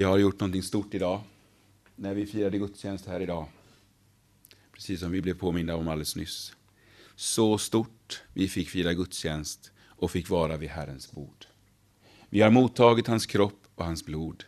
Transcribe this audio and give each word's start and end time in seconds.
Vi 0.00 0.04
har 0.04 0.18
gjort 0.18 0.40
någonting 0.40 0.62
stort 0.62 0.94
idag, 0.94 1.20
när 1.96 2.14
vi 2.14 2.26
firade 2.26 2.58
gudstjänst 2.58 3.06
här 3.06 3.20
idag. 3.20 3.46
Precis 4.72 5.00
som 5.00 5.12
vi 5.12 5.22
blev 5.22 5.34
påminda 5.34 5.76
om 5.76 5.88
alldeles 5.88 6.16
nyss. 6.16 6.52
Så 7.16 7.58
stort 7.58 8.22
vi 8.32 8.48
fick 8.48 8.68
fira 8.68 8.94
gudstjänst 8.94 9.72
och 9.80 10.10
fick 10.10 10.28
vara 10.28 10.56
vid 10.56 10.68
Herrens 10.68 11.12
bord. 11.12 11.46
Vi 12.28 12.40
har 12.40 12.50
mottagit 12.50 13.06
hans 13.06 13.26
kropp 13.26 13.62
och 13.74 13.84
hans 13.84 14.04
blod. 14.04 14.44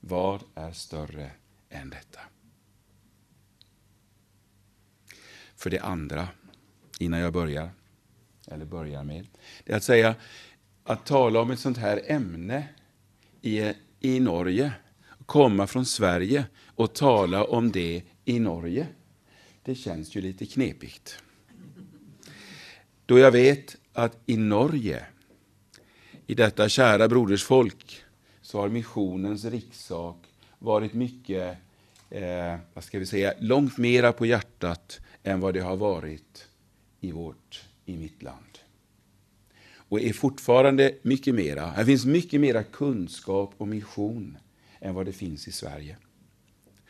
Vad 0.00 0.42
är 0.54 0.72
större 0.72 1.30
än 1.68 1.90
detta? 1.90 2.20
För 5.56 5.70
det 5.70 5.78
andra, 5.78 6.28
innan 6.98 7.20
jag 7.20 7.32
börjar, 7.32 7.70
eller 8.46 8.64
börjar 8.64 9.04
med, 9.04 9.26
det 9.64 9.72
är 9.72 9.76
att 9.76 9.84
säga 9.84 10.14
att 10.84 11.06
tala 11.06 11.40
om 11.40 11.50
ett 11.50 11.60
sånt 11.60 11.78
här 11.78 12.02
ämne 12.06 12.68
i, 13.42 13.72
i 14.00 14.20
Norge, 14.20 14.72
komma 15.26 15.66
från 15.66 15.86
Sverige 15.86 16.44
och 16.66 16.94
tala 16.94 17.44
om 17.44 17.72
det 17.72 18.02
i 18.24 18.38
Norge, 18.38 18.86
det 19.62 19.74
känns 19.74 20.14
ju 20.14 20.20
lite 20.20 20.46
knepigt. 20.46 21.18
Då 23.06 23.18
jag 23.18 23.30
vet 23.30 23.76
att 23.92 24.18
i 24.26 24.36
Norge, 24.36 25.06
i 26.26 26.34
detta 26.34 26.68
kära 26.68 27.08
brodersfolk, 27.08 28.02
så 28.42 28.60
har 28.60 28.68
missionens 28.68 29.44
rikssak 29.44 30.16
varit 30.58 30.92
mycket, 30.92 31.58
eh, 32.10 32.56
vad 32.74 32.84
ska 32.84 32.98
vi 32.98 33.06
säga, 33.06 33.34
långt 33.40 33.78
mera 33.78 34.12
på 34.12 34.26
hjärtat 34.26 35.00
än 35.22 35.40
vad 35.40 35.54
det 35.54 35.60
har 35.60 35.76
varit 35.76 36.48
i, 37.00 37.12
vårt, 37.12 37.64
i 37.84 37.96
mitt 37.96 38.22
land. 38.22 38.58
Och 39.88 40.00
är 40.00 40.12
fortfarande 40.12 40.94
mycket 41.02 41.34
mera. 41.34 41.66
Här 41.66 41.84
finns 41.84 42.04
mycket 42.04 42.40
mera 42.40 42.62
kunskap 42.62 43.54
och 43.56 43.68
mission 43.68 44.38
än 44.80 44.94
vad 44.94 45.06
det 45.06 45.12
finns 45.12 45.48
i 45.48 45.52
Sverige. 45.52 45.96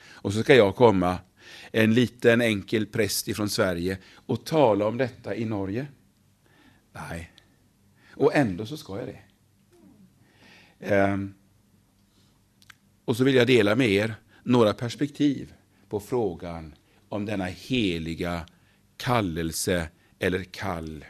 Och 0.04 0.32
så 0.32 0.42
ska 0.42 0.54
jag 0.54 0.76
komma, 0.76 1.18
en 1.72 1.94
liten 1.94 2.40
enkel 2.40 2.86
präst 2.86 3.28
ifrån 3.28 3.48
Sverige, 3.48 3.98
och 4.26 4.44
tala 4.44 4.86
om 4.86 4.96
detta 4.96 5.34
i 5.34 5.44
Norge. 5.44 5.86
Nej, 6.92 7.32
och 8.10 8.34
ändå 8.34 8.66
så 8.66 8.76
ska 8.76 8.98
jag 8.98 9.08
det. 9.08 9.20
Ehm. 10.80 11.34
Och 13.04 13.16
så 13.16 13.24
vill 13.24 13.34
jag 13.34 13.46
dela 13.46 13.74
med 13.74 13.88
er 13.88 14.14
några 14.42 14.74
perspektiv 14.74 15.54
på 15.88 16.00
frågan 16.00 16.74
om 17.08 17.26
denna 17.26 17.44
heliga 17.44 18.46
kallelse 18.96 19.88
eller 20.18 20.44
kall 20.44 21.04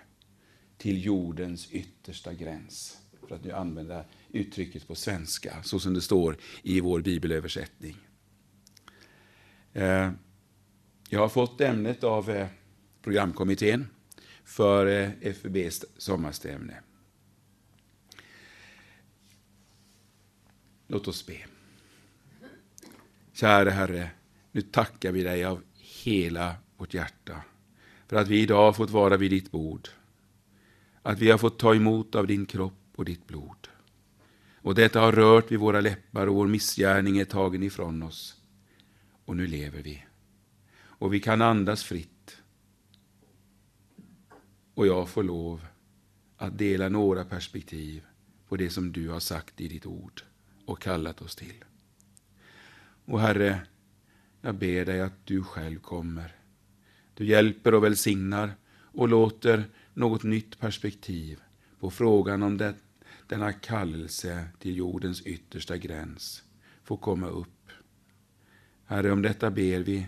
till 0.78 1.04
jordens 1.04 1.70
yttersta 1.70 2.34
gräns. 2.34 2.98
För 3.28 3.34
att 3.34 3.44
nu 3.44 3.52
använda 3.52 4.04
uttrycket 4.36 4.88
på 4.88 4.94
svenska, 4.94 5.62
så 5.62 5.78
som 5.78 5.94
det 5.94 6.00
står 6.00 6.36
i 6.62 6.80
vår 6.80 7.00
bibelöversättning. 7.00 7.96
Eh, 9.72 10.10
jag 11.08 11.20
har 11.20 11.28
fått 11.28 11.60
ämnet 11.60 12.04
av 12.04 12.30
eh, 12.30 12.46
programkommittén 13.02 13.88
för 14.44 14.86
eh, 14.86 15.32
FUBs 15.32 15.84
sommarstämne. 15.96 16.80
Låt 20.86 21.08
oss 21.08 21.26
be. 21.26 21.38
Kära 23.32 23.70
Herre, 23.70 24.10
nu 24.52 24.62
tackar 24.62 25.12
vi 25.12 25.22
dig 25.22 25.44
av 25.44 25.62
hela 25.74 26.54
vårt 26.76 26.94
hjärta 26.94 27.42
för 28.08 28.16
att 28.16 28.28
vi 28.28 28.40
idag 28.40 28.64
har 28.64 28.72
fått 28.72 28.90
vara 28.90 29.16
vid 29.16 29.30
ditt 29.30 29.50
bord. 29.50 29.88
Att 31.02 31.18
vi 31.18 31.30
har 31.30 31.38
fått 31.38 31.58
ta 31.58 31.74
emot 31.74 32.14
av 32.14 32.26
din 32.26 32.46
kropp 32.46 32.92
och 32.96 33.04
ditt 33.04 33.26
blod. 33.26 33.65
Och 34.66 34.74
detta 34.74 35.00
har 35.00 35.12
rört 35.12 35.50
vid 35.50 35.58
våra 35.58 35.80
läppar 35.80 36.26
och 36.26 36.34
vår 36.34 36.46
missgärning 36.46 37.18
är 37.18 37.24
tagen 37.24 37.62
ifrån 37.62 38.02
oss. 38.02 38.36
Och 39.24 39.36
nu 39.36 39.46
lever 39.46 39.82
vi. 39.82 40.04
Och 40.76 41.14
vi 41.14 41.20
kan 41.20 41.42
andas 41.42 41.84
fritt. 41.84 42.36
Och 44.74 44.86
jag 44.86 45.08
får 45.08 45.22
lov 45.22 45.66
att 46.36 46.58
dela 46.58 46.88
några 46.88 47.24
perspektiv 47.24 48.04
på 48.48 48.56
det 48.56 48.70
som 48.70 48.92
du 48.92 49.08
har 49.08 49.20
sagt 49.20 49.60
i 49.60 49.68
ditt 49.68 49.86
ord 49.86 50.22
och 50.64 50.82
kallat 50.82 51.22
oss 51.22 51.36
till. 51.36 51.64
Och 53.04 53.20
Herre, 53.20 53.60
jag 54.40 54.54
ber 54.54 54.84
dig 54.84 55.00
att 55.00 55.26
du 55.26 55.42
själv 55.42 55.78
kommer. 55.78 56.34
Du 57.14 57.24
hjälper 57.24 57.74
och 57.74 57.84
välsignar 57.84 58.52
och 58.72 59.08
låter 59.08 59.64
något 59.94 60.22
nytt 60.22 60.58
perspektiv 60.58 61.40
på 61.80 61.90
frågan 61.90 62.42
om 62.42 62.56
det, 62.56 62.74
denna 63.26 63.52
kallelse 63.52 64.44
till 64.58 64.76
jordens 64.76 65.22
yttersta 65.22 65.76
gräns 65.76 66.42
få 66.84 66.96
komma 66.96 67.26
upp. 67.26 67.70
Herre, 68.84 69.12
om 69.12 69.22
detta 69.22 69.50
ber 69.50 69.78
vi 69.78 70.06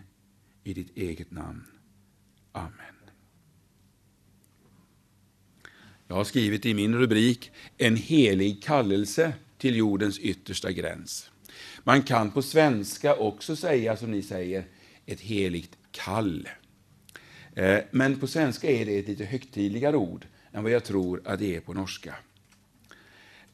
i 0.64 0.74
ditt 0.74 0.96
eget 0.96 1.30
namn. 1.30 1.64
Amen. 2.52 2.94
Jag 6.06 6.16
har 6.16 6.24
skrivit 6.24 6.66
i 6.66 6.74
min 6.74 6.94
rubrik 6.94 7.50
En 7.76 7.96
helig 7.96 8.62
kallelse 8.62 9.32
till 9.58 9.76
jordens 9.76 10.18
yttersta 10.18 10.72
gräns. 10.72 11.30
Man 11.84 12.02
kan 12.02 12.30
på 12.30 12.42
svenska 12.42 13.14
också 13.14 13.56
säga, 13.56 13.96
som 13.96 14.10
ni 14.10 14.22
säger, 14.22 14.64
ett 15.06 15.20
heligt 15.20 15.78
kall. 15.90 16.48
Eh, 17.54 17.78
men 17.90 18.20
på 18.20 18.26
svenska 18.26 18.70
är 18.70 18.86
det 18.86 18.98
ett 18.98 19.08
lite 19.08 19.24
högtidligare 19.24 19.96
ord 19.96 20.26
än 20.52 20.62
vad 20.62 20.72
jag 20.72 20.84
tror 20.84 21.22
att 21.24 21.38
det 21.38 21.56
är 21.56 21.60
på 21.60 21.74
norska. 21.74 22.14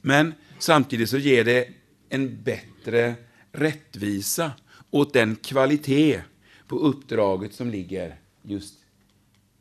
Men 0.07 0.35
samtidigt 0.59 1.11
så 1.11 1.19
ger 1.19 1.45
det 1.45 1.69
en 2.09 2.43
bättre 2.43 3.15
rättvisa 3.53 4.53
åt 4.91 5.13
den 5.13 5.37
kvalitet 5.37 6.23
på 6.67 6.79
uppdraget 6.79 7.55
som 7.55 7.71
ligger 7.71 8.21
just 8.43 8.75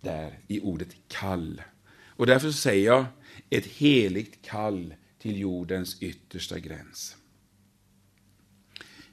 där 0.02 0.40
i 0.48 0.60
ordet 0.60 0.96
kall. 1.08 1.62
Och 2.08 2.26
därför 2.26 2.52
säger 2.52 2.86
jag 2.86 3.06
ett 3.50 3.66
heligt 3.66 4.46
kall 4.46 4.94
till 5.20 5.40
jordens 5.40 6.02
yttersta 6.02 6.60
gräns. 6.60 7.18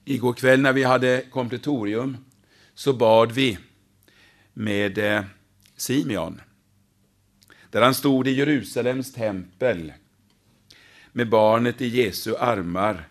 Igår 0.04 0.32
kväll 0.32 0.60
när 0.60 0.72
vi 0.72 0.82
hade 0.82 1.24
kompletorium 1.30 2.16
så 2.74 2.92
bad 2.92 3.32
vi 3.32 3.58
med 4.52 4.98
eh, 4.98 5.24
Simeon. 5.76 6.40
Där 7.70 7.82
han 7.82 7.94
stod 7.94 8.28
i 8.28 8.30
Jerusalems 8.30 9.12
tempel 9.12 9.92
med 11.12 11.28
barnet 11.28 11.80
i 11.80 11.86
Jesu 11.86 12.34
armar 12.36 13.08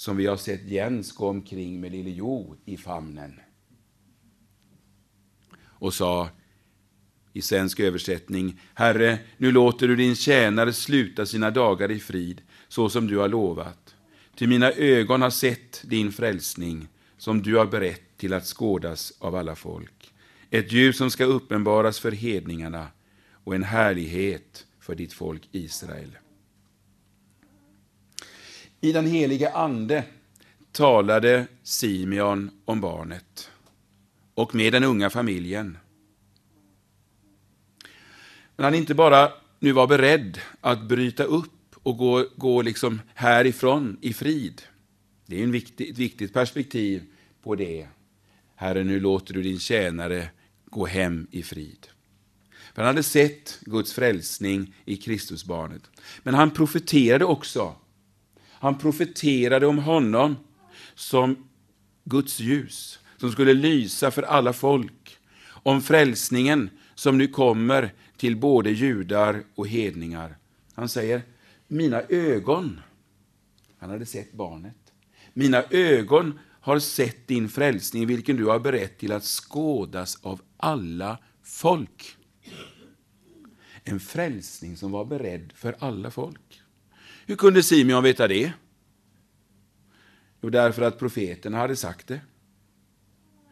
som 0.00 0.16
vi 0.16 0.26
har 0.26 0.36
sett 0.36 0.68
Jens 0.68 1.12
gå 1.12 1.28
omkring 1.28 1.80
med 1.80 1.92
lille 1.92 2.10
Jo 2.10 2.56
i 2.64 2.76
famnen. 2.76 3.40
Och 5.62 5.94
sa 5.94 6.28
i 7.32 7.42
svensk 7.42 7.80
översättning, 7.80 8.60
Herre, 8.74 9.18
nu 9.36 9.52
låter 9.52 9.88
du 9.88 9.96
din 9.96 10.16
tjänare 10.16 10.72
sluta 10.72 11.26
sina 11.26 11.50
dagar 11.50 11.90
i 11.90 11.98
frid, 11.98 12.42
så 12.68 12.88
som 12.88 13.06
du 13.06 13.18
har 13.18 13.28
lovat. 13.28 13.94
Till 14.36 14.48
mina 14.48 14.72
ögon 14.72 15.22
har 15.22 15.30
sett 15.30 15.82
din 15.84 16.12
frälsning, 16.12 16.88
som 17.18 17.42
du 17.42 17.56
har 17.56 17.66
berett 17.66 18.16
till 18.16 18.32
att 18.32 18.46
skådas 18.46 19.12
av 19.18 19.34
alla 19.34 19.56
folk. 19.56 20.12
Ett 20.50 20.72
ljus 20.72 20.96
som 20.96 21.10
ska 21.10 21.24
uppenbaras 21.24 22.00
för 22.00 22.12
hedningarna 22.12 22.88
och 23.44 23.54
en 23.54 23.62
härlighet 23.62 24.66
för 24.80 24.94
ditt 24.94 25.12
folk 25.12 25.48
Israel. 25.52 26.18
I 28.82 28.92
den 28.92 29.06
helige 29.06 29.50
Ande 29.50 30.04
talade 30.72 31.46
Simeon 31.62 32.50
om 32.64 32.80
barnet 32.80 33.50
och 34.34 34.54
med 34.54 34.72
den 34.72 34.84
unga 34.84 35.10
familjen. 35.10 35.78
Men 38.56 38.64
han 38.64 38.74
inte 38.74 38.94
bara 38.94 39.32
nu 39.58 39.72
var 39.72 39.86
beredd 39.86 40.38
att 40.60 40.82
bryta 40.82 41.24
upp 41.24 41.76
och 41.82 41.96
gå, 41.96 42.26
gå 42.36 42.62
liksom 42.62 43.00
härifrån 43.14 43.98
i 44.00 44.12
frid. 44.12 44.62
Det 45.26 45.38
är 45.38 45.44
en 45.44 45.52
viktig, 45.52 45.90
ett 45.90 45.98
viktigt 45.98 46.32
perspektiv 46.32 47.02
på 47.42 47.54
det. 47.54 47.88
Herre, 48.54 48.84
nu 48.84 49.00
låter 49.00 49.34
du 49.34 49.42
din 49.42 49.58
tjänare 49.58 50.28
gå 50.64 50.86
hem 50.86 51.26
i 51.30 51.42
frid. 51.42 51.86
För 52.74 52.82
han 52.82 52.86
hade 52.86 53.02
sett 53.02 53.60
Guds 53.60 53.92
frälsning 53.92 54.74
i 54.84 54.96
Kristusbarnet. 54.96 55.82
Men 56.22 56.34
han 56.34 56.50
profeterade 56.50 57.24
också. 57.24 57.76
Han 58.60 58.78
profeterade 58.78 59.66
om 59.66 59.78
honom 59.78 60.36
som 60.94 61.48
Guds 62.04 62.40
ljus, 62.40 62.98
som 63.16 63.32
skulle 63.32 63.54
lysa 63.54 64.10
för 64.10 64.22
alla 64.22 64.52
folk. 64.52 65.18
Om 65.48 65.82
frälsningen 65.82 66.70
som 66.94 67.18
nu 67.18 67.26
kommer 67.26 67.92
till 68.16 68.36
både 68.36 68.70
judar 68.70 69.42
och 69.54 69.68
hedningar. 69.68 70.36
Han 70.74 70.88
säger, 70.88 71.22
mina 71.68 72.02
ögon, 72.08 72.80
han 73.78 73.90
hade 73.90 74.06
sett 74.06 74.32
barnet, 74.32 74.76
mina 75.32 75.64
ögon 75.70 76.38
har 76.60 76.78
sett 76.78 77.26
din 77.26 77.48
frälsning, 77.48 78.06
vilken 78.06 78.36
du 78.36 78.44
har 78.44 78.58
berett 78.58 78.98
till 78.98 79.12
att 79.12 79.24
skådas 79.24 80.18
av 80.22 80.40
alla 80.56 81.18
folk. 81.42 82.16
En 83.84 84.00
frälsning 84.00 84.76
som 84.76 84.90
var 84.90 85.04
beredd 85.04 85.52
för 85.54 85.76
alla 85.78 86.10
folk. 86.10 86.49
Hur 87.30 87.36
kunde 87.36 87.62
Simeon 87.62 88.02
veta 88.02 88.28
det? 88.28 88.52
Jo, 90.40 90.50
därför 90.50 90.82
att 90.82 90.98
profeten 90.98 91.54
hade 91.54 91.76
sagt 91.76 92.06
det. 92.06 92.20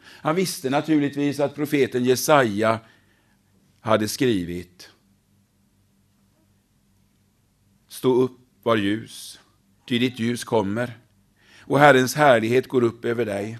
Han 0.01 0.35
visste 0.35 0.69
naturligtvis 0.69 1.39
att 1.39 1.55
profeten 1.55 2.03
Jesaja 2.03 2.79
hade 3.81 4.07
skrivit 4.07 4.89
Stå 7.87 8.13
upp, 8.13 8.39
var 8.63 8.75
ljus, 8.75 9.39
ty 9.87 9.99
ditt 9.99 10.19
ljus 10.19 10.43
kommer, 10.43 10.97
och 11.59 11.79
Herrens 11.79 12.15
härlighet 12.15 12.67
går 12.67 12.83
upp 12.83 13.05
över 13.05 13.25
dig. 13.25 13.59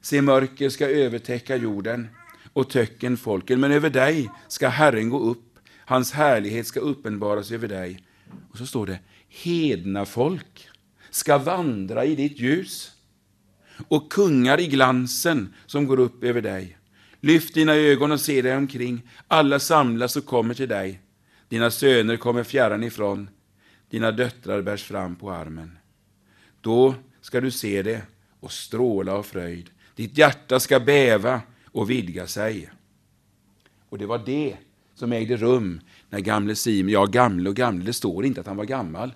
Se, 0.00 0.22
mörker 0.22 0.68
ska 0.68 0.88
övertäcka 0.88 1.56
jorden 1.56 2.08
och 2.52 2.70
töcken 2.70 3.16
folken, 3.16 3.60
men 3.60 3.72
över 3.72 3.90
dig 3.90 4.30
ska 4.48 4.68
Herren 4.68 5.10
gå 5.10 5.18
upp, 5.18 5.58
hans 5.78 6.12
härlighet 6.12 6.66
ska 6.66 6.80
uppenbaras 6.80 7.50
över 7.50 7.68
dig. 7.68 8.06
Och 8.50 8.58
så 8.58 8.66
står 8.66 8.86
det, 8.86 8.98
hedna 9.42 10.06
folk 10.06 10.68
ska 11.10 11.38
vandra 11.38 12.04
i 12.04 12.14
ditt 12.14 12.40
ljus 12.40 12.92
och 13.88 14.12
kungar 14.12 14.60
i 14.60 14.66
glansen 14.66 15.54
som 15.66 15.86
går 15.86 16.00
upp 16.00 16.24
över 16.24 16.42
dig. 16.42 16.78
Lyft 17.20 17.54
dina 17.54 17.74
ögon 17.74 18.12
och 18.12 18.20
se 18.20 18.42
dig 18.42 18.56
omkring. 18.56 19.02
Alla 19.28 19.58
samlas 19.58 20.16
och 20.16 20.26
kommer 20.26 20.54
till 20.54 20.68
dig. 20.68 21.00
Dina 21.48 21.70
söner 21.70 22.16
kommer 22.16 22.44
fjärran 22.44 22.84
ifrån. 22.84 23.30
Dina 23.90 24.12
döttrar 24.12 24.62
bärs 24.62 24.82
fram 24.82 25.16
på 25.16 25.30
armen. 25.30 25.78
Då 26.60 26.94
ska 27.20 27.40
du 27.40 27.50
se 27.50 27.82
det 27.82 28.02
och 28.40 28.52
stråla 28.52 29.12
av 29.12 29.22
fröjd. 29.22 29.70
Ditt 29.94 30.18
hjärta 30.18 30.60
ska 30.60 30.80
bäva 30.80 31.40
och 31.66 31.90
vidga 31.90 32.26
sig. 32.26 32.70
Och 33.88 33.98
det 33.98 34.06
var 34.06 34.22
det 34.26 34.56
som 34.94 35.12
ägde 35.12 35.36
rum 35.36 35.80
när 36.10 36.20
gamle 36.20 36.56
Simon, 36.56 36.92
ja 36.92 37.04
gamle 37.04 37.48
och 37.48 37.56
gamle, 37.56 37.84
det 37.84 37.92
står 37.92 38.24
inte 38.24 38.40
att 38.40 38.46
han 38.46 38.56
var 38.56 38.64
gammal. 38.64 39.12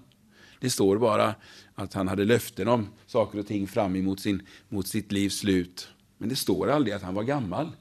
Det 0.60 0.70
står 0.70 0.98
bara 0.98 1.34
att 1.74 1.94
han 1.94 2.08
hade 2.08 2.24
löften 2.24 2.68
om 2.68 2.88
saker 3.06 3.38
och 3.38 3.46
ting 3.46 3.66
fram 3.66 3.96
emot 3.96 4.20
sin, 4.20 4.42
mot 4.68 4.86
sitt 4.86 5.12
livs 5.12 5.38
slut. 5.38 5.88
Men 6.18 6.28
det 6.28 6.36
står 6.36 6.70
aldrig 6.70 6.94
att 6.94 7.02
han 7.02 7.14
var 7.14 7.22
gammal. 7.22 7.72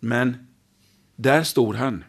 Men 0.00 0.46
där 1.16 1.42
stod 1.42 1.74
han. 1.74 2.04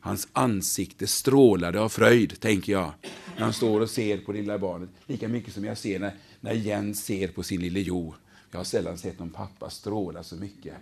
Hans 0.00 0.28
ansikte 0.32 1.06
strålade 1.06 1.80
av 1.80 1.88
fröjd, 1.88 2.40
tänker 2.40 2.72
jag, 2.72 2.92
när 3.36 3.42
han 3.42 3.52
står 3.52 3.80
och 3.80 3.90
ser 3.90 4.18
på 4.18 4.32
det 4.32 4.38
lilla 4.38 4.58
barnet. 4.58 4.88
Lika 5.06 5.28
mycket 5.28 5.54
som 5.54 5.64
jag 5.64 5.78
ser 5.78 5.98
när, 5.98 6.14
när 6.40 6.52
Jens 6.52 7.04
ser 7.04 7.28
på 7.28 7.42
sin 7.42 7.60
lille 7.60 7.80
Jo. 7.80 8.14
Jag 8.50 8.58
har 8.58 8.64
sällan 8.64 8.98
sett 8.98 9.18
någon 9.18 9.30
pappa 9.30 9.70
stråla 9.70 10.22
så 10.22 10.36
mycket 10.36 10.74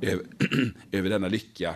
över, 0.00 0.26
över 0.92 1.10
denna 1.10 1.28
lycka. 1.28 1.74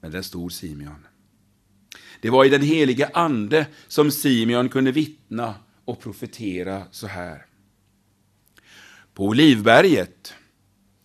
Men 0.00 0.10
där 0.10 0.22
stod 0.22 0.52
Simeon. 0.52 1.06
Det 2.20 2.30
var 2.30 2.44
i 2.44 2.48
den 2.48 2.62
helige 2.62 3.10
Ande 3.14 3.66
som 3.88 4.10
Simeon 4.10 4.68
kunde 4.68 4.92
vittna 4.92 5.54
och 5.84 6.00
profetera 6.00 6.82
så 6.90 7.06
här. 7.06 7.46
På 9.14 9.24
Olivberget, 9.24 10.34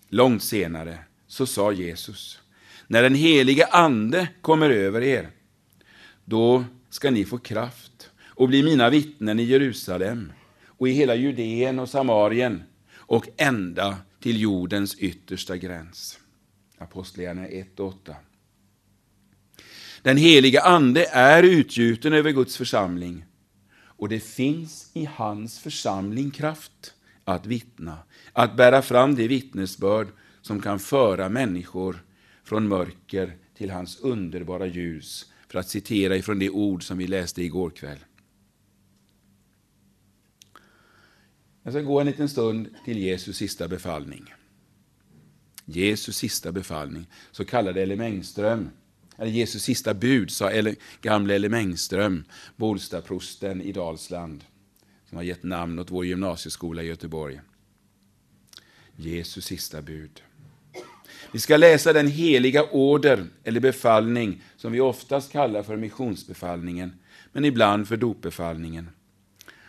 långt 0.09 0.43
senare, 0.43 0.99
så 1.27 1.45
sa 1.45 1.71
Jesus, 1.71 2.39
när 2.87 3.03
den 3.03 3.15
helige 3.15 3.65
Ande 3.65 4.27
kommer 4.41 4.69
över 4.69 5.01
er, 5.01 5.29
då 6.25 6.65
ska 6.89 7.11
ni 7.11 7.25
få 7.25 7.37
kraft 7.37 8.09
och 8.23 8.47
bli 8.47 8.63
mina 8.63 8.89
vittnen 8.89 9.39
i 9.39 9.43
Jerusalem 9.43 10.31
och 10.65 10.89
i 10.89 10.91
hela 10.91 11.15
Judeen 11.15 11.79
och 11.79 11.89
Samarien 11.89 12.63
och 12.95 13.27
ända 13.37 13.97
till 14.19 14.41
jordens 14.41 14.95
yttersta 14.95 15.57
gräns. 15.57 16.19
Apostlagärningarna 16.77 17.53
1 17.53 17.79
och 17.79 17.87
8. 17.87 18.15
Den 20.05 20.17
heliga 20.17 20.61
Ande 20.61 21.05
är 21.05 21.43
utgjuten 21.43 22.13
över 22.13 22.31
Guds 22.31 22.57
församling 22.57 23.25
och 23.77 24.09
det 24.09 24.19
finns 24.19 24.91
i 24.93 25.05
hans 25.05 25.59
församling 25.59 26.31
kraft 26.31 26.93
att 27.23 27.45
vittna, 27.45 27.97
att 28.33 28.57
bära 28.57 28.81
fram 28.81 29.15
det 29.15 29.27
vittnesbörd 29.27 30.07
som 30.41 30.61
kan 30.61 30.79
föra 30.79 31.29
människor 31.29 32.03
från 32.43 32.67
mörker 32.67 33.37
till 33.57 33.69
hans 33.69 33.99
underbara 33.99 34.65
ljus, 34.65 35.31
för 35.47 35.59
att 35.59 35.69
citera 35.69 36.15
ifrån 36.15 36.39
det 36.39 36.49
ord 36.49 36.83
som 36.83 36.97
vi 36.97 37.07
läste 37.07 37.43
igår 37.43 37.69
kväll. 37.69 37.99
Jag 41.63 41.73
ska 41.73 41.81
gå 41.81 41.99
en 41.99 42.07
liten 42.07 42.29
stund 42.29 42.69
till 42.85 42.97
Jesus 42.97 43.37
sista 43.37 43.67
befallning. 43.67 44.33
Jesus 45.65 46.17
sista 46.17 46.51
befallning, 46.51 47.07
så 47.31 47.45
kallade 47.45 47.81
Elle 47.81 47.95
Mängström 47.95 48.69
eller 49.17 49.31
Jesus 49.31 49.63
sista 49.63 49.93
bud, 49.93 50.31
sa 50.31 50.51
Elle, 50.51 50.75
gamle 51.01 51.35
Elle 51.35 51.49
Mängström, 51.49 52.23
Bolstaprosten 52.55 53.61
i 53.61 53.71
Dalsland, 53.71 54.43
som 55.09 55.17
har 55.17 55.23
gett 55.23 55.43
namn 55.43 55.79
åt 55.79 55.91
vår 55.91 56.05
gymnasieskola 56.05 56.83
i 56.83 56.87
Göteborg. 56.87 57.39
Jesus 58.95 59.45
sista 59.45 59.81
bud. 59.81 60.21
Vi 61.31 61.39
ska 61.39 61.57
läsa 61.57 61.93
den 61.93 62.07
heliga 62.07 62.63
order, 62.63 63.27
eller 63.43 63.59
befallning, 63.59 64.41
som 64.57 64.71
vi 64.71 64.79
oftast 64.79 65.31
kallar 65.31 65.63
för 65.63 65.77
missionsbefallningen, 65.77 66.93
men 67.31 67.45
ibland 67.45 67.87
för 67.87 67.97
dopbefallningen. 67.97 68.89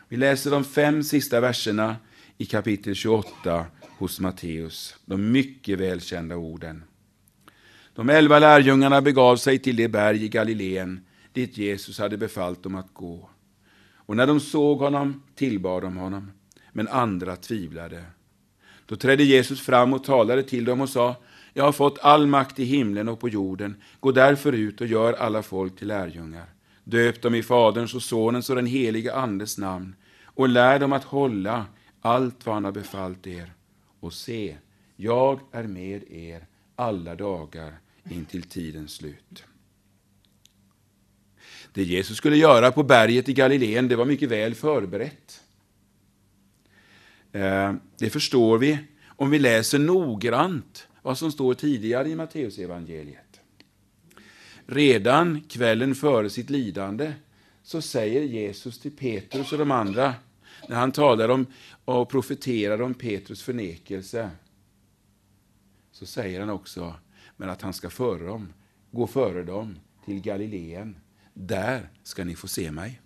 Vi 0.09 0.17
läser 0.17 0.51
de 0.51 0.65
fem 0.65 1.03
sista 1.03 1.41
verserna 1.41 1.97
i 2.39 2.47
kapitel 2.47 2.95
28 2.95 3.67
hos 3.99 4.21
Matteus, 4.21 4.95
de 5.05 5.33
mycket 5.33 5.79
välkända 5.79 6.37
orden. 6.37 6.85
De 7.97 8.09
elva 8.09 8.39
lärjungarna 8.39 9.03
begav 9.03 9.37
sig 9.37 9.59
till 9.59 9.77
det 9.77 9.89
berg 9.89 10.25
i 10.25 10.29
Galileen 10.29 11.01
dit 11.33 11.59
Jesus 11.59 11.99
hade 11.99 12.17
befallt 12.17 12.63
dem 12.63 12.75
att 12.75 12.95
gå. 12.95 13.29
Och 13.95 14.17
när 14.17 14.27
de 14.27 14.41
såg 14.41 14.79
honom 14.79 15.23
tillbad 15.35 15.83
de 15.83 15.97
honom, 15.97 16.33
men 16.73 16.89
andra 16.89 17.37
tvivlade. 17.37 18.05
Då 18.87 18.97
trädde 18.97 19.25
Jesus 19.25 19.61
fram 19.61 19.93
och 19.93 20.05
talade 20.05 20.43
till 20.43 20.65
dem 20.65 20.81
och 20.81 20.89
sa, 20.89 21.17
jag 21.53 21.65
har 21.65 21.73
fått 21.73 21.99
all 21.99 22.27
makt 22.27 22.59
i 22.59 22.65
himlen 22.65 23.09
och 23.09 23.21
på 23.21 23.29
jorden. 23.29 23.77
Gå 24.01 24.13
därför 24.13 24.53
ut 24.53 24.81
och 24.81 24.87
gör 24.87 25.13
alla 25.13 25.43
folk 25.43 25.77
till 25.77 25.89
lärjungar. 25.89 26.47
Döp 26.85 27.23
dem 27.23 27.35
i 27.35 27.43
Faderns 27.43 27.95
och 27.95 28.03
Sonens 28.03 28.51
och 28.51 28.57
den 28.57 28.67
helige 28.67 29.15
Andes 29.15 29.59
namn 29.59 29.95
och 30.25 30.49
lär 30.49 30.79
dem 30.79 30.93
att 30.93 31.05
hålla 31.05 31.67
allt 32.01 32.47
vad 32.47 32.55
han 32.55 32.65
har 32.65 32.73
befallt 32.73 33.27
er. 33.27 33.53
Och 34.01 34.13
se, 34.13 34.57
jag 34.97 35.41
är 35.53 35.65
med 35.65 36.03
er 36.11 36.47
alla 36.77 37.15
dagar 37.15 37.73
intill 38.11 38.43
tidens 38.43 38.95
slut. 38.95 39.45
Det 41.73 41.85
Jesus 41.85 42.17
skulle 42.17 42.37
göra 42.37 42.73
på 42.73 42.83
berget 42.83 43.29
i 43.29 43.33
Galileen, 43.33 43.89
det 43.89 43.97
var 43.97 44.05
mycket 44.05 44.29
väl 44.29 44.55
förberett. 44.55 45.43
Eh, 47.33 47.75
det 47.99 48.11
förstår 48.11 48.59
vi 48.59 48.79
om 49.07 49.31
vi 49.31 49.39
läser 49.39 49.79
noggrant 49.79 50.89
vad 51.03 51.19
som 51.19 51.33
står 51.33 51.55
tidigare 51.55 52.09
i 52.09 52.17
Matteusevangeliet. 52.17 53.41
Redan 54.67 55.41
kvällen 55.41 55.95
före 55.95 56.31
sitt 56.31 56.51
lidande 56.51 57.13
så 57.63 57.83
säger 57.83 58.23
Jesus 58.23 58.79
till 58.79 58.97
Petrus 58.97 59.53
och 59.53 59.59
de 59.59 59.71
andra, 59.71 60.15
när 60.69 60.77
han 60.77 60.93
talar 60.93 61.29
om 61.29 61.47
och 61.85 62.09
profeterar 62.09 62.83
om 62.83 62.95
Petrus 62.95 63.43
förnekelse, 63.43 64.31
så 65.93 66.07
säger 66.07 66.41
han 66.41 66.51
också 66.51 66.95
men 67.37 67.51
att 67.51 67.63
han 67.63 67.73
ska 67.73 67.91
före 67.91 68.27
dem, 68.27 68.53
gå 68.91 69.07
före 69.07 69.43
dem 69.43 69.79
till 70.05 70.21
Galileen. 70.21 70.97
Där 71.35 71.89
ska 72.03 72.25
ni 72.25 72.37
få 72.37 72.49
se 72.49 72.71
mig. 72.71 73.01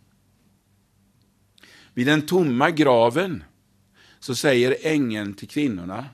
Vid 1.94 2.06
den 2.06 2.26
tomma 2.26 2.70
graven 2.70 3.44
så 4.18 4.34
säger 4.34 4.76
ängeln 4.82 5.34
till 5.34 5.48
kvinnorna, 5.48 6.06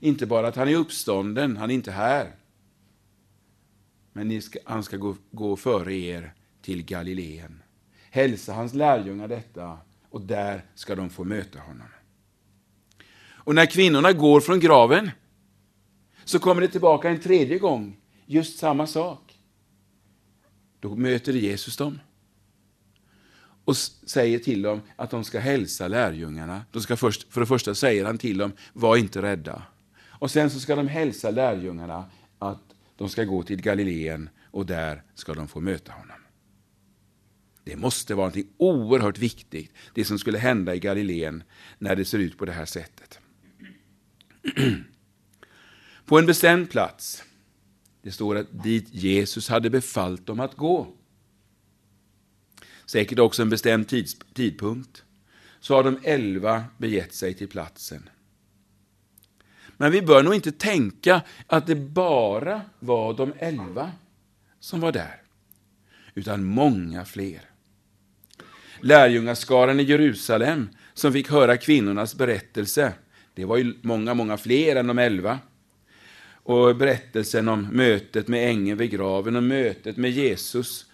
inte 0.00 0.26
bara 0.26 0.48
att 0.48 0.56
han 0.56 0.68
är 0.68 0.74
uppstånden, 0.74 1.56
han 1.56 1.70
är 1.70 1.74
inte 1.74 1.90
här, 1.90 2.32
men 4.12 4.42
ska, 4.42 4.58
han 4.64 4.82
ska 4.82 4.96
gå, 4.96 5.16
gå 5.30 5.56
före 5.56 5.94
er 5.94 6.34
till 6.62 6.84
Galileen. 6.84 7.62
Hälsa 8.10 8.52
hans 8.52 8.74
lärjungar 8.74 9.28
detta 9.28 9.78
och 10.10 10.20
där 10.20 10.64
ska 10.74 10.94
de 10.94 11.10
få 11.10 11.24
möta 11.24 11.58
honom. 11.58 11.88
Och 13.46 13.54
när 13.54 13.66
kvinnorna 13.66 14.12
går 14.12 14.40
från 14.40 14.60
graven 14.60 15.10
så 16.26 16.38
kommer 16.38 16.62
det 16.62 16.68
tillbaka 16.68 17.08
en 17.08 17.20
tredje 17.20 17.58
gång, 17.58 17.96
just 18.26 18.58
samma 18.58 18.86
sak. 18.86 19.38
Då 20.80 20.96
möter 20.96 21.32
Jesus 21.32 21.76
dem 21.76 21.98
och 23.64 23.76
säger 23.76 24.38
till 24.38 24.62
dem 24.62 24.80
att 24.96 25.10
de 25.10 25.24
ska 25.24 25.38
hälsa 25.38 25.88
lärjungarna. 25.88 26.64
De 26.72 26.82
ska 26.82 26.96
först, 26.96 27.32
för 27.32 27.40
det 27.40 27.46
första 27.46 27.74
säger 27.74 28.04
han 28.04 28.18
till 28.18 28.38
dem, 28.38 28.52
var 28.72 28.96
inte 28.96 29.22
rädda. 29.22 29.62
Och 30.04 30.30
sen 30.30 30.50
så 30.50 30.60
ska 30.60 30.76
de 30.76 30.88
hälsa 30.88 31.30
lärjungarna 31.30 32.10
att 32.38 32.62
de 32.96 33.08
ska 33.08 33.24
gå 33.24 33.42
till 33.42 33.62
Galileen 33.62 34.28
och 34.50 34.66
där 34.66 35.02
ska 35.14 35.34
de 35.34 35.48
få 35.48 35.60
möta 35.60 35.92
honom. 35.92 36.16
Det 37.64 37.76
måste 37.76 38.14
vara 38.14 38.26
något 38.26 38.46
oerhört 38.56 39.18
viktigt, 39.18 39.72
det 39.94 40.04
som 40.04 40.18
skulle 40.18 40.38
hända 40.38 40.74
i 40.74 40.78
Galileen 40.78 41.42
när 41.78 41.96
det 41.96 42.04
ser 42.04 42.18
ut 42.18 42.38
på 42.38 42.44
det 42.44 42.52
här 42.52 42.64
sättet. 42.64 43.20
på 46.06 46.18
en 46.18 46.26
bestämd 46.26 46.70
plats. 46.70 47.22
Det 48.02 48.12
står 48.12 48.36
att 48.36 48.62
dit 48.64 48.94
Jesus 48.94 49.48
hade 49.48 49.70
befallt 49.70 50.26
dem 50.26 50.40
att 50.40 50.54
gå. 50.54 50.92
säkert 52.86 53.18
också 53.18 53.42
en 53.42 53.50
bestämd 53.50 53.88
tids, 53.88 54.16
tidpunkt, 54.34 55.04
så 55.60 55.74
har 55.74 55.84
de 55.84 55.98
elva 56.02 56.64
begett 56.78 57.14
sig 57.14 57.34
till 57.34 57.48
platsen. 57.48 58.08
Men 59.76 59.92
vi 59.92 60.02
bör 60.02 60.22
nog 60.22 60.34
inte 60.34 60.52
tänka 60.52 61.22
att 61.46 61.66
det 61.66 61.74
bara 61.74 62.62
var 62.78 63.14
de 63.14 63.32
elva 63.38 63.92
som 64.60 64.80
var 64.80 64.92
där, 64.92 65.22
utan 66.14 66.44
många 66.44 67.04
fler. 67.04 67.40
Lärjungaskaran 68.80 69.80
i 69.80 69.82
Jerusalem 69.82 70.68
som 70.94 71.12
fick 71.12 71.30
höra 71.30 71.56
kvinnornas 71.56 72.14
berättelse, 72.14 72.92
det 73.34 73.44
var 73.44 73.56
ju 73.56 73.74
många, 73.82 74.14
många 74.14 74.36
fler 74.36 74.76
än 74.76 74.86
de 74.86 74.98
elva. 74.98 75.38
Och 76.46 76.76
berättelsen 76.76 77.48
om 77.48 77.68
mötet 77.72 78.28
med 78.28 78.48
ängeln 78.48 78.78
vid 78.78 78.90
graven 78.90 79.36
och 79.36 79.42
mötet 79.42 79.96
med 79.96 80.10
Jesus 80.10 80.86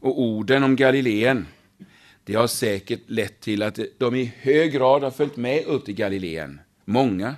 och 0.00 0.20
orden 0.20 0.62
om 0.62 0.76
Galileen, 0.76 1.46
det 2.24 2.34
har 2.34 2.46
säkert 2.46 3.00
lett 3.06 3.40
till 3.40 3.62
att 3.62 3.78
de 3.98 4.14
i 4.14 4.32
hög 4.40 4.72
grad 4.72 5.02
har 5.02 5.10
följt 5.10 5.36
med 5.36 5.64
upp 5.64 5.84
till 5.84 5.94
Galileen. 5.94 6.60
Många. 6.84 7.36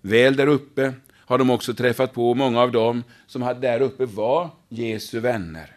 Väl 0.00 0.36
där 0.36 0.46
uppe 0.46 0.94
har 1.14 1.38
de 1.38 1.50
också 1.50 1.74
träffat 1.74 2.12
på 2.12 2.34
många 2.34 2.60
av 2.60 2.72
dem 2.72 3.04
som 3.26 3.60
där 3.60 3.80
uppe 3.80 4.06
var 4.06 4.50
Jesu 4.68 5.20
vänner. 5.20 5.76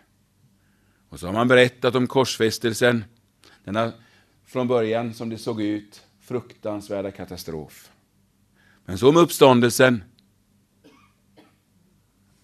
Och 1.10 1.20
så 1.20 1.26
har 1.26 1.34
man 1.34 1.48
berättat 1.48 1.96
om 1.96 2.08
korsfästelsen, 2.08 3.06
denna 3.64 3.92
från 4.46 4.68
början 4.68 5.14
som 5.14 5.30
det 5.30 5.38
såg 5.38 5.62
ut 5.62 6.02
fruktansvärda 6.22 7.12
katastrof. 7.12 7.92
Men 8.90 8.98
så 8.98 9.10
om 9.10 9.18
uppståndelsen 9.18 10.04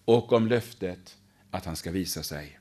och 0.04 0.32
om 0.32 0.46
löftet 0.46 1.16
att 1.50 1.64
han 1.64 1.76
ska 1.76 1.90
visa 1.90 2.22
sig. 2.22 2.58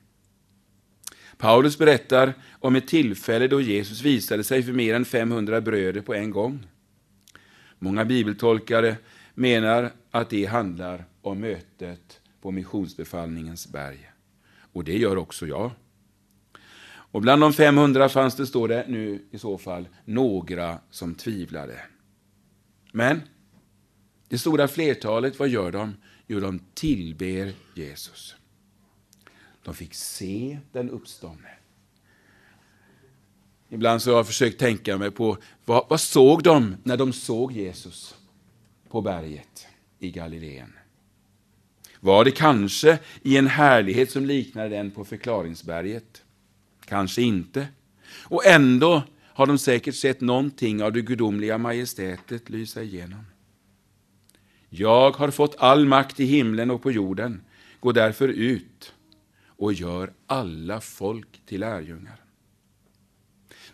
Paulus 1.38 1.78
berättar 1.78 2.34
om 2.60 2.76
ett 2.76 2.88
tillfälle 2.88 3.48
då 3.48 3.62
Jesus 3.62 4.02
visade 4.02 4.44
sig 4.44 4.64
för 4.64 4.74
mer 4.74 4.94
än 4.94 5.06
500 5.06 5.62
bröder 5.62 6.02
på 6.02 6.14
en 6.14 6.32
gång. 6.32 6.68
Många 7.80 8.06
bibeltolkare 8.06 8.98
menar 9.34 9.92
att 10.12 10.30
det 10.30 10.46
handlar 10.46 11.06
om 11.22 11.40
mötet 11.40 12.22
på 12.42 12.52
missionsbefallningens 12.52 13.68
berg. 13.68 14.12
Och 14.74 14.84
det 14.84 14.98
gör 14.98 15.18
också 15.18 15.48
jag. 15.48 15.72
Och 16.88 17.22
bland 17.22 17.42
de 17.42 17.54
500 17.54 18.10
fanns 18.10 18.36
det, 18.36 18.48
står 18.48 18.68
det 18.68 18.86
nu 18.88 19.26
i 19.32 19.38
så 19.38 19.58
fall, 19.58 19.88
några 20.06 20.80
som 20.90 21.16
tvivlade. 21.16 21.80
Men 22.92 23.22
det 24.30 24.38
stora 24.38 24.68
flertalet, 24.68 25.40
vad 25.40 25.50
gör 25.50 25.72
de? 25.72 25.96
Jo, 26.28 26.40
de 26.40 26.60
tillber 26.74 27.54
Jesus. 27.74 28.36
De 29.64 29.74
fick 29.74 29.94
se 29.94 30.60
den 30.72 30.90
uppståndne. 30.90 31.50
Ibland 33.70 34.02
så 34.02 34.10
har 34.12 34.18
jag 34.18 34.28
försökt 34.28 34.60
tänka 34.60 34.98
mig 34.98 35.12
på 35.12 35.38
vad, 35.66 35.86
vad 35.90 36.02
såg 36.02 36.44
de 36.44 36.76
när 36.84 36.98
de 36.98 37.14
såg 37.14 37.52
Jesus 37.52 38.16
på 38.90 39.02
berget 39.02 39.68
i 40.00 40.12
Galileen? 40.12 40.74
Var 42.00 42.26
det 42.26 42.32
kanske 42.32 43.00
i 43.22 43.38
en 43.38 43.48
härlighet 43.48 44.12
som 44.12 44.26
liknade 44.26 44.70
den 44.70 44.92
på 44.92 45.06
förklaringsberget? 45.06 46.24
Kanske 46.86 47.22
inte. 47.22 47.68
Och 48.24 48.46
ändå 48.46 49.04
har 49.24 49.46
de 49.46 49.58
säkert 49.58 49.96
sett 49.96 50.22
någonting 50.22 50.84
av 50.84 50.94
det 50.94 51.02
gudomliga 51.02 51.58
majestätet 51.58 52.50
lysa 52.50 52.84
igenom. 52.84 53.26
Jag 54.70 55.12
har 55.12 55.32
fått 55.32 55.56
all 55.58 55.86
makt 55.86 56.20
i 56.20 56.26
himlen 56.26 56.72
och 56.72 56.82
på 56.82 56.92
jorden. 56.92 57.42
Gå 57.80 57.92
därför 57.92 58.28
ut 58.28 58.94
och 59.48 59.74
gör 59.74 60.14
alla 60.28 60.82
folk 60.82 61.42
till 61.46 61.60
lärjungar. 61.60 62.22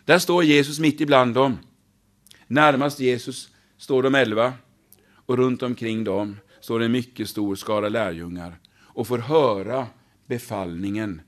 Där 0.04 0.18
står 0.18 0.44
Jesus 0.44 0.78
mitt 0.78 1.00
ibland 1.00 1.34
dem. 1.34 1.58
Närmast 2.46 3.00
Jesus 3.00 3.50
står 3.78 4.02
de 4.02 4.14
elva 4.14 4.52
och 5.26 5.36
runt 5.36 5.62
omkring 5.62 6.04
dem 6.04 6.36
står 6.60 6.82
en 6.82 6.92
mycket 6.92 7.28
stor 7.28 7.56
skara 7.56 7.88
lärjungar 7.88 8.58
och 8.78 9.06
får 9.06 9.18
höra 9.18 9.86
befallningen, 10.26 11.22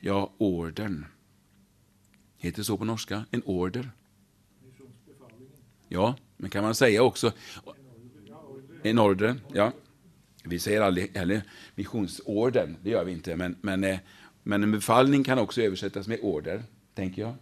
ja, 0.00 0.32
orden. 0.38 1.06
Heter 2.36 2.58
det 2.58 2.64
så 2.64 2.76
på 2.76 2.84
norska? 2.84 3.24
En 3.30 3.42
order? 3.42 3.90
Ja, 5.88 6.14
men 6.36 6.50
kan 6.50 6.64
man 6.64 6.74
säga 6.74 7.02
också 7.02 7.32
en 8.82 8.98
order? 8.98 9.36
Ja. 9.52 9.72
Vi 10.44 10.58
säger 10.58 10.80
aldrig 10.80 11.16
heller 11.16 11.42
missionsorden, 11.74 12.76
det 12.82 12.90
gör 12.90 13.04
vi 13.04 13.12
inte, 13.12 13.36
men, 13.36 13.56
men, 13.60 13.84
eh, 13.84 13.98
men 14.42 14.62
en 14.62 14.72
befallning 14.72 15.24
kan 15.24 15.38
också 15.38 15.62
översättas 15.62 16.08
med 16.08 16.18
order, 16.22 16.62
tänker 16.94 17.22
jag. 17.22 17.34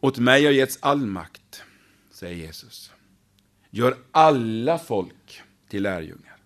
Åt 0.00 0.18
mig 0.18 0.44
har 0.44 0.52
getts 0.52 0.78
all 0.80 1.06
makt, 1.06 1.62
säger 2.10 2.36
Jesus. 2.36 2.92
Gör 3.70 3.96
alla 4.10 4.78
folk 4.78 5.42
till 5.68 5.82
lärjungar. 5.82 6.36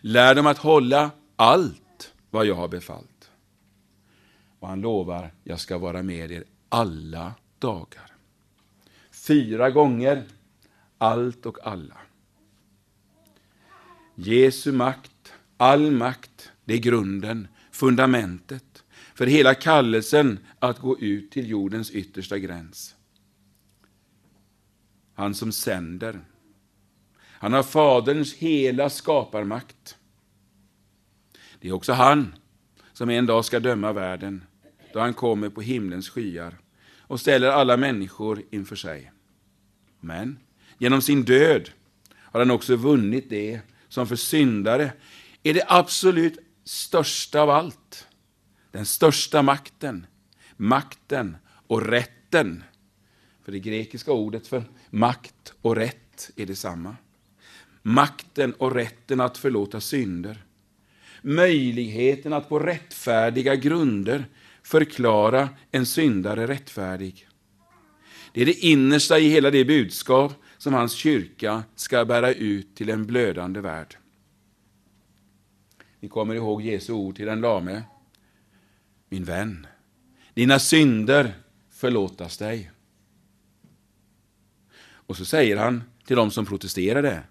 Lär 0.00 0.34
dem 0.34 0.46
att 0.46 0.58
hålla 0.58 1.10
allt 1.36 2.12
vad 2.30 2.46
jag 2.46 2.54
har 2.54 2.68
befallt. 2.68 3.30
Och 4.58 4.68
han 4.68 4.80
lovar, 4.80 5.34
jag 5.44 5.60
ska 5.60 5.78
vara 5.78 6.02
med 6.02 6.30
er 6.30 6.44
alla 6.68 7.34
dagar. 7.58 8.12
Fyra 9.10 9.70
gånger, 9.70 10.22
allt 11.04 11.46
och 11.46 11.66
alla. 11.66 11.96
Jesu 14.14 14.72
makt, 14.72 15.32
all 15.56 15.90
makt, 15.90 16.52
det 16.64 16.74
är 16.74 16.78
grunden, 16.78 17.48
fundamentet 17.70 18.84
för 19.14 19.26
hela 19.26 19.54
kallelsen 19.54 20.38
att 20.58 20.78
gå 20.78 20.98
ut 20.98 21.30
till 21.30 21.50
jordens 21.50 21.90
yttersta 21.90 22.38
gräns. 22.38 22.96
Han 25.14 25.34
som 25.34 25.52
sänder. 25.52 26.20
Han 27.22 27.52
har 27.52 27.62
Faderns 27.62 28.34
hela 28.34 28.90
skaparmakt. 28.90 29.96
Det 31.60 31.68
är 31.68 31.72
också 31.72 31.92
han 31.92 32.34
som 32.92 33.10
en 33.10 33.26
dag 33.26 33.44
ska 33.44 33.60
döma 33.60 33.92
världen 33.92 34.44
då 34.92 35.00
han 35.00 35.14
kommer 35.14 35.48
på 35.48 35.60
himlens 35.60 36.08
skyar 36.08 36.58
och 36.98 37.20
ställer 37.20 37.48
alla 37.48 37.76
människor 37.76 38.42
inför 38.50 38.76
sig. 38.76 39.12
Men 40.00 40.38
genom 40.78 41.02
sin 41.02 41.22
död 41.22 41.70
har 42.16 42.40
han 42.40 42.50
också 42.50 42.76
vunnit 42.76 43.30
det 43.30 43.60
som 43.88 44.06
för 44.06 44.16
syndare 44.16 44.92
är 45.42 45.54
det 45.54 45.64
absolut 45.68 46.38
största 46.64 47.40
av 47.40 47.50
allt. 47.50 48.06
Den 48.70 48.86
största 48.86 49.42
makten, 49.42 50.06
makten 50.56 51.36
och 51.66 51.86
rätten. 51.86 52.64
För 53.44 53.52
det 53.52 53.58
grekiska 53.58 54.12
ordet 54.12 54.46
för 54.46 54.64
makt 54.90 55.54
och 55.62 55.76
rätt 55.76 56.30
är 56.36 56.46
detsamma. 56.46 56.96
Makten 57.82 58.52
och 58.52 58.74
rätten 58.74 59.20
att 59.20 59.38
förlåta 59.38 59.80
synder. 59.80 60.44
Möjligheten 61.22 62.32
att 62.32 62.48
på 62.48 62.58
rättfärdiga 62.58 63.54
grunder 63.54 64.26
förklara 64.62 65.48
en 65.70 65.86
syndare 65.86 66.46
rättfärdig. 66.46 67.28
Det 68.32 68.42
är 68.42 68.46
det 68.46 68.64
innersta 68.64 69.18
i 69.18 69.28
hela 69.28 69.50
det 69.50 69.64
budskap 69.64 70.43
som 70.64 70.74
hans 70.74 70.92
kyrka 70.92 71.62
ska 71.74 72.04
bära 72.04 72.32
ut 72.32 72.76
till 72.76 72.90
en 72.90 73.06
blödande 73.06 73.60
värld. 73.60 73.96
Ni 76.00 76.08
kommer 76.08 76.34
ihåg 76.34 76.62
Jesu 76.62 76.92
ord 76.92 77.16
till 77.16 77.26
den 77.26 77.40
lame. 77.40 77.82
Min 79.08 79.24
vän, 79.24 79.66
dina 80.34 80.58
synder 80.58 81.34
förlåtas 81.70 82.38
dig. 82.38 82.70
Och 84.84 85.16
så 85.16 85.24
säger 85.24 85.56
han 85.56 85.82
till 86.06 86.16
dem 86.16 86.30
som 86.30 86.46
protesterade, 86.46 87.22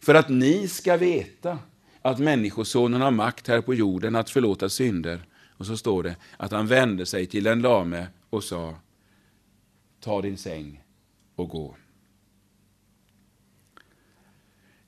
för 0.00 0.14
att 0.14 0.28
ni 0.28 0.68
ska 0.68 0.96
veta 0.96 1.58
att 2.02 2.18
Människosonen 2.18 3.00
har 3.00 3.10
makt 3.10 3.48
här 3.48 3.60
på 3.60 3.74
jorden 3.74 4.16
att 4.16 4.30
förlåta 4.30 4.68
synder. 4.68 5.20
Och 5.32 5.66
så 5.66 5.76
står 5.76 6.02
det 6.02 6.16
att 6.36 6.52
han 6.52 6.66
vände 6.66 7.06
sig 7.06 7.26
till 7.26 7.44
den 7.44 7.62
lame 7.62 8.06
och 8.30 8.44
sa, 8.44 8.74
ta 10.00 10.22
din 10.22 10.38
säng 10.38 10.84
och 11.34 11.48
gå. 11.48 11.76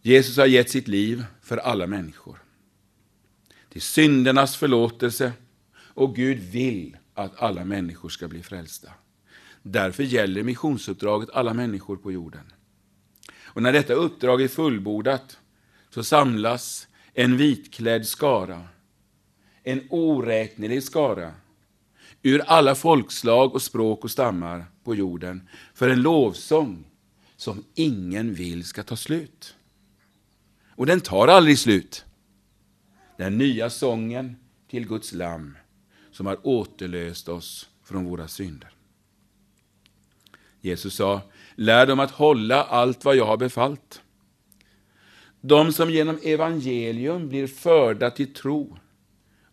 Jesus 0.02 0.36
har 0.36 0.46
gett 0.46 0.70
sitt 0.70 0.88
liv 0.88 1.24
för 1.42 1.56
alla 1.56 1.86
människor. 1.86 2.42
Till 3.68 3.82
syndernas 3.82 4.56
förlåtelse 4.56 5.32
och 5.76 6.16
Gud 6.16 6.38
vill 6.38 6.96
att 7.14 7.42
alla 7.42 7.64
människor 7.64 8.08
ska 8.08 8.28
bli 8.28 8.42
frälsta. 8.42 8.90
Därför 9.62 10.02
gäller 10.02 10.42
missionsuppdraget 10.42 11.30
alla 11.30 11.54
människor 11.54 11.96
på 11.96 12.12
jorden. 12.12 12.52
Och 13.44 13.62
när 13.62 13.72
detta 13.72 13.92
uppdrag 13.92 14.42
är 14.42 14.48
fullbordat 14.48 15.38
så 15.90 16.04
samlas 16.04 16.88
en 17.14 17.36
vitklädd 17.36 18.06
skara, 18.06 18.68
en 19.62 19.86
oräknelig 19.90 20.82
skara, 20.82 21.32
ur 22.22 22.40
alla 22.40 22.74
folkslag 22.74 23.54
och 23.54 23.62
språk 23.62 24.04
och 24.04 24.10
stammar 24.10 24.64
på 24.84 24.94
jorden 24.94 25.48
för 25.74 25.88
en 25.88 26.02
lovsång 26.02 26.84
som 27.36 27.64
ingen 27.74 28.34
vill 28.34 28.64
ska 28.64 28.82
ta 28.82 28.96
slut. 28.96 29.56
Och 30.80 30.86
den 30.86 31.00
tar 31.00 31.28
aldrig 31.28 31.58
slut. 31.58 32.04
Den 33.18 33.38
nya 33.38 33.70
sången 33.70 34.36
till 34.70 34.88
Guds 34.88 35.12
lamm 35.12 35.56
som 36.12 36.26
har 36.26 36.46
återlöst 36.46 37.28
oss 37.28 37.68
från 37.84 38.04
våra 38.04 38.28
synder. 38.28 38.70
Jesus 40.60 40.94
sa, 40.94 41.20
lär 41.54 41.86
dem 41.86 42.00
att 42.00 42.10
hålla 42.10 42.64
allt 42.64 43.04
vad 43.04 43.16
jag 43.16 43.26
har 43.26 43.36
befallt. 43.36 44.02
De 45.40 45.72
som 45.72 45.90
genom 45.90 46.18
evangelium 46.22 47.28
blir 47.28 47.46
förda 47.46 48.10
till 48.10 48.34
tro 48.34 48.78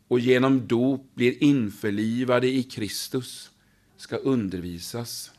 och 0.07 0.19
genom 0.19 0.67
dop 0.67 1.15
blir 1.15 1.43
införlivade 1.43 2.47
i 2.47 2.63
Kristus 2.63 3.51
ska 3.97 4.15
undervisas 4.15 5.31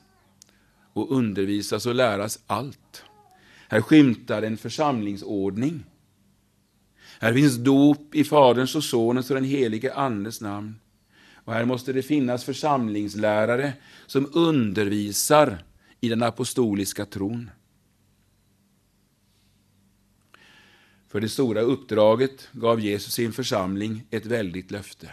och 0.92 1.12
undervisas 1.12 1.86
och 1.86 1.94
läras 1.94 2.38
allt. 2.46 3.04
Här 3.68 3.80
skymtar 3.80 4.42
en 4.42 4.56
församlingsordning. 4.56 5.84
Här 7.20 7.34
finns 7.34 7.56
dop 7.56 8.14
i 8.14 8.24
Faderns 8.24 8.74
och 8.74 8.84
Sonens 8.84 9.30
och 9.30 9.34
den 9.34 9.44
helige 9.44 9.94
Andes 9.94 10.40
namn. 10.40 10.80
Och 11.34 11.52
här 11.52 11.64
måste 11.64 11.92
det 11.92 12.02
finnas 12.02 12.44
församlingslärare 12.44 13.72
som 14.06 14.30
undervisar 14.34 15.64
i 16.00 16.08
den 16.08 16.22
apostoliska 16.22 17.04
tron. 17.04 17.50
För 21.08 21.20
det 21.20 21.28
stora 21.28 21.60
uppdraget 21.60 22.48
gav 22.52 22.80
Jesus 22.80 23.14
sin 23.14 23.32
församling 23.32 24.04
ett 24.10 24.26
väldigt 24.26 24.70
löfte. 24.70 25.10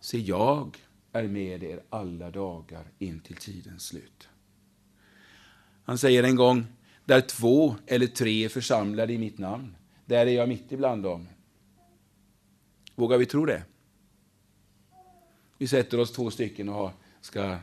Se, 0.00 0.18
jag 0.18 0.78
är 1.12 1.28
med 1.28 1.62
er 1.62 1.82
alla 1.90 2.30
dagar 2.30 2.84
in 2.98 3.20
till 3.20 3.36
tidens 3.36 3.86
slut. 3.86 4.28
Han 5.84 5.98
säger 5.98 6.22
en 6.22 6.36
gång, 6.36 6.66
där 7.04 7.20
två 7.20 7.76
eller 7.86 8.06
tre 8.06 8.44
är 8.44 8.48
församlade 8.48 9.12
i 9.12 9.18
mitt 9.18 9.38
namn, 9.38 9.76
där 10.06 10.26
är 10.26 10.30
jag 10.30 10.48
mitt 10.48 10.72
ibland 10.72 11.02
dem. 11.02 11.28
Vågar 12.94 13.18
vi 13.18 13.26
tro 13.26 13.46
det? 13.46 13.62
Vi 15.58 15.68
sätter 15.68 16.00
oss 16.00 16.12
två 16.12 16.30
stycken 16.30 16.68
och 16.68 16.90
ska 17.20 17.58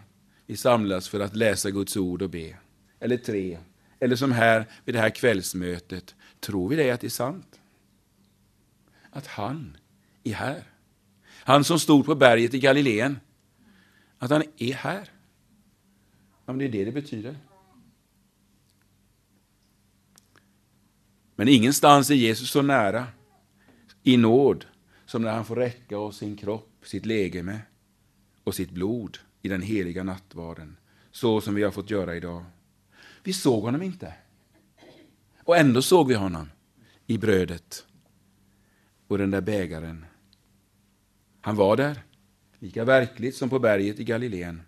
vi 0.46 0.58
samlas 0.58 1.10
för 1.10 1.20
att 1.20 1.36
läsa 1.36 1.72
Guds 1.72 1.98
ord 1.98 2.22
och 2.22 2.30
be. 2.30 2.58
Eller 3.00 3.18
tre. 3.18 3.58
Eller 4.00 4.16
som 4.16 4.32
här 4.32 4.66
vid 4.86 4.96
det 4.96 5.00
här 5.00 5.10
kvällsmötet. 5.10 6.16
Tror 6.40 6.70
vi 6.70 6.76
det 6.76 6.92
att 6.92 7.02
det 7.02 7.08
är 7.08 7.10
sant? 7.10 7.60
Att 9.10 9.28
han 9.28 9.78
är 10.24 10.34
här. 10.34 10.64
Han 11.30 11.64
som 11.64 11.80
stod 11.80 12.06
på 12.06 12.16
berget 12.16 12.54
i 12.54 12.60
Galileen. 12.60 13.20
Att 14.18 14.32
han 14.32 14.44
är 14.58 14.74
här. 14.74 15.10
Ja, 16.46 16.54
men 16.54 16.58
det 16.58 16.66
är 16.66 16.70
det 16.70 16.86
det 16.86 16.92
betyder. 16.92 17.36
Men 21.42 21.48
ingenstans 21.48 22.10
är 22.10 22.16
Jesus 22.16 22.50
så 22.52 22.62
nära 22.62 23.08
i 24.04 24.18
nåd 24.18 24.66
som 25.06 25.22
när 25.22 25.32
han 25.32 25.46
får 25.46 25.56
räcka 25.56 25.98
oss 25.98 26.18
sin 26.18 26.38
kropp, 26.38 26.70
sitt 26.84 27.06
legeme 27.06 27.60
och 28.44 28.56
sitt 28.56 28.72
blod 28.72 29.18
i 29.42 29.50
den 29.50 29.62
heliga 29.62 30.04
nattvarden, 30.04 30.78
så 31.12 31.42
som 31.42 31.56
vi 31.56 31.64
har 31.64 31.72
fått 31.72 31.90
göra 31.90 32.16
idag. 32.16 32.46
Vi 33.24 33.34
såg 33.34 33.64
honom 33.64 33.82
inte. 33.82 34.14
Och 35.44 35.58
ändå 35.58 35.82
såg 35.82 36.08
vi 36.08 36.14
honom 36.14 36.50
i 37.08 37.18
brödet 37.18 37.86
och 39.08 39.18
den 39.18 39.32
där 39.32 39.42
bägaren. 39.42 40.06
Han 41.42 41.56
var 41.56 41.78
där, 41.78 42.04
lika 42.60 42.86
verkligt 42.86 43.36
som 43.36 43.50
på 43.50 43.60
berget 43.60 44.00
i 44.00 44.04
Galileen. 44.04 44.62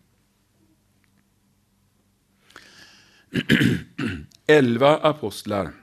Elva 4.48 4.98
apostlar 4.98 5.83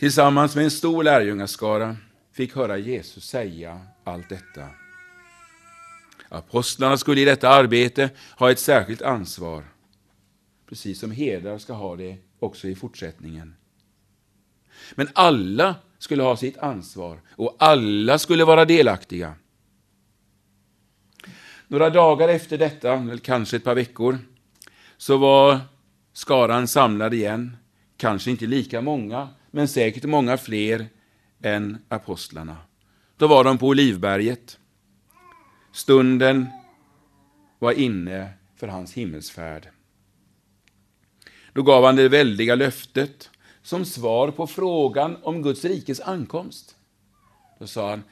tillsammans 0.00 0.56
med 0.56 0.64
en 0.64 0.70
stor 0.70 1.02
lärjungaskara 1.02 1.96
fick 2.32 2.56
höra 2.56 2.78
Jesus 2.78 3.24
säga 3.24 3.80
allt 4.04 4.28
detta. 4.28 4.68
Apostlarna 6.28 6.96
skulle 6.96 7.20
i 7.20 7.24
detta 7.24 7.48
arbete 7.48 8.10
ha 8.38 8.50
ett 8.50 8.58
särskilt 8.58 9.02
ansvar, 9.02 9.64
precis 10.68 11.00
som 11.00 11.10
herdar 11.10 11.58
ska 11.58 11.72
ha 11.72 11.96
det 11.96 12.16
också 12.38 12.68
i 12.68 12.74
fortsättningen. 12.74 13.56
Men 14.94 15.08
alla 15.12 15.74
skulle 15.98 16.22
ha 16.22 16.36
sitt 16.36 16.58
ansvar 16.58 17.20
och 17.30 17.56
alla 17.58 18.18
skulle 18.18 18.44
vara 18.44 18.64
delaktiga. 18.64 19.34
Några 21.68 21.90
dagar 21.90 22.28
efter 22.28 22.58
detta, 22.58 22.92
eller 22.92 23.18
kanske 23.18 23.56
ett 23.56 23.64
par 23.64 23.74
veckor, 23.74 24.18
så 24.96 25.16
var 25.16 25.60
skaran 26.12 26.68
samlad 26.68 27.14
igen. 27.14 27.56
Kanske 27.96 28.30
inte 28.30 28.46
lika 28.46 28.80
många, 28.80 29.28
men 29.50 29.68
säkert 29.68 30.04
många 30.04 30.36
fler 30.36 30.86
än 31.42 31.78
apostlarna. 31.88 32.56
Då 33.16 33.26
var 33.26 33.44
de 33.44 33.58
på 33.58 33.66
Olivberget. 33.66 34.58
Stunden 35.72 36.46
var 37.58 37.72
inne 37.72 38.28
för 38.56 38.68
hans 38.68 38.92
himmelsfärd. 38.94 39.68
Då 41.52 41.62
gav 41.62 41.84
han 41.84 41.96
det 41.96 42.08
väldiga 42.08 42.54
löftet 42.54 43.30
som 43.62 43.84
svar 43.84 44.30
på 44.30 44.46
frågan 44.46 45.16
om 45.22 45.42
Guds 45.42 45.64
rikes 45.64 46.00
ankomst. 46.00 46.76
Då 47.58 47.66
sa 47.66 47.90
han, 47.90 48.02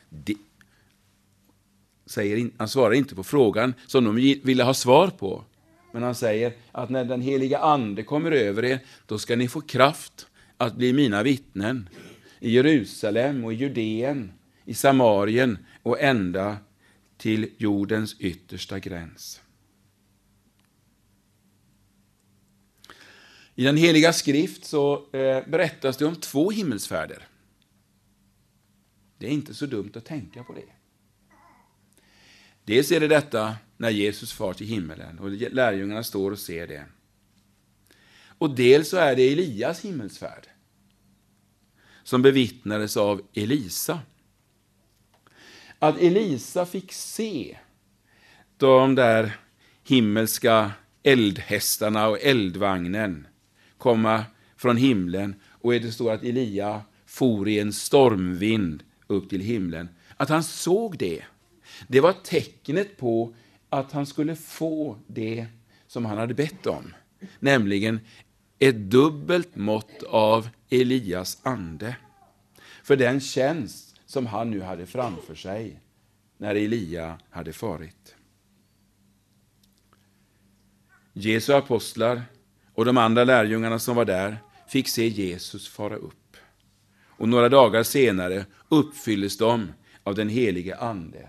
säger, 2.06 2.50
han 2.58 2.68
svarar 2.68 2.94
inte 2.94 3.14
på 3.14 3.24
frågan 3.24 3.74
som 3.86 4.04
de 4.04 4.14
ville 4.44 4.64
ha 4.64 4.74
svar 4.74 5.08
på. 5.08 5.44
Men 5.92 6.02
han 6.02 6.14
säger 6.14 6.52
att 6.72 6.90
när 6.90 7.04
den 7.04 7.20
heliga 7.20 7.58
Ande 7.58 8.02
kommer 8.02 8.32
över 8.32 8.64
er, 8.64 8.80
då 9.06 9.18
ska 9.18 9.36
ni 9.36 9.48
få 9.48 9.60
kraft 9.60 10.26
att 10.58 10.76
bli 10.76 10.92
mina 10.92 11.22
vittnen 11.22 11.88
i 12.40 12.50
Jerusalem 12.50 13.44
och 13.44 13.52
i 13.52 13.56
Judeen, 13.56 14.32
i 14.64 14.74
Samarien 14.74 15.58
och 15.82 16.00
ända 16.00 16.56
till 17.16 17.50
jordens 17.56 18.20
yttersta 18.20 18.78
gräns. 18.78 19.40
I 23.54 23.64
den 23.64 23.76
heliga 23.76 24.12
skrift 24.12 24.64
så 24.64 24.94
eh, 25.12 25.48
berättas 25.48 25.96
det 25.96 26.06
om 26.06 26.16
två 26.16 26.50
himmelsfärder. 26.50 27.26
Det 29.18 29.26
är 29.26 29.30
inte 29.30 29.54
så 29.54 29.66
dumt 29.66 29.92
att 29.94 30.04
tänka 30.04 30.44
på 30.44 30.52
det. 30.52 30.72
Dels 32.64 32.92
är 32.92 33.00
det 33.00 33.08
detta 33.08 33.56
när 33.76 33.90
Jesus 33.90 34.32
far 34.32 34.52
till 34.52 34.66
himmelen 34.66 35.18
och 35.18 35.30
lärjungarna 35.30 36.02
står 36.02 36.30
och 36.30 36.38
ser 36.38 36.66
det. 36.66 36.84
Och 38.38 38.50
dels 38.50 38.88
så 38.88 38.96
är 38.96 39.16
det 39.16 39.32
Elias 39.32 39.84
himmelsfärd 39.84 40.46
som 42.02 42.22
bevittnades 42.22 42.96
av 42.96 43.22
Elisa. 43.34 44.00
Att 45.78 45.98
Elisa 45.98 46.66
fick 46.66 46.92
se 46.92 47.58
de 48.56 48.94
där 48.94 49.36
himmelska 49.84 50.72
eldhästarna 51.02 52.08
och 52.08 52.18
eldvagnen 52.22 53.26
komma 53.78 54.24
från 54.56 54.76
himlen 54.76 55.34
och 55.50 55.72
det 55.72 55.92
står 55.92 56.12
att 56.12 56.22
Elia 56.22 56.82
for 57.06 57.48
i 57.48 57.58
en 57.58 57.72
stormvind 57.72 58.82
upp 59.06 59.30
till 59.30 59.40
himlen. 59.40 59.88
Att 60.16 60.28
han 60.28 60.44
såg 60.44 60.98
det, 60.98 61.24
det 61.88 62.00
var 62.00 62.12
tecknet 62.12 62.96
på 62.96 63.34
att 63.68 63.92
han 63.92 64.06
skulle 64.06 64.36
få 64.36 64.98
det 65.06 65.46
som 65.86 66.04
han 66.04 66.18
hade 66.18 66.34
bett 66.34 66.66
om, 66.66 66.94
nämligen 67.38 68.00
ett 68.58 68.76
dubbelt 68.76 69.56
mått 69.56 70.02
av 70.02 70.48
Elias 70.70 71.38
ande 71.42 71.96
för 72.82 72.96
den 72.96 73.20
tjänst 73.20 74.00
som 74.06 74.26
han 74.26 74.50
nu 74.50 74.60
hade 74.60 74.86
framför 74.86 75.34
sig 75.34 75.80
när 76.38 76.54
Elia 76.54 77.18
hade 77.30 77.52
farit. 77.52 78.14
Jesu 81.12 81.52
apostlar 81.52 82.22
och 82.74 82.84
de 82.84 82.96
andra 82.96 83.24
lärjungarna 83.24 83.78
som 83.78 83.96
var 83.96 84.04
där 84.04 84.38
fick 84.68 84.88
se 84.88 85.08
Jesus 85.08 85.68
fara 85.68 85.96
upp. 85.96 86.36
Och 87.06 87.28
några 87.28 87.48
dagar 87.48 87.82
senare 87.82 88.46
uppfylldes 88.68 89.38
de 89.38 89.72
av 90.02 90.14
den 90.14 90.28
helige 90.28 90.76
Ande 90.76 91.28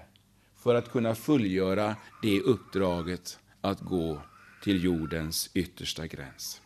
för 0.57 0.75
att 0.75 0.91
kunna 0.91 1.15
fullgöra 1.15 1.95
det 2.21 2.39
uppdraget 2.39 3.39
att 3.61 3.79
gå 3.79 4.21
till 4.63 4.83
jordens 4.83 5.49
yttersta 5.53 6.07
gräns. 6.07 6.61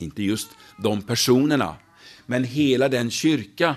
Inte 0.00 0.22
just 0.22 0.50
de 0.78 1.02
personerna, 1.02 1.76
men 2.26 2.44
hela 2.44 2.88
den 2.88 3.10
kyrka 3.10 3.76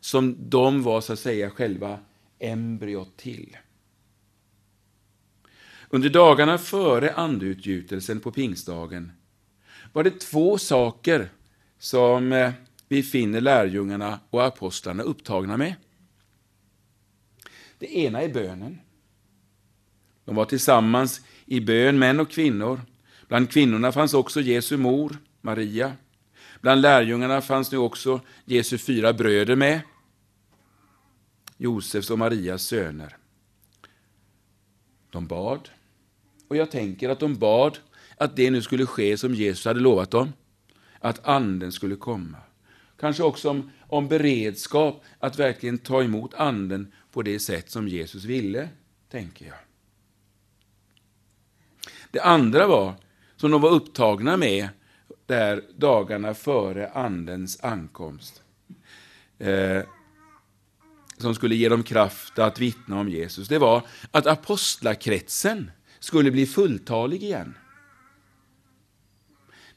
som 0.00 0.50
de 0.50 0.82
var 0.82 1.00
så 1.00 1.12
att 1.12 1.18
säga 1.18 1.50
själva 1.50 1.98
embryot 2.38 3.16
till. 3.16 3.56
Under 5.88 6.10
dagarna 6.10 6.58
före 6.58 7.14
andeutgjutelsen 7.14 8.20
på 8.20 8.32
pingstdagen 8.32 9.12
var 9.92 10.04
det 10.04 10.20
två 10.20 10.58
saker 10.58 11.28
som 11.78 12.32
eh, 12.32 12.52
vi 12.88 13.02
finner 13.02 13.40
lärjungarna 13.40 14.20
och 14.30 14.44
apostlarna 14.44 15.02
upptagna 15.02 15.56
med. 15.56 15.74
Det 17.78 17.98
ena 17.98 18.22
är 18.22 18.28
bönen. 18.28 18.78
De 20.24 20.34
var 20.34 20.44
tillsammans 20.44 21.20
i 21.44 21.60
bön, 21.60 21.98
män 21.98 22.20
och 22.20 22.30
kvinnor. 22.30 22.80
Bland 23.28 23.50
kvinnorna 23.50 23.92
fanns 23.92 24.14
också 24.14 24.40
Jesu 24.40 24.76
mor, 24.76 25.18
Maria. 25.40 25.92
Bland 26.60 26.80
lärjungarna 26.80 27.40
fanns 27.40 27.72
nu 27.72 27.78
också 27.78 28.20
Jesu 28.44 28.78
fyra 28.78 29.12
bröder 29.12 29.56
med. 29.56 29.80
Josefs 31.56 32.10
och 32.10 32.18
Marias 32.18 32.62
söner. 32.62 33.16
De 35.10 35.26
bad, 35.26 35.68
och 36.48 36.56
jag 36.56 36.70
tänker 36.70 37.08
att 37.08 37.20
de 37.20 37.38
bad 37.38 37.78
att 38.16 38.36
det 38.36 38.50
nu 38.50 38.62
skulle 38.62 38.86
ske 38.86 39.18
som 39.18 39.34
Jesus 39.34 39.64
hade 39.64 39.80
lovat 39.80 40.10
dem, 40.10 40.32
att 41.00 41.26
anden 41.26 41.72
skulle 41.72 41.96
komma. 41.96 42.38
Kanske 42.98 43.22
också 43.22 43.50
om, 43.50 43.70
om 43.80 44.08
beredskap 44.08 45.04
att 45.18 45.38
verkligen 45.38 45.78
ta 45.78 46.02
emot 46.02 46.34
anden 46.34 46.92
på 47.12 47.22
det 47.22 47.38
sätt 47.38 47.70
som 47.70 47.88
Jesus 47.88 48.24
ville, 48.24 48.68
tänker 49.10 49.46
jag. 49.46 49.56
Det 52.10 52.20
andra 52.20 52.66
var, 52.66 52.94
som 53.36 53.50
de 53.50 53.60
var 53.60 53.70
upptagna 53.70 54.36
med 54.36 54.68
där 55.26 55.62
dagarna 55.76 56.34
före 56.34 56.90
andens 56.90 57.64
ankomst, 57.64 58.42
eh, 59.38 59.82
som 61.18 61.34
skulle 61.34 61.54
ge 61.54 61.68
dem 61.68 61.82
kraft 61.82 62.38
att 62.38 62.58
vittna 62.58 63.00
om 63.00 63.08
Jesus, 63.08 63.48
det 63.48 63.58
var 63.58 63.82
att 64.10 64.26
apostlakretsen 64.26 65.70
skulle 65.98 66.30
bli 66.30 66.46
fulltalig 66.46 67.22
igen. 67.22 67.54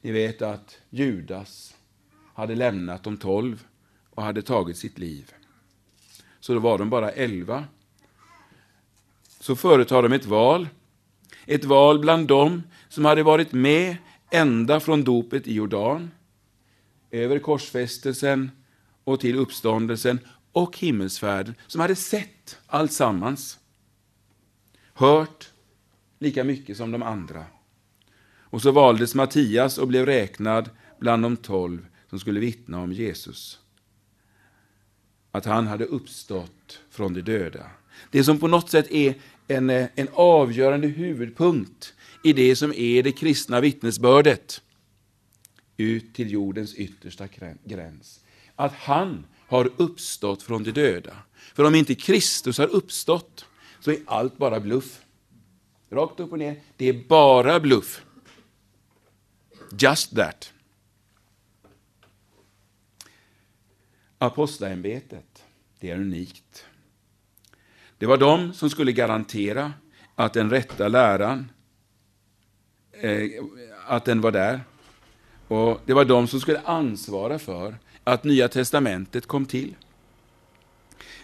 Ni 0.01 0.11
vet 0.11 0.41
att 0.41 0.77
Judas 0.89 1.75
hade 2.33 2.55
lämnat 2.55 3.03
de 3.03 3.17
tolv 3.17 3.67
och 4.09 4.23
hade 4.23 4.41
tagit 4.41 4.77
sitt 4.77 4.97
liv. 4.97 5.33
Så 6.39 6.53
då 6.53 6.59
var 6.59 6.77
de 6.77 6.89
bara 6.89 7.11
elva. 7.11 7.65
Så 9.39 9.55
företar 9.55 10.03
de 10.03 10.13
ett 10.13 10.25
val. 10.25 10.67
Ett 11.45 11.65
val 11.65 11.99
bland 11.99 12.27
dem 12.27 12.63
som 12.89 13.05
hade 13.05 13.23
varit 13.23 13.51
med 13.51 13.97
ända 14.31 14.79
från 14.79 15.03
dopet 15.03 15.47
i 15.47 15.53
Jordan, 15.53 16.11
över 17.11 17.39
korsfästelsen 17.39 18.51
och 19.03 19.19
till 19.19 19.35
uppståndelsen 19.35 20.19
och 20.51 20.77
himmelsfärden, 20.77 21.55
som 21.67 21.81
hade 21.81 21.95
sett 21.95 22.57
allt 22.67 22.93
sammans. 22.93 23.59
Hört 24.93 25.49
lika 26.19 26.43
mycket 26.43 26.77
som 26.77 26.91
de 26.91 27.03
andra. 27.03 27.45
Och 28.51 28.61
så 28.61 28.71
valdes 28.71 29.15
Mattias 29.15 29.77
och 29.77 29.87
blev 29.87 30.05
räknad 30.05 30.69
bland 30.99 31.23
de 31.23 31.37
tolv 31.37 31.85
som 32.09 32.19
skulle 32.19 32.39
vittna 32.39 32.81
om 32.81 32.91
Jesus. 32.91 33.59
Att 35.31 35.45
han 35.45 35.67
hade 35.67 35.85
uppstått 35.85 36.81
från 36.89 37.13
de 37.13 37.21
döda. 37.21 37.71
Det 38.11 38.23
som 38.23 38.39
på 38.39 38.47
något 38.47 38.69
sätt 38.69 38.91
är 38.91 39.15
en, 39.47 39.69
eh, 39.69 39.87
en 39.95 40.07
avgörande 40.13 40.87
huvudpunkt 40.87 41.93
i 42.23 42.33
det 42.33 42.55
som 42.55 42.73
är 42.73 43.03
det 43.03 43.11
kristna 43.11 43.61
vittnesbördet 43.61 44.61
ut 45.77 46.13
till 46.13 46.31
jordens 46.31 46.75
yttersta 46.75 47.27
gräns. 47.63 48.25
Att 48.55 48.73
han 48.73 49.25
har 49.47 49.71
uppstått 49.77 50.43
från 50.43 50.63
de 50.63 50.71
döda. 50.71 51.15
För 51.53 51.63
om 51.63 51.75
inte 51.75 51.95
Kristus 51.95 52.57
har 52.57 52.67
uppstått 52.67 53.45
så 53.79 53.91
är 53.91 53.97
allt 54.05 54.37
bara 54.37 54.59
bluff. 54.59 55.01
Rakt 55.89 56.19
upp 56.19 56.31
och 56.31 56.39
ner. 56.39 56.61
Det 56.77 56.85
är 56.85 57.03
bara 57.07 57.59
bluff. 57.59 58.05
Just 59.79 60.15
that. 60.15 60.53
Apostlaämbetet, 64.17 65.43
det 65.79 65.89
är 65.89 65.95
unikt. 65.95 66.65
Det 67.97 68.05
var 68.05 68.17
de 68.17 68.53
som 68.53 68.69
skulle 68.69 68.91
garantera 68.91 69.73
att 70.15 70.33
den 70.33 70.49
rätta 70.49 70.87
läran 70.87 71.51
eh, 73.01 73.43
att 73.87 74.05
den 74.05 74.21
var 74.21 74.31
där. 74.31 74.61
Och 75.47 75.81
Det 75.85 75.93
var 75.93 76.05
de 76.05 76.27
som 76.27 76.39
skulle 76.39 76.59
ansvara 76.59 77.39
för 77.39 77.75
att 78.03 78.23
Nya 78.23 78.47
testamentet 78.47 79.25
kom 79.25 79.45
till. 79.45 79.75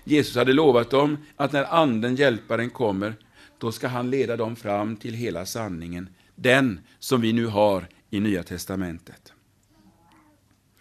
Jesus 0.04 0.36
hade 0.36 0.54
lovat 0.54 0.90
dem 0.90 1.18
att 1.36 1.52
när 1.52 1.64
Anden, 1.64 2.16
Hjälparen, 2.16 2.70
kommer, 2.70 3.16
då 3.58 3.72
ska 3.72 3.88
han 3.88 4.10
leda 4.10 4.38
dem 4.38 4.56
fram 4.56 4.96
till 4.96 5.14
hela 5.14 5.46
sanningen, 5.46 6.10
den 6.36 6.80
som 7.00 7.22
vi 7.22 7.34
nu 7.34 7.46
har 7.46 7.88
i 8.10 8.20
Nya 8.20 8.44
testamentet. 8.44 9.34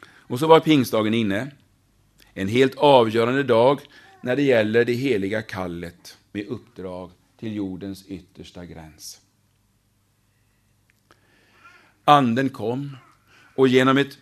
Och 0.07 0.39
så 0.39 0.47
var 0.47 0.61
pingstdagen 0.61 1.15
inne, 1.15 1.51
en 2.35 2.49
helt 2.49 2.75
avgörande 2.75 3.43
dag 3.43 3.81
när 4.21 4.37
det 4.37 4.43
gäller 4.43 4.85
det 4.85 4.93
heliga 4.93 5.43
kallet 5.43 6.19
med 6.33 6.47
uppdrag 6.47 7.11
till 7.39 7.57
jordens 7.57 8.07
yttersta 8.07 8.65
gräns. 8.65 9.21
Anden 12.05 12.49
kom 12.49 12.97
och 13.55 13.69
genom 13.69 13.99
ett 13.99 14.19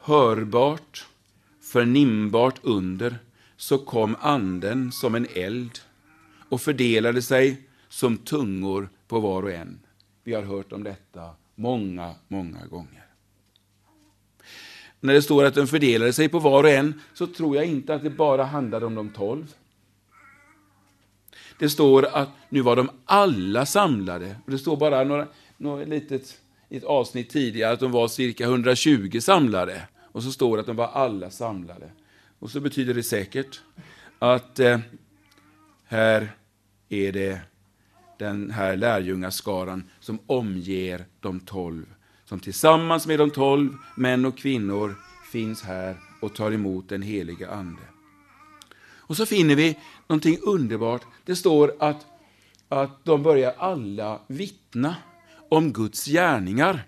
hörbart, 0.00 1.06
förnimbart 1.60 2.60
under 2.62 3.18
så 3.56 3.78
kom 3.78 4.16
anden 4.20 4.92
som 4.92 5.14
en 5.14 5.26
eld 5.34 5.78
och 6.48 6.60
fördelade 6.60 7.22
sig 7.22 7.68
som 7.88 8.16
tungor 8.16 8.88
på 9.08 9.20
var 9.20 9.42
och 9.42 9.52
en. 9.52 9.78
Vi 10.24 10.34
har 10.34 10.42
hört 10.42 10.72
om 10.72 10.84
detta 10.84 11.30
många, 11.54 12.14
många 12.28 12.66
gånger. 12.66 13.06
När 15.00 15.14
det 15.14 15.22
står 15.22 15.44
att 15.44 15.54
den 15.54 15.66
fördelade 15.66 16.12
sig 16.12 16.28
på 16.28 16.38
var 16.38 16.64
och 16.64 16.70
en 16.70 17.00
så 17.14 17.26
tror 17.26 17.56
jag 17.56 17.64
inte 17.64 17.94
att 17.94 18.02
det 18.02 18.10
bara 18.10 18.44
handlade 18.44 18.86
om 18.86 18.94
de 18.94 19.10
tolv. 19.10 19.54
Det 21.58 21.68
står 21.68 22.04
att 22.04 22.28
nu 22.48 22.60
var 22.60 22.76
de 22.76 22.90
alla 23.04 23.66
samlade. 23.66 24.36
Det 24.46 24.58
står 24.58 24.76
bara 24.76 25.04
några, 25.04 25.28
några 25.56 25.84
litet, 25.84 26.40
i 26.68 26.76
ett 26.76 26.84
avsnitt 26.84 27.30
tidigare 27.30 27.72
att 27.72 27.80
de 27.80 27.92
var 27.92 28.08
cirka 28.08 28.44
120 28.44 29.20
samlade. 29.20 29.82
Och 30.12 30.22
så 30.22 30.32
står 30.32 30.56
det 30.56 30.60
att 30.60 30.66
de 30.66 30.76
var 30.76 30.86
alla 30.86 31.30
samlade. 31.30 31.90
Och 32.38 32.50
så 32.50 32.60
betyder 32.60 32.94
det 32.94 33.02
säkert 33.02 33.60
att 34.18 34.60
eh, 34.60 34.78
här 35.84 36.32
är 36.88 37.12
det 37.12 37.40
den 38.18 38.50
här 38.50 38.76
lärjungaskaran 38.76 39.84
som 40.00 40.18
omger 40.26 41.04
de 41.20 41.40
tolv. 41.40 41.86
Som 42.24 42.40
tillsammans 42.40 43.06
med 43.06 43.18
de 43.18 43.30
tolv, 43.30 43.72
män 43.96 44.24
och 44.24 44.38
kvinnor, 44.38 44.96
finns 45.32 45.62
här 45.62 45.96
och 46.20 46.34
tar 46.34 46.52
emot 46.52 46.88
den 46.88 47.02
heliga 47.02 47.50
Ande. 47.50 47.82
Och 49.06 49.16
så 49.16 49.26
finner 49.26 49.54
vi 49.54 49.78
någonting 50.06 50.38
underbart. 50.42 51.02
Det 51.24 51.36
står 51.36 51.74
att, 51.78 52.06
att 52.68 53.04
de 53.04 53.22
börjar 53.22 53.54
alla 53.58 54.20
vittna 54.26 54.96
om 55.48 55.72
Guds 55.72 56.04
gärningar. 56.04 56.86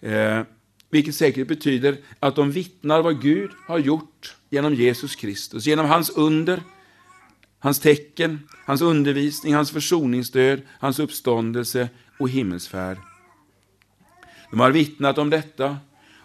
Eh, 0.00 0.42
vilket 0.90 1.14
säkert 1.14 1.48
betyder 1.48 1.96
att 2.20 2.36
de 2.36 2.50
vittnar 2.50 3.02
vad 3.02 3.22
Gud 3.22 3.50
har 3.66 3.78
gjort 3.78 4.36
genom 4.50 4.74
Jesus 4.74 5.16
Kristus, 5.16 5.66
genom 5.66 5.86
hans 5.86 6.10
under, 6.10 6.62
hans 7.58 7.80
tecken, 7.80 8.48
hans 8.66 8.82
undervisning, 8.82 9.54
hans 9.54 9.70
försoningsdöd, 9.70 10.62
hans 10.68 10.98
uppståndelse 10.98 11.88
och 12.18 12.28
himmelsfärd. 12.28 12.98
De 14.50 14.60
har 14.60 14.70
vittnat 14.70 15.18
om 15.18 15.30
detta 15.30 15.76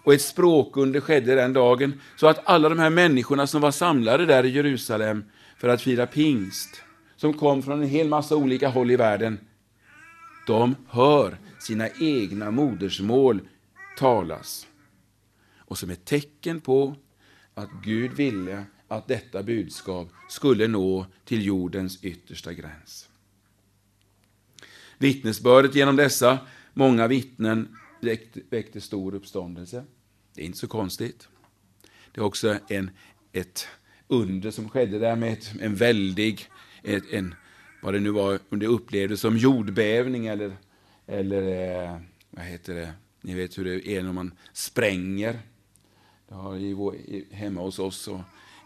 och 0.03 0.13
ett 0.13 0.21
språkunder 0.21 0.99
skedde 0.99 1.35
den 1.35 1.53
dagen 1.53 2.01
så 2.15 2.27
att 2.27 2.41
alla 2.45 2.69
de 2.69 2.79
här 2.79 2.89
människorna 2.89 3.47
som 3.47 3.61
var 3.61 3.71
samlade 3.71 4.25
där 4.25 4.43
i 4.45 4.49
Jerusalem 4.49 5.23
för 5.57 5.67
att 5.67 5.81
fira 5.81 6.07
pingst, 6.07 6.81
som 7.23 7.33
kom 7.33 7.61
från 7.61 7.81
en 7.81 7.89
hel 7.89 8.09
massa 8.09 8.35
olika 8.35 8.69
håll 8.69 8.91
i 8.91 8.95
världen, 8.95 9.39
de 10.47 10.75
hör 10.89 11.37
sina 11.59 11.89
egna 11.89 12.51
modersmål 12.51 13.41
talas. 13.97 14.67
Och 15.57 15.77
som 15.77 15.89
ett 15.89 16.05
tecken 16.05 16.61
på 16.61 16.95
att 17.53 17.69
Gud 17.83 18.11
ville 18.11 18.63
att 18.87 19.07
detta 19.07 19.43
budskap 19.43 20.09
skulle 20.29 20.67
nå 20.67 21.05
till 21.25 21.45
jordens 21.45 22.03
yttersta 22.03 22.53
gräns. 22.53 23.09
Vittnesbördet 24.97 25.75
genom 25.75 25.95
dessa 25.95 26.39
många 26.73 27.07
vittnen 27.07 27.75
väckte 28.49 28.81
stor 28.81 29.15
uppståndelse. 29.15 29.85
Det 30.33 30.41
är 30.41 30.45
inte 30.45 30.57
så 30.57 30.67
konstigt. 30.67 31.27
Det 32.11 32.21
är 32.21 32.25
också 32.25 32.57
en, 32.67 32.91
ett 33.31 33.67
under 34.07 34.51
som 34.51 34.69
skedde 34.69 34.99
där 34.99 35.15
med 35.15 35.33
ett, 35.33 35.53
en 35.61 35.75
väldig, 35.75 36.49
ett, 36.83 37.03
en, 37.11 37.35
vad 37.81 37.93
det 37.93 37.99
nu 37.99 38.09
var, 38.09 38.39
om 38.49 38.59
det 38.59 38.67
upplevdes 38.67 39.21
som 39.21 39.37
jordbävning 39.37 40.27
eller, 40.27 40.57
eller 41.07 41.41
eh, 41.41 41.99
vad 42.29 42.45
heter 42.45 42.75
det, 42.75 42.93
ni 43.21 43.33
vet 43.33 43.57
hur 43.57 43.65
det 43.65 43.87
är 43.87 44.03
när 44.03 44.13
man 44.13 44.33
spränger. 44.53 45.39
Det 46.27 46.35
har 46.35 46.57
i 46.57 46.73
vår, 46.73 46.95
hemma 47.31 47.61
hos 47.61 47.79
oss 47.79 48.07
och 48.07 48.19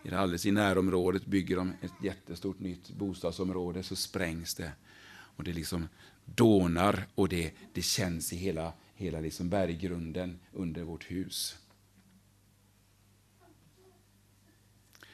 är 0.03 0.10
det 0.12 0.19
alldeles 0.19 0.45
i 0.45 0.51
närområdet 0.51 1.25
bygger 1.25 1.56
de 1.56 1.73
ett 1.82 1.93
jättestort 2.03 2.60
nytt 2.60 2.89
bostadsområde 2.89 3.84
så 3.84 3.95
sprängs 3.95 4.56
det. 4.56 4.71
Och 5.10 5.43
det 5.43 5.53
liksom 5.53 5.88
dånar 6.25 7.08
och 7.15 7.30
det, 7.30 7.51
det 7.73 7.82
känns 7.82 8.34
i 8.34 8.36
hela, 8.36 8.73
hela 8.93 9.19
liksom 9.19 9.49
berggrunden 9.49 10.39
under 10.53 10.84
vårt 10.84 11.12
hus. 11.12 11.58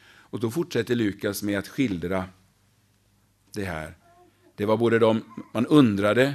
Och 0.06 0.39
då 0.39 0.52
fortsätter 0.52 0.96
Lukas 0.96 1.44
med 1.44 1.60
att 1.60 1.68
skildra 1.68 2.30
det 3.54 3.66
här. 3.66 3.98
Det 4.56 4.66
var 4.66 4.78
både 4.78 5.00
de 5.00 5.24
man 5.54 5.66
undrade, 5.66 6.34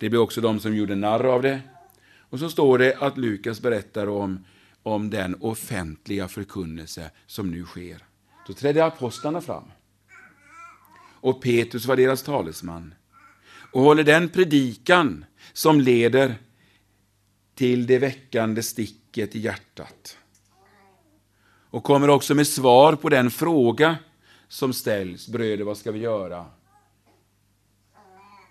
det 0.00 0.08
blev 0.08 0.22
också 0.22 0.40
de 0.40 0.60
som 0.60 0.76
gjorde 0.76 0.94
narr 0.94 1.24
av 1.24 1.42
det. 1.42 1.60
Och 2.18 2.38
så 2.38 2.50
står 2.50 2.78
det 2.78 2.96
att 2.96 3.18
Lukas 3.18 3.60
berättar 3.60 4.06
om, 4.06 4.44
om 4.82 5.10
den 5.10 5.34
offentliga 5.40 6.28
förkunnelse 6.28 7.10
som 7.26 7.50
nu 7.50 7.64
sker. 7.64 7.98
Då 8.46 8.52
trädde 8.52 8.84
apostlarna 8.84 9.40
fram. 9.40 9.64
Och 11.20 11.42
Petrus 11.42 11.86
var 11.86 11.96
deras 11.96 12.22
talesman. 12.22 12.94
Och 13.72 13.82
håller 13.82 14.04
den 14.04 14.28
predikan 14.28 15.24
som 15.52 15.80
leder 15.80 16.34
till 17.54 17.86
det 17.86 17.98
väckande 17.98 18.62
sticket 18.62 19.36
i 19.36 19.38
hjärtat. 19.38 20.18
Och 21.70 21.84
kommer 21.84 22.10
också 22.10 22.34
med 22.34 22.46
svar 22.46 22.96
på 22.96 23.08
den 23.08 23.30
fråga 23.30 23.96
som 24.52 24.72
ställs. 24.72 25.28
Bröder, 25.28 25.64
vad 25.64 25.76
ska 25.76 25.92
vi 25.92 25.98
göra? 25.98 26.46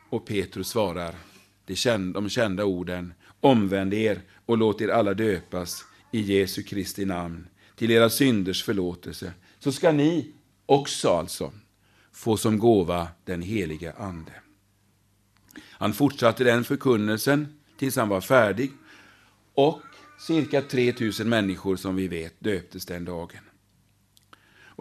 Och 0.10 0.26
Petrus 0.26 0.68
svarar 0.68 1.16
de 2.14 2.30
kända 2.30 2.66
orden. 2.66 3.14
Omvänd 3.40 3.94
er 3.94 4.22
och 4.46 4.58
låt 4.58 4.82
er 4.82 4.88
alla 4.88 5.14
döpas 5.14 5.86
i 6.12 6.22
Jesu 6.22 6.64
Kristi 6.64 7.06
namn 7.06 7.48
till 7.76 7.92
era 7.92 8.10
synders 8.10 8.64
förlåtelse. 8.64 9.34
Så 9.60 9.72
ska 9.72 9.92
ni 9.92 10.34
också 10.66 11.10
alltså 11.10 11.52
få 12.12 12.38
som 12.38 12.60
gåva 12.60 13.08
den 13.26 13.42
helige 13.42 13.94
Ande. 13.94 14.34
Han 15.62 15.94
fortsatte 15.94 16.44
den 16.44 16.64
förkunnelsen 16.64 17.60
tills 17.78 17.96
han 17.96 18.10
var 18.10 18.22
färdig 18.22 18.72
och 19.54 19.82
cirka 20.20 20.62
3000 20.62 21.30
människor 21.30 21.76
som 21.76 21.96
vi 21.96 22.08
vet 22.08 22.36
döptes 22.40 22.86
den 22.86 23.06
dagen. 23.06 23.51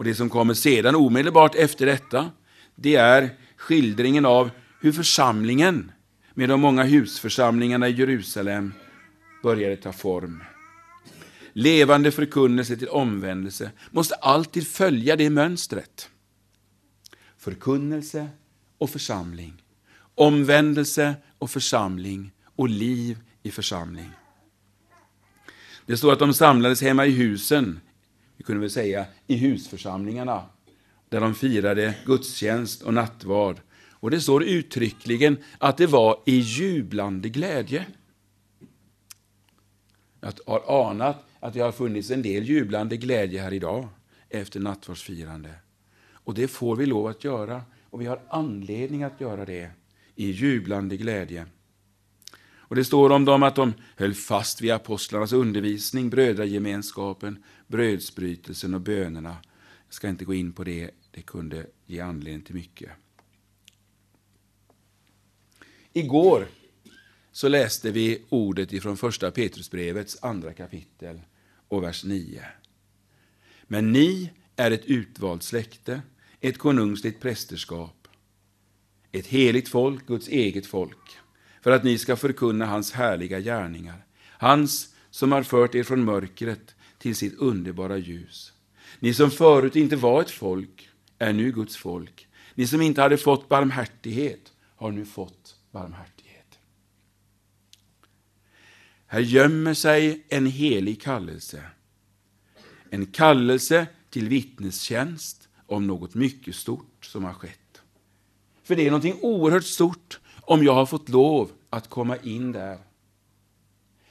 Och 0.01 0.05
Det 0.05 0.15
som 0.15 0.29
kommer 0.29 0.53
sedan 0.53 0.95
omedelbart 0.95 1.55
efter 1.55 1.85
detta, 1.85 2.31
det 2.75 2.95
är 2.95 3.29
skildringen 3.57 4.25
av 4.25 4.49
hur 4.79 4.91
församlingen 4.91 5.91
med 6.33 6.49
de 6.49 6.61
många 6.61 6.83
husförsamlingarna 6.83 7.89
i 7.89 7.91
Jerusalem 7.91 8.73
började 9.43 9.75
ta 9.77 9.91
form. 9.91 10.43
Levande 11.53 12.11
förkunnelse 12.11 12.77
till 12.77 12.87
omvändelse 12.87 13.71
måste 13.91 14.15
alltid 14.15 14.67
följa 14.67 15.15
det 15.15 15.29
mönstret. 15.29 16.09
Förkunnelse 17.37 18.27
och 18.77 18.89
församling. 18.89 19.63
Omvändelse 20.15 21.15
och 21.37 21.51
församling 21.51 22.31
och 22.55 22.69
liv 22.69 23.17
i 23.43 23.51
församling. 23.51 24.11
Det 25.85 25.97
står 25.97 26.13
att 26.13 26.19
de 26.19 26.33
samlades 26.33 26.81
hemma 26.81 27.05
i 27.05 27.11
husen, 27.11 27.79
vi 28.41 28.45
kunde 28.45 28.61
väl 28.61 28.71
säga 28.71 29.05
i 29.27 29.35
husförsamlingarna, 29.35 30.45
där 31.09 31.21
de 31.21 31.35
firade 31.35 31.95
gudstjänst 32.05 32.81
och 32.81 32.93
nattvard. 32.93 33.59
Och 33.89 34.11
det 34.11 34.21
står 34.21 34.43
uttryckligen 34.43 35.37
att 35.57 35.77
det 35.77 35.87
var 35.87 36.19
i 36.25 36.39
jublande 36.39 37.29
glädje. 37.29 37.85
Jag 40.19 40.33
har 40.45 40.89
anat 40.89 41.25
att 41.39 41.53
det 41.53 41.59
har 41.59 41.71
funnits 41.71 42.11
en 42.11 42.21
del 42.21 42.43
jublande 42.43 42.97
glädje 42.97 43.41
här 43.41 43.53
idag 43.53 43.87
efter 44.29 44.59
nattvardsfirande. 44.59 45.53
Och 46.11 46.33
det 46.33 46.47
får 46.47 46.75
vi 46.75 46.85
lov 46.85 47.07
att 47.07 47.23
göra, 47.23 47.61
och 47.89 48.01
vi 48.01 48.05
har 48.05 48.21
anledning 48.29 49.03
att 49.03 49.21
göra 49.21 49.45
det 49.45 49.71
i 50.15 50.31
jublande 50.31 50.97
glädje. 50.97 51.45
Och 52.71 52.77
Det 52.77 52.85
står 52.85 53.09
om 53.09 53.25
dem 53.25 53.43
att 53.43 53.55
de 53.55 53.73
höll 53.95 54.13
fast 54.13 54.61
vid 54.61 54.71
apostlarnas 54.71 55.33
undervisning, 55.33 56.09
brödragemenskapen, 56.09 57.43
brödsbrytelsen 57.67 58.73
och 58.73 58.81
bönerna. 58.81 59.37
Jag 59.87 59.93
ska 59.93 60.09
inte 60.09 60.25
gå 60.25 60.33
in 60.33 60.53
på 60.53 60.63
det, 60.63 60.91
det 61.11 61.21
kunde 61.21 61.65
ge 61.85 61.99
anledning 61.99 62.41
till 62.41 62.55
mycket. 62.55 62.91
Igår 65.93 66.47
så 67.31 67.47
läste 67.47 67.91
vi 67.91 68.21
ordet 68.29 68.73
ifrån 68.73 68.97
första 68.97 69.31
Petrusbrevets 69.31 70.17
andra 70.21 70.53
kapitel 70.53 71.21
och 71.67 71.83
vers 71.83 72.03
9. 72.03 72.45
Men 73.63 73.91
ni 73.91 74.31
är 74.55 74.71
ett 74.71 74.85
utvalt 74.85 75.43
släkte, 75.43 76.01
ett 76.39 76.57
konungsligt 76.57 77.21
prästerskap, 77.21 78.07
ett 79.11 79.27
heligt 79.27 79.69
folk, 79.69 80.07
Guds 80.07 80.27
eget 80.27 80.65
folk, 80.65 81.00
för 81.61 81.71
att 81.71 81.83
ni 81.83 81.97
ska 81.97 82.15
förkunna 82.15 82.65
hans 82.65 82.91
härliga 82.91 83.39
gärningar, 83.39 84.05
hans 84.27 84.95
som 85.09 85.31
har 85.31 85.43
fört 85.43 85.75
er 85.75 85.83
från 85.83 86.03
mörkret 86.03 86.75
till 86.97 87.15
sitt 87.15 87.37
underbara 87.37 87.97
ljus. 87.97 88.53
Ni 88.99 89.13
som 89.13 89.31
förut 89.31 89.75
inte 89.75 89.95
var 89.95 90.21
ett 90.21 90.31
folk 90.31 90.89
är 91.17 91.33
nu 91.33 91.51
Guds 91.51 91.77
folk. 91.77 92.27
Ni 92.55 92.67
som 92.67 92.81
inte 92.81 93.01
hade 93.01 93.17
fått 93.17 93.49
barmhärtighet 93.49 94.53
har 94.75 94.91
nu 94.91 95.05
fått 95.05 95.55
barmhärtighet. 95.71 96.59
Här 99.07 99.19
gömmer 99.19 99.73
sig 99.73 100.25
en 100.29 100.45
helig 100.45 101.01
kallelse. 101.01 101.63
En 102.89 103.05
kallelse 103.05 103.87
till 104.09 104.29
vittnestjänst 104.29 105.49
om 105.65 105.87
något 105.87 106.15
mycket 106.15 106.55
stort 106.55 107.05
som 107.05 107.23
har 107.23 107.33
skett. 107.33 107.81
För 108.63 108.75
det 108.75 108.87
är 108.87 108.91
något 108.91 109.15
oerhört 109.21 109.63
stort 109.63 110.19
om 110.51 110.63
jag 110.63 110.73
har 110.73 110.85
fått 110.85 111.09
lov 111.09 111.51
att 111.69 111.89
komma 111.89 112.17
in 112.17 112.51
där. 112.51 112.77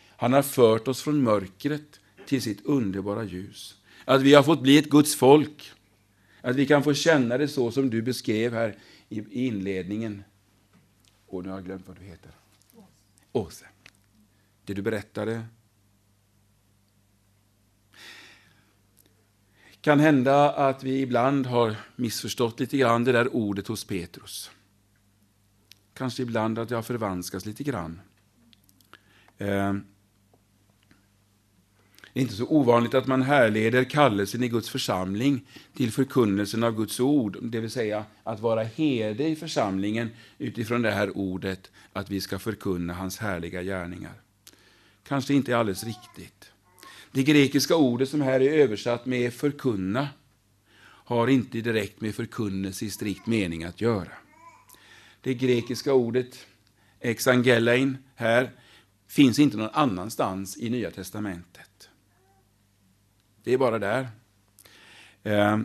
Han 0.08 0.32
har 0.32 0.42
fört 0.42 0.88
oss 0.88 1.02
från 1.02 1.22
mörkret 1.22 2.00
till 2.26 2.42
sitt 2.42 2.64
underbara 2.64 3.24
ljus. 3.24 3.74
Att 4.04 4.22
vi 4.22 4.34
har 4.34 4.42
fått 4.42 4.62
bli 4.62 4.78
ett 4.78 4.90
Guds 4.90 5.16
folk. 5.16 5.72
Att 6.40 6.56
vi 6.56 6.66
kan 6.66 6.82
få 6.82 6.94
känna 6.94 7.38
det 7.38 7.48
så 7.48 7.70
som 7.70 7.90
du 7.90 8.02
beskrev 8.02 8.52
här 8.52 8.76
i 9.08 9.46
inledningen. 9.46 10.24
Och 11.26 11.42
nu 11.42 11.48
har 11.48 11.56
jag 11.56 11.64
glömt 11.64 11.88
vad 11.88 11.98
du 11.98 12.04
heter. 12.04 12.30
Åse. 13.32 13.66
Det 14.64 14.74
du 14.74 14.82
berättade. 14.82 15.44
kan 19.80 20.00
hända 20.00 20.52
att 20.52 20.82
vi 20.84 21.00
ibland 21.00 21.46
har 21.46 21.76
missförstått 21.96 22.60
lite 22.60 22.76
grann 22.76 23.04
det 23.04 23.12
där 23.12 23.36
ordet 23.36 23.66
hos 23.66 23.84
Petrus. 23.84 24.50
Kanske 26.00 26.22
ibland 26.22 26.58
att 26.58 26.70
jag 26.70 26.86
förvanskas 26.86 27.46
lite 27.46 27.62
grann. 27.64 28.00
Eh, 29.38 29.72
det 32.12 32.20
är 32.20 32.22
inte 32.22 32.34
så 32.34 32.46
ovanligt 32.46 32.94
att 32.94 33.06
man 33.06 33.22
härleder 33.22 33.84
kallelsen 33.84 34.42
i 34.42 34.48
Guds 34.48 34.70
församling 34.70 35.46
till 35.74 35.92
förkunnelsen 35.92 36.64
av 36.64 36.76
Guds 36.76 37.00
ord, 37.00 37.38
det 37.42 37.60
vill 37.60 37.70
säga 37.70 38.04
att 38.22 38.40
vara 38.40 38.62
herde 38.62 39.28
i 39.28 39.36
församlingen 39.36 40.10
utifrån 40.38 40.82
det 40.82 40.90
här 40.90 41.16
ordet, 41.16 41.70
att 41.92 42.10
vi 42.10 42.20
ska 42.20 42.38
förkunna 42.38 42.94
hans 42.94 43.18
härliga 43.18 43.62
gärningar. 43.62 44.14
Kanske 45.08 45.34
inte 45.34 45.58
alldeles 45.58 45.84
riktigt. 45.84 46.52
Det 47.12 47.22
grekiska 47.22 47.76
ordet 47.76 48.08
som 48.08 48.20
här 48.20 48.40
är 48.40 48.52
översatt 48.52 49.06
med 49.06 49.32
förkunna 49.32 50.08
har 50.82 51.28
inte 51.28 51.60
direkt 51.60 52.00
med 52.00 52.14
förkunnelse 52.14 52.84
i 52.84 52.90
strikt 52.90 53.26
mening 53.26 53.64
att 53.64 53.80
göra. 53.80 54.12
Det 55.20 55.34
grekiska 55.34 55.94
ordet 55.94 56.46
exangelain 57.00 57.98
här 58.14 58.50
finns 59.08 59.38
inte 59.38 59.56
någon 59.56 59.70
annanstans 59.72 60.58
i 60.58 60.70
Nya 60.70 60.90
testamentet. 60.90 61.88
Det 63.44 63.52
är 63.52 63.58
bara 63.58 63.78
där. 63.78 64.08
Eh, 65.22 65.58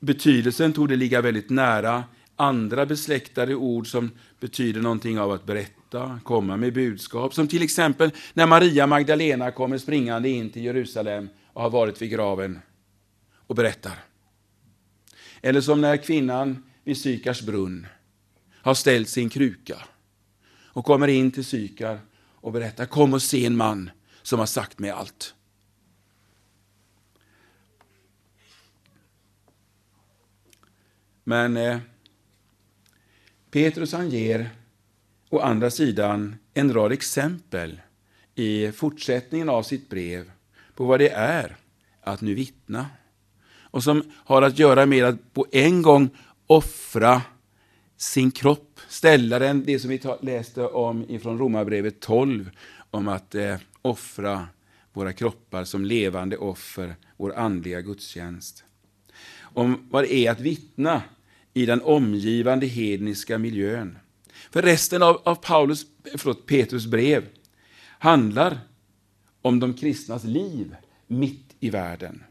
betydelsen 0.00 0.72
tog 0.72 0.88
det 0.88 0.96
ligga 0.96 1.20
väldigt 1.20 1.50
nära 1.50 2.04
andra 2.36 2.86
besläktade 2.86 3.54
ord 3.54 3.86
som 3.86 4.10
betyder 4.40 4.80
någonting 4.80 5.18
av 5.18 5.32
att 5.32 5.44
berätta, 5.44 6.20
komma 6.24 6.56
med 6.56 6.72
budskap. 6.72 7.34
Som 7.34 7.48
till 7.48 7.62
exempel 7.62 8.10
när 8.32 8.46
Maria 8.46 8.86
Magdalena 8.86 9.50
kommer 9.50 9.78
springande 9.78 10.28
in 10.28 10.50
till 10.50 10.64
Jerusalem 10.64 11.28
och 11.52 11.62
har 11.62 11.70
varit 11.70 12.02
vid 12.02 12.10
graven 12.10 12.60
och 13.46 13.54
berättar. 13.54 14.04
Eller 15.42 15.60
som 15.60 15.80
när 15.80 15.96
kvinnan 15.96 16.62
vid 16.84 16.96
Sykars 16.96 17.42
brunn 17.42 17.86
har 18.62 18.74
ställt 18.74 19.08
sin 19.08 19.28
kruka 19.28 19.76
och 20.66 20.84
kommer 20.84 21.08
in 21.08 21.30
till 21.30 21.44
Sykar 21.44 22.00
och 22.16 22.52
berättar, 22.52 22.86
kom 22.86 23.14
och 23.14 23.22
se 23.22 23.46
en 23.46 23.56
man 23.56 23.90
som 24.22 24.38
har 24.38 24.46
sagt 24.46 24.78
mig 24.78 24.90
allt. 24.90 25.34
Men 31.24 31.56
eh, 31.56 31.78
Petrus 33.50 33.92
han 33.92 34.10
ger 34.10 34.50
å 35.30 35.38
andra 35.38 35.70
sidan 35.70 36.36
en 36.54 36.72
rad 36.72 36.92
exempel 36.92 37.80
i 38.34 38.72
fortsättningen 38.72 39.48
av 39.48 39.62
sitt 39.62 39.90
brev 39.90 40.30
på 40.74 40.84
vad 40.84 41.00
det 41.00 41.08
är 41.10 41.56
att 42.00 42.20
nu 42.20 42.34
vittna. 42.34 42.86
Och 43.74 43.84
som 43.84 44.02
har 44.14 44.42
att 44.42 44.58
göra 44.58 44.86
med 44.86 45.04
att 45.04 45.32
på 45.32 45.46
en 45.52 45.82
gång 45.82 46.10
offra 46.46 47.22
sin 47.96 48.30
kropp, 48.30 48.80
ställa 48.88 49.38
den, 49.38 49.64
det 49.64 49.78
som 49.78 49.90
vi 49.90 50.00
läste 50.20 50.66
om 50.66 51.10
ifrån 51.10 51.38
Romarbrevet 51.38 52.00
12, 52.00 52.50
om 52.90 53.08
att 53.08 53.34
eh, 53.34 53.56
offra 53.82 54.48
våra 54.92 55.12
kroppar 55.12 55.64
som 55.64 55.84
levande 55.84 56.36
offer, 56.36 56.96
vår 57.16 57.34
andliga 57.34 57.80
gudstjänst. 57.80 58.64
Om 59.40 59.88
vad 59.90 60.04
det 60.04 60.14
är 60.14 60.30
att 60.30 60.40
vittna 60.40 61.02
i 61.54 61.66
den 61.66 61.82
omgivande 61.82 62.66
hedniska 62.66 63.38
miljön. 63.38 63.98
För 64.50 64.62
resten 64.62 65.02
av, 65.02 65.20
av 65.24 65.34
Paulus, 65.34 65.86
förlåt, 66.16 66.46
Petrus 66.46 66.86
brev 66.86 67.24
handlar 67.98 68.58
om 69.42 69.60
de 69.60 69.74
kristnas 69.74 70.24
liv 70.24 70.76
mitt 71.06 71.56
i 71.60 71.70
världen. 71.70 72.22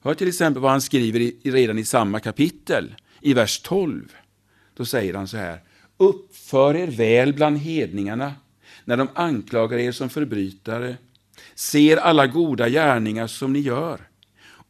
Hör 0.00 0.14
till 0.14 0.28
exempel 0.28 0.62
vad 0.62 0.70
han 0.70 0.80
skriver 0.80 1.50
redan 1.50 1.78
i 1.78 1.84
samma 1.84 2.20
kapitel, 2.20 2.94
i 3.20 3.34
vers 3.34 3.60
12. 3.60 4.14
Då 4.74 4.84
säger 4.84 5.14
han 5.14 5.28
så 5.28 5.36
här. 5.36 5.60
Uppför 5.96 6.76
er 6.76 6.86
väl 6.86 7.34
bland 7.34 7.58
hedningarna 7.58 8.34
när 8.84 8.96
de 8.96 9.08
anklagar 9.14 9.78
er 9.78 9.92
som 9.92 10.10
förbrytare. 10.10 10.96
Ser 11.54 11.96
alla 11.96 12.26
goda 12.26 12.68
gärningar 12.68 13.26
som 13.26 13.52
ni 13.52 13.58
gör 13.58 14.00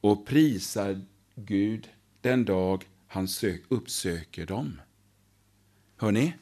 och 0.00 0.26
prisar 0.26 1.00
Gud 1.34 1.88
den 2.20 2.44
dag 2.44 2.84
han 3.06 3.28
uppsöker 3.68 4.46
dem. 4.46 4.80
Hör 5.96 6.12
ni? 6.12 6.34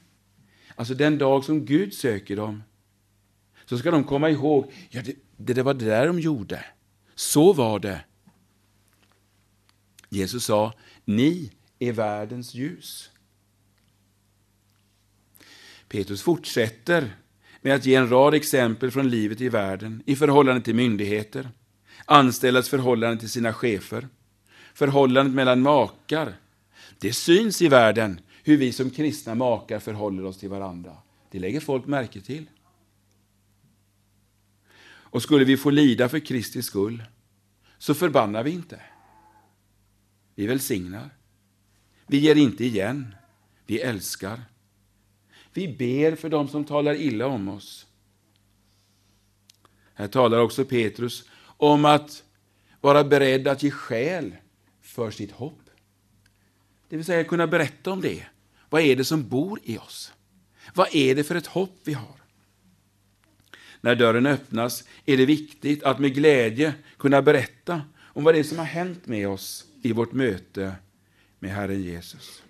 Alltså 0.75 0.95
den 0.95 1.19
dag 1.19 1.45
som 1.45 1.65
Gud 1.65 1.95
söker 1.95 2.37
dem, 2.37 2.63
så 3.65 3.79
ska 3.79 3.91
de 3.91 4.05
komma 4.05 4.31
ihåg, 4.31 4.73
ja 4.91 5.03
det, 5.03 5.55
det 5.55 5.63
var 5.63 5.75
det 5.75 5.85
där 5.85 6.07
de 6.07 6.21
gjorde. 6.21 6.65
Så 7.15 7.53
var 7.53 7.79
det. 7.79 8.05
Jesus 10.09 10.45
sa, 10.45 10.73
ni 11.05 11.53
är 11.79 11.93
världens 11.93 12.55
ljus. 12.55 13.11
Petrus 15.89 16.23
fortsätter 16.23 17.17
med 17.61 17.75
att 17.75 17.87
ge 17.87 17.95
en 17.95 18.09
rad 18.09 18.35
exempel 18.35 18.91
från 18.91 19.09
livet 19.09 19.41
i 19.41 19.49
världen 19.49 20.03
i 20.07 20.17
förhållande 20.17 20.63
till 20.63 20.75
myndigheter, 20.75 21.51
anställdas 22.05 22.69
förhållande 22.69 23.21
till 23.21 23.31
sina 23.31 23.53
chefer, 23.53 24.09
förhållandet 24.75 25.35
mellan 25.35 25.63
makar. 25.63 26.37
Det 26.99 27.13
syns 27.13 27.63
i 27.63 27.69
världen 27.69 28.21
hur 28.45 28.57
vi 28.57 28.73
som 28.73 28.91
kristna 28.91 29.35
makar 29.35 29.79
förhåller 29.79 30.25
oss 30.25 30.39
till 30.39 30.49
varandra. 30.49 30.97
Det 31.31 31.39
lägger 31.39 31.61
folk 31.61 31.87
märke 31.87 32.21
till. 32.21 32.51
Och 35.11 35.23
skulle 35.23 35.45
vi 35.45 35.57
få 35.57 35.71
lida 35.71 36.09
för 36.09 36.19
Kristi 36.19 36.63
skull, 36.63 37.05
så 37.79 37.95
förbannar 37.95 38.43
vi 38.43 38.51
inte. 38.51 38.81
Vi 40.35 40.47
välsignar. 40.47 41.18
Vi 42.09 42.19
ger 42.19 42.35
inte 42.35 42.65
igen. 42.65 43.15
Vi 43.67 43.81
älskar. 43.81 44.43
Vi 45.53 45.69
ber 45.69 46.17
för 46.17 46.29
dem 46.29 46.49
som 46.49 46.65
talar 46.65 46.95
illa 46.95 47.27
om 47.27 47.49
oss. 47.49 47.87
Här 49.95 50.09
talar 50.09 50.39
också 50.39 50.65
Petrus 50.65 51.25
om 51.41 51.85
att 51.85 52.25
vara 52.81 53.05
beredd 53.05 53.49
att 53.49 53.63
ge 53.63 53.71
skäl 53.71 54.37
för 54.81 55.11
sitt 55.11 55.33
hopp. 55.33 55.71
Det 56.89 56.97
vill 56.97 57.05
säga 57.05 57.25
kunna 57.25 57.47
berätta 57.47 57.91
om 57.93 58.01
det. 58.01 58.27
Vad 58.71 58.83
är 58.83 58.97
det 58.97 59.05
som 59.05 59.29
bor 59.29 59.61
i 59.65 59.79
oss? 59.79 60.13
Vad 60.75 60.95
är 60.95 61.15
det 61.15 61.25
för 61.25 61.35
ett 61.35 61.47
hopp 61.47 61.81
vi 61.85 61.93
har? 61.93 62.15
När 63.81 63.95
dörren 63.95 64.27
öppnas 64.27 64.85
är 65.05 65.17
det 65.17 65.27
viktigt 65.27 65.83
att 65.83 65.99
med 65.99 66.15
glädje 66.15 66.75
kunna 66.99 67.23
berätta 67.23 67.83
om 67.99 68.25
vad 68.25 68.35
det 68.35 68.39
är 68.39 68.45
som 68.45 68.59
har 68.59 68.65
hänt 68.65 69.07
med 69.07 69.29
oss 69.29 69.67
i 69.83 69.93
vårt 69.93 70.13
möte 70.13 70.75
med 71.39 71.51
Herren 71.51 71.83
Jesus. 71.83 72.43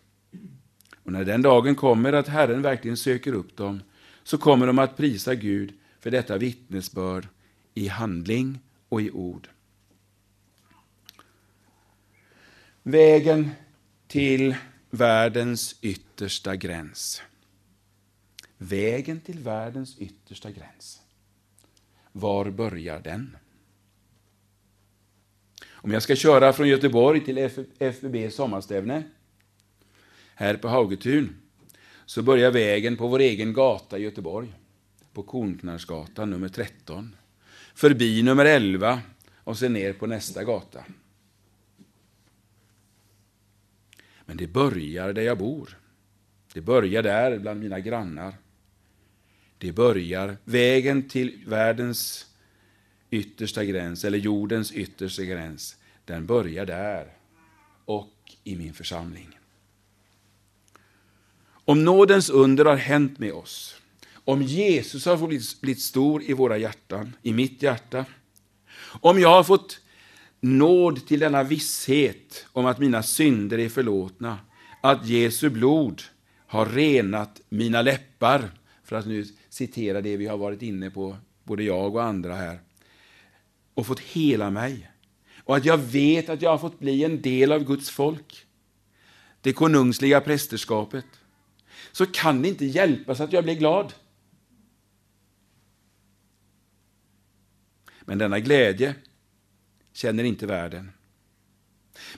Och 1.03 1.13
när 1.13 1.25
den 1.25 1.43
dagen 1.43 1.75
kommer 1.75 2.13
att 2.13 2.29
Herren 2.29 2.63
verkligen 2.63 2.97
söker 2.97 3.33
upp 3.33 3.57
dem, 3.57 3.83
så 4.23 4.39
kommer 4.39 4.67
de 4.67 4.79
att 4.79 4.97
prisa 4.97 5.35
Gud 5.35 5.73
för 6.01 6.11
detta 6.11 6.39
vittnesbörd 6.39 7.29
i 7.75 7.89
handling 7.89 8.59
och 8.89 9.03
i 9.03 9.11
ord. 9.11 9.49
Vägen 12.83 13.51
till 14.07 14.57
världens 14.91 15.77
yttersta 15.81 16.57
gräns. 16.57 17.23
Vägen 18.59 19.21
till 19.21 19.39
världens 19.39 19.99
yttersta 19.99 20.51
gräns. 20.51 21.03
Var 22.13 22.51
börjar 22.51 23.01
den? 23.01 23.37
Om 25.81 25.93
jag 25.93 26.03
ska 26.03 26.17
köra 26.17 26.53
från 26.53 26.69
Göteborg 26.69 27.25
till 27.25 27.51
FBB 27.79 28.31
sommarstävne 28.33 29.03
här 30.35 30.57
på 30.57 30.69
Haugetun 30.69 31.37
så 32.07 32.23
börjar 32.23 32.51
vägen 32.51 32.97
på 32.97 33.09
vår 33.09 33.19
egen 33.19 33.53
gata 33.53 33.99
i 33.99 34.03
Göteborg, 34.03 34.49
på 35.13 35.23
Kornknarrsgatan 35.23 36.31
nummer 36.31 36.49
13, 36.49 37.17
förbi 37.75 38.23
nummer 38.23 38.45
11 38.45 39.01
och 39.37 39.59
sen 39.59 39.73
ner 39.73 39.93
på 39.93 40.07
nästa 40.07 40.45
gata. 40.45 40.85
Men 44.25 44.37
det 44.37 44.47
börjar 44.47 45.13
där 45.13 45.23
jag 45.23 45.39
bor. 45.39 45.79
Det 46.55 46.61
börjar 46.61 47.03
där 47.03 47.39
bland 47.39 47.61
mina 47.61 47.81
grannar. 47.81 48.35
Det 49.59 49.73
börjar 49.73 50.37
vägen 50.45 51.09
till 51.09 51.45
världens 51.47 52.28
yttersta 53.11 53.65
gräns, 53.65 54.05
eller 54.05 54.19
jordens 54.19 54.73
yttersta 54.73 55.23
gräns. 55.23 55.77
Den 56.05 56.27
börjar 56.27 56.67
där 56.67 57.13
och 57.85 58.15
i 58.45 58.57
min 58.57 58.75
församling. 58.75 59.39
Om 61.51 61.85
nådens 61.85 62.31
under 62.31 62.65
har 62.65 62.77
hänt 62.77 63.19
med 63.19 63.33
oss, 63.33 63.77
om 64.15 64.43
Jesus 64.43 65.07
har 65.07 65.27
blivit 65.61 65.81
stor 65.81 66.23
i 66.23 66.33
våra 66.33 66.59
hjärtan, 66.59 67.17
i 67.23 67.33
mitt 67.33 67.63
hjärta, 67.63 68.05
om 69.01 69.21
jag 69.21 69.29
har 69.29 69.45
fått 69.45 69.81
nåd 70.41 71.07
till 71.07 71.21
denna 71.21 71.43
visshet 71.43 72.47
om 72.53 72.67
att 72.67 72.79
mina 72.79 73.03
synder 73.03 73.59
är 73.59 73.69
förlåtna, 73.69 74.39
att 74.81 75.07
Jesu 75.07 75.51
blod 75.51 76.03
har 76.47 76.67
renat 76.67 77.41
mina 77.49 77.83
läppar, 77.83 78.51
för 78.85 78.97
att 78.97 79.07
nu 79.07 79.25
citera 79.49 80.01
det 80.01 80.17
vi 80.17 80.27
har 80.27 80.37
varit 80.37 80.63
inne 80.63 80.91
på, 80.91 81.17
både 81.45 81.63
jag 81.63 81.95
och 81.95 82.05
andra 82.05 82.35
här, 82.35 82.61
och 83.79 83.87
fått 83.87 84.01
hela 84.01 84.51
mig. 84.51 84.91
Och 85.45 85.57
att 85.57 85.65
jag 85.65 85.79
vet 85.79 86.29
att 86.29 86.43
jag 86.43 86.51
har 86.51 86.59
fått 86.59 86.79
bli 86.79 87.05
en 87.05 87.23
del 87.23 87.53
av 87.53 87.65
Guds 87.65 87.91
folk, 87.91 88.47
det 89.41 89.53
konungsliga 89.53 90.21
prästerskapet, 90.21 91.05
så 91.93 92.07
kan 92.07 92.43
det 92.43 92.49
inte 92.49 92.65
hjälpas 92.65 93.21
att 93.21 93.33
jag 93.33 93.45
blir 93.45 93.55
glad. 93.55 93.93
Men 98.01 98.19
denna 98.19 98.41
glädje 98.41 98.95
känner 99.93 100.25
inte 100.25 100.47
världen. 100.47 100.93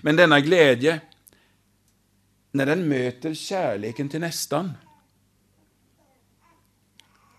Men 0.01 0.16
denna 0.16 0.40
glädje, 0.40 1.01
när 2.51 2.66
den 2.66 2.88
möter 2.88 3.35
kärleken 3.35 4.09
till 4.09 4.20
nästan 4.20 4.73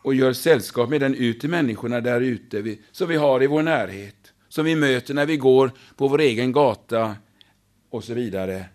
och 0.01 0.15
gör 0.15 0.33
sällskap 0.33 0.89
med 0.89 1.01
den 1.01 1.15
ut 1.15 1.39
till 1.39 1.49
människorna 1.49 2.01
där 2.01 2.21
ute 2.21 2.77
som 2.91 3.07
vi 3.07 3.15
har 3.15 3.43
i 3.43 3.47
vår 3.47 3.63
närhet, 3.63 4.33
som 4.49 4.65
vi 4.65 4.75
möter 4.75 5.13
när 5.13 5.25
vi 5.25 5.37
går 5.37 5.71
på 5.95 6.07
vår 6.07 6.21
egen 6.21 6.51
gata 6.51 7.15
och 7.89 8.03
så 8.03 8.13
vidare, 8.13 8.65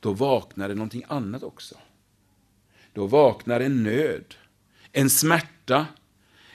då 0.00 0.12
vaknar 0.12 0.68
det 0.68 0.74
någonting 0.74 1.04
annat 1.08 1.42
också. 1.42 1.74
Då 2.92 3.06
vaknar 3.06 3.60
en 3.60 3.82
nöd, 3.82 4.34
en 4.92 5.10
smärta, 5.10 5.86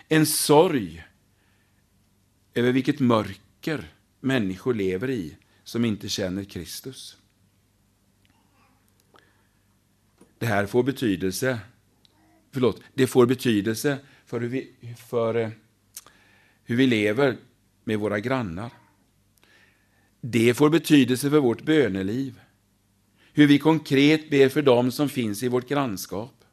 en 0.08 0.26
sorg 0.26 1.06
över 2.54 2.72
vilket 2.72 3.00
mörker 3.00 3.94
människor 4.20 4.74
lever 4.74 5.10
i 5.10 5.38
som 5.64 5.86
inte 5.86 6.10
känner 6.10 6.44
Kristus. 6.44 7.18
Det 10.38 10.46
här 10.46 10.66
får 10.66 10.84
betydelse, 10.84 11.60
förlåt, 12.54 12.82
det 12.94 13.08
får 13.08 13.26
betydelse 13.26 13.98
för 14.26 14.40
hur 14.40 14.48
vi, 14.48 14.72
för 15.10 15.36
eh, 15.36 15.50
hur 16.64 16.76
vi 16.76 16.88
lever 16.88 17.38
med 17.84 18.00
våra 18.00 18.20
grannar. 18.20 18.72
Det 20.22 20.54
får 20.54 20.70
betydelse 20.70 21.30
för 21.30 21.40
vårt 21.40 21.62
böneliv. 21.62 22.40
Hur 23.34 23.48
vi 23.48 23.60
konkret 23.60 24.30
ber 24.30 24.50
för 24.50 24.62
dem 24.62 24.92
som 24.92 25.10
finns 25.10 25.44
i 25.44 25.48
vårt 25.48 25.70
grannskap. 25.70 26.44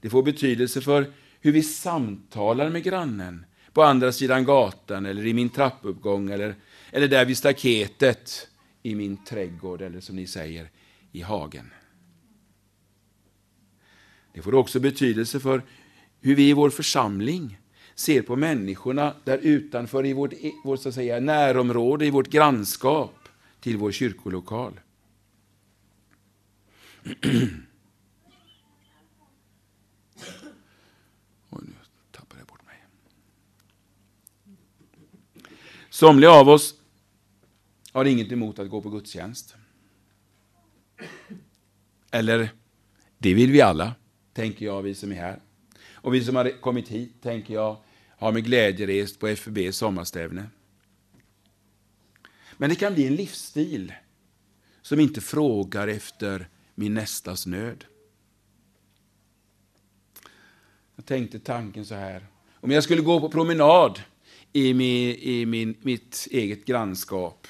Det 0.00 0.10
får 0.10 0.22
betydelse 0.22 0.80
för 0.80 1.12
hur 1.40 1.52
vi 1.52 1.62
samtalar 1.62 2.70
med 2.70 2.82
grannen 2.82 3.46
på 3.72 3.82
andra 3.82 4.12
sidan 4.12 4.44
gatan 4.44 5.06
eller 5.06 5.26
i 5.26 5.34
min 5.34 5.50
trappuppgång 5.50 6.30
eller, 6.30 6.54
eller 6.90 7.08
där 7.08 7.24
vid 7.24 7.36
staketet 7.36 8.48
i 8.82 8.94
min 8.94 9.24
trädgård 9.24 9.82
eller 9.82 10.00
som 10.00 10.16
ni 10.16 10.26
säger, 10.26 10.70
i 11.12 11.20
hagen. 11.20 11.70
Det 14.32 14.42
får 14.42 14.54
också 14.54 14.80
betydelse 14.80 15.40
för 15.40 15.62
hur 16.20 16.34
vi 16.34 16.48
i 16.48 16.52
vår 16.52 16.70
församling 16.70 17.58
ser 17.94 18.22
på 18.22 18.36
människorna 18.36 19.14
där 19.24 19.38
utanför 19.38 20.06
i 20.06 20.12
vårt, 20.12 20.32
vårt 20.64 20.80
så 20.80 20.88
att 20.88 20.94
säga, 20.94 21.20
närområde, 21.20 22.06
i 22.06 22.10
vårt 22.10 22.28
grannskap 22.28 23.28
till 23.60 23.76
vår 23.76 23.92
kyrkolokal. 23.92 24.80
Somliga 35.98 36.30
av 36.30 36.48
oss 36.48 36.74
har 37.92 38.04
inget 38.04 38.32
emot 38.32 38.58
att 38.58 38.70
gå 38.70 38.82
på 38.82 38.90
gudstjänst. 38.90 39.56
Eller, 42.10 42.50
det 43.18 43.34
vill 43.34 43.52
vi 43.52 43.60
alla, 43.60 43.94
tänker 44.38 44.66
jag, 44.66 44.82
vi 44.82 44.94
som 44.94 45.12
är 45.12 45.16
här. 45.16 45.40
Och 45.92 46.14
vi 46.14 46.24
som 46.24 46.36
har 46.36 46.60
kommit 46.60 46.88
hit, 46.88 47.22
tänker 47.22 47.54
jag, 47.54 47.76
har 48.18 48.32
med 48.32 48.44
glädje 48.44 48.86
rest 48.86 49.18
på 49.18 49.36
FUB 49.36 49.58
sommarstävne. 49.74 50.46
Men 52.56 52.70
det 52.70 52.76
kan 52.76 52.94
bli 52.94 53.06
en 53.06 53.14
livsstil 53.14 53.92
som 54.82 55.00
inte 55.00 55.20
frågar 55.20 55.88
efter 55.88 56.48
min 56.74 56.94
nästas 56.94 57.46
nöd. 57.46 57.84
Jag 60.96 61.04
tänkte 61.04 61.38
tanken 61.38 61.86
så 61.86 61.94
här. 61.94 62.26
Om 62.54 62.70
jag 62.70 62.84
skulle 62.84 63.02
gå 63.02 63.20
på 63.20 63.28
promenad 63.28 64.00
i, 64.52 64.74
min, 64.74 65.16
i 65.16 65.46
min, 65.46 65.74
mitt 65.82 66.28
eget 66.30 66.64
grannskap 66.64 67.46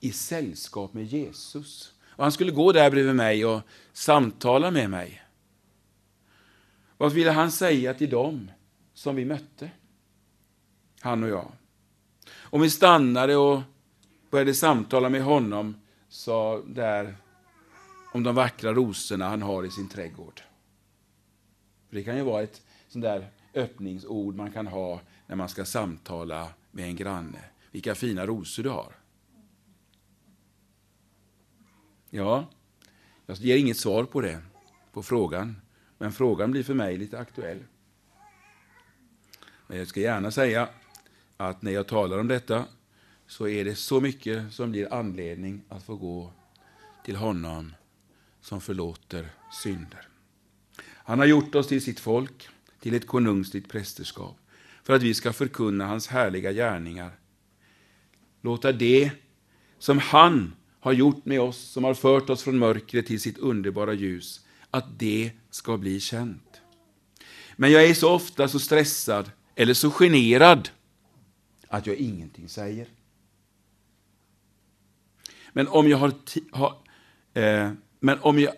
i 0.00 0.12
sällskap 0.12 0.94
med 0.94 1.04
Jesus. 1.04 1.92
Och 2.02 2.24
han 2.24 2.32
skulle 2.32 2.52
gå 2.52 2.72
där 2.72 2.90
bredvid 2.90 3.14
mig 3.14 3.44
och 3.44 3.60
samtala 3.92 4.70
med 4.70 4.90
mig. 4.90 5.22
Vad 6.98 7.12
ville 7.12 7.30
han 7.30 7.50
säga 7.50 7.94
till 7.94 8.10
dem 8.10 8.50
som 8.94 9.16
vi 9.16 9.24
mötte? 9.24 9.70
Han 11.00 11.22
och 11.22 11.28
jag. 11.28 11.52
Om 12.36 12.60
vi 12.60 12.70
stannade 12.70 13.36
och 13.36 13.60
började 14.30 14.54
samtala 14.54 15.08
med 15.08 15.22
honom 15.22 15.80
sa 16.08 16.62
där 16.66 17.16
om 18.12 18.22
de 18.22 18.34
vackra 18.34 18.72
rosorna 18.72 19.28
han 19.28 19.42
har 19.42 19.64
i 19.64 19.70
sin 19.70 19.88
trädgård. 19.88 20.40
Det 21.90 22.02
kan 22.02 22.16
ju 22.16 22.22
vara 22.22 22.42
ett 22.42 22.62
sånt 22.88 23.02
där 23.02 23.30
öppningsord 23.54 24.34
man 24.34 24.52
kan 24.52 24.66
ha 24.66 25.00
när 25.26 25.36
man 25.36 25.48
ska 25.48 25.64
samtala 25.64 26.48
med 26.70 26.84
en 26.84 26.96
granne. 26.96 27.44
Vilka 27.70 27.94
fina 27.94 28.26
rosor 28.26 28.62
du 28.62 28.68
har. 28.68 28.92
Ja, 32.10 32.46
jag 33.26 33.36
ger 33.36 33.56
inget 33.56 33.76
svar 33.76 34.04
på 34.04 34.20
det, 34.20 34.42
på 34.92 35.02
frågan. 35.02 35.60
Men 35.98 36.12
frågan 36.12 36.50
blir 36.50 36.62
för 36.62 36.74
mig 36.74 36.96
lite 36.96 37.18
aktuell. 37.18 37.64
Men 39.66 39.78
jag 39.78 39.86
ska 39.86 40.00
gärna 40.00 40.30
säga 40.30 40.68
att 41.36 41.62
när 41.62 41.72
jag 41.72 41.86
talar 41.86 42.18
om 42.18 42.28
detta 42.28 42.64
så 43.26 43.48
är 43.48 43.64
det 43.64 43.74
så 43.74 44.00
mycket 44.00 44.52
som 44.52 44.70
blir 44.70 44.94
anledning 44.94 45.62
att 45.68 45.82
få 45.82 45.96
gå 45.96 46.32
till 47.04 47.16
honom 47.16 47.74
som 48.40 48.60
förlåter 48.60 49.28
synder. 49.52 50.08
Han 50.84 51.18
har 51.18 51.26
gjort 51.26 51.54
oss 51.54 51.66
till 51.66 51.82
sitt 51.82 52.00
folk, 52.00 52.48
till 52.80 52.94
ett 52.94 53.06
konungsligt 53.06 53.68
prästerskap, 53.68 54.36
för 54.82 54.94
att 54.94 55.02
vi 55.02 55.14
ska 55.14 55.32
förkunna 55.32 55.86
hans 55.86 56.08
härliga 56.08 56.52
gärningar. 56.52 57.10
Låta 58.40 58.72
det 58.72 59.10
som 59.78 59.98
han 59.98 60.54
har 60.80 60.92
gjort 60.92 61.24
med 61.24 61.40
oss, 61.40 61.58
som 61.58 61.84
har 61.84 61.94
fört 61.94 62.30
oss 62.30 62.42
från 62.42 62.58
mörkret 62.58 63.06
till 63.06 63.20
sitt 63.20 63.38
underbara 63.38 63.92
ljus, 63.92 64.46
att 64.70 64.98
det 64.98 65.32
ska 65.50 65.76
bli 65.76 66.00
känt. 66.00 66.60
Men 67.56 67.72
jag 67.72 67.84
är 67.84 67.94
så 67.94 68.14
ofta 68.14 68.48
så 68.48 68.58
stressad 68.58 69.30
eller 69.54 69.74
så 69.74 69.90
generad 69.90 70.68
att 71.68 71.86
jag 71.86 71.96
ingenting 71.96 72.48
säger. 72.48 72.88
Men 75.52 75.68
om 75.68 75.88
jag 75.88 75.98
har, 75.98 76.12
har 76.50 76.76
eh, 77.34 77.72
men 78.00 78.18
om 78.20 78.38
jag, 78.38 78.54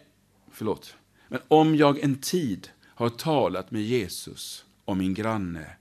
förlåt, 0.50 0.96
men 1.28 1.40
om 1.48 1.76
jag 1.76 1.98
en 1.98 2.18
tid 2.20 2.70
har 2.86 3.08
talat 3.08 3.70
med 3.70 3.82
Jesus 3.82 4.64
om 4.84 4.98
min 4.98 5.14
granne, 5.14 5.76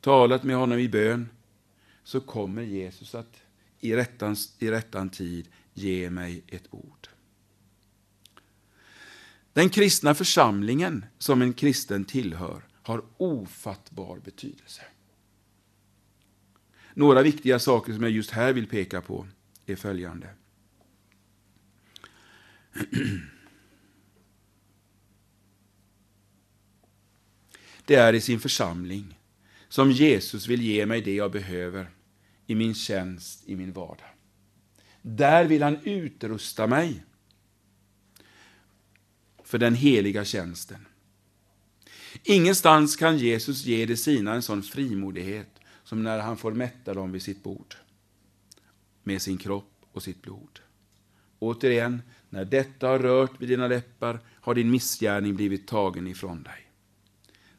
talat 0.00 0.42
med 0.42 0.56
honom 0.56 0.78
i 0.78 0.88
bön, 0.88 1.28
så 2.04 2.20
kommer 2.20 2.62
Jesus 2.62 3.14
att 3.14 3.36
i 3.80 3.96
rättan, 3.96 4.36
i 4.58 4.70
rättan 4.70 5.10
tid 5.10 5.48
ge 5.74 6.10
mig 6.10 6.42
ett 6.46 6.64
ord. 6.70 7.08
Den 9.52 9.70
kristna 9.70 10.14
församlingen 10.14 11.04
som 11.18 11.42
en 11.42 11.52
kristen 11.52 12.04
tillhör 12.04 12.62
har 12.82 13.02
ofattbar 13.16 14.18
betydelse. 14.18 14.82
Några 16.94 17.22
viktiga 17.22 17.58
saker 17.58 17.92
som 17.92 18.02
jag 18.02 18.12
just 18.12 18.30
här 18.30 18.52
vill 18.52 18.66
peka 18.66 19.00
på 19.00 19.26
är 19.66 19.76
följande. 19.76 20.34
Det 27.84 27.94
är 27.94 28.12
i 28.12 28.20
sin 28.20 28.40
församling 28.40 29.18
som 29.68 29.90
Jesus 29.90 30.46
vill 30.46 30.62
ge 30.62 30.86
mig 30.86 31.00
det 31.00 31.14
jag 31.14 31.32
behöver 31.32 31.90
i 32.46 32.54
min 32.54 32.74
tjänst, 32.74 33.48
i 33.48 33.56
min 33.56 33.72
vardag. 33.72 34.10
Där 35.02 35.44
vill 35.44 35.62
han 35.62 35.78
utrusta 35.84 36.66
mig 36.66 37.04
för 39.50 39.58
den 39.58 39.74
heliga 39.74 40.24
tjänsten. 40.24 40.86
Ingenstans 42.22 42.96
kan 42.96 43.18
Jesus 43.18 43.64
ge 43.64 43.86
de 43.86 43.96
sina 43.96 44.34
en 44.34 44.42
sån 44.42 44.62
frimodighet 44.62 45.60
som 45.84 46.02
när 46.02 46.18
han 46.18 46.36
får 46.36 46.52
mätta 46.52 46.94
dem 46.94 47.12
vid 47.12 47.22
sitt 47.22 47.42
bord 47.42 47.74
med 49.02 49.22
sin 49.22 49.38
kropp 49.38 49.72
och 49.92 50.02
sitt 50.02 50.22
blod. 50.22 50.60
Återigen, 51.38 52.02
när 52.28 52.44
detta 52.44 52.88
har 52.88 52.98
rört 52.98 53.40
vid 53.40 53.48
dina 53.48 53.68
läppar 53.68 54.20
har 54.26 54.54
din 54.54 54.70
missgärning 54.70 55.36
blivit 55.36 55.66
tagen 55.66 56.06
ifrån 56.06 56.42
dig. 56.42 56.70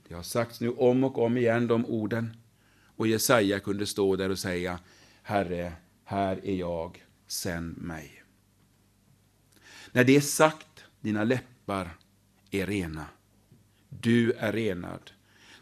Det 0.07 0.13
har 0.13 0.23
sagts 0.23 0.61
nu 0.61 0.69
om 0.69 1.03
och 1.03 1.17
om 1.17 1.37
igen 1.37 1.67
de 1.67 1.85
orden 1.85 2.37
och 2.95 3.07
Jesaja 3.07 3.59
kunde 3.59 3.85
stå 3.85 4.15
där 4.15 4.29
och 4.29 4.39
säga 4.39 4.79
Herre, 5.23 5.73
här 6.03 6.45
är 6.45 6.55
jag, 6.55 7.05
sänd 7.27 7.77
mig. 7.77 8.23
När 9.91 10.03
det 10.03 10.15
är 10.15 10.21
sagt, 10.21 10.83
dina 11.01 11.23
läppar 11.23 11.50
är 12.51 12.65
rena. 12.65 13.05
Du 13.89 14.31
är 14.31 14.51
renad. 14.51 15.11